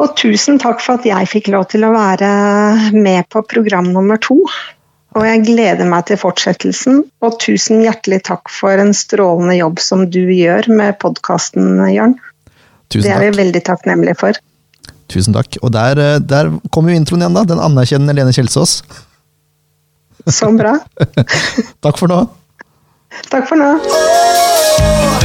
Og 0.00 0.14
tusen 0.16 0.58
takk 0.60 0.80
for 0.80 1.00
at 1.00 1.06
jeg 1.08 1.28
fikk 1.28 1.50
lov 1.52 1.68
til 1.72 1.84
å 1.84 1.92
være 1.92 2.30
med 2.96 3.28
på 3.32 3.42
program 3.48 3.90
nummer 3.92 4.20
to. 4.22 4.38
Og 5.18 5.26
jeg 5.26 5.42
gleder 5.44 5.88
meg 5.90 6.06
til 6.08 6.20
fortsettelsen. 6.20 7.02
Og 7.24 7.38
tusen 7.42 7.82
hjertelig 7.84 8.22
takk 8.30 8.52
for 8.54 8.80
en 8.80 8.94
strålende 8.96 9.58
jobb 9.58 9.82
som 9.82 10.06
du 10.08 10.22
gjør 10.32 10.70
med 10.72 10.96
podkasten, 11.02 11.82
Jørn. 11.92 12.16
Det 12.90 13.06
er 13.06 13.22
vi 13.26 13.34
veldig 13.36 13.62
takknemlige 13.66 14.16
for. 14.18 14.40
Tusen 15.10 15.34
takk. 15.34 15.58
Og 15.62 15.72
der, 15.74 15.98
eh, 15.98 16.18
der 16.18 16.50
kommer 16.70 16.94
jo 16.94 17.00
introen 17.02 17.22
igjen, 17.22 17.34
da. 17.34 17.44
Den 17.44 17.62
anerkjennende 17.62 18.14
Lene 18.14 18.34
Kjelsås. 18.34 18.80
Så 20.26 20.50
bra. 20.56 20.76
Takk 21.84 21.98
for 21.98 22.10
nå. 22.10 22.20
Takk 23.30 23.48
for 23.48 23.58
nå. 23.58 25.18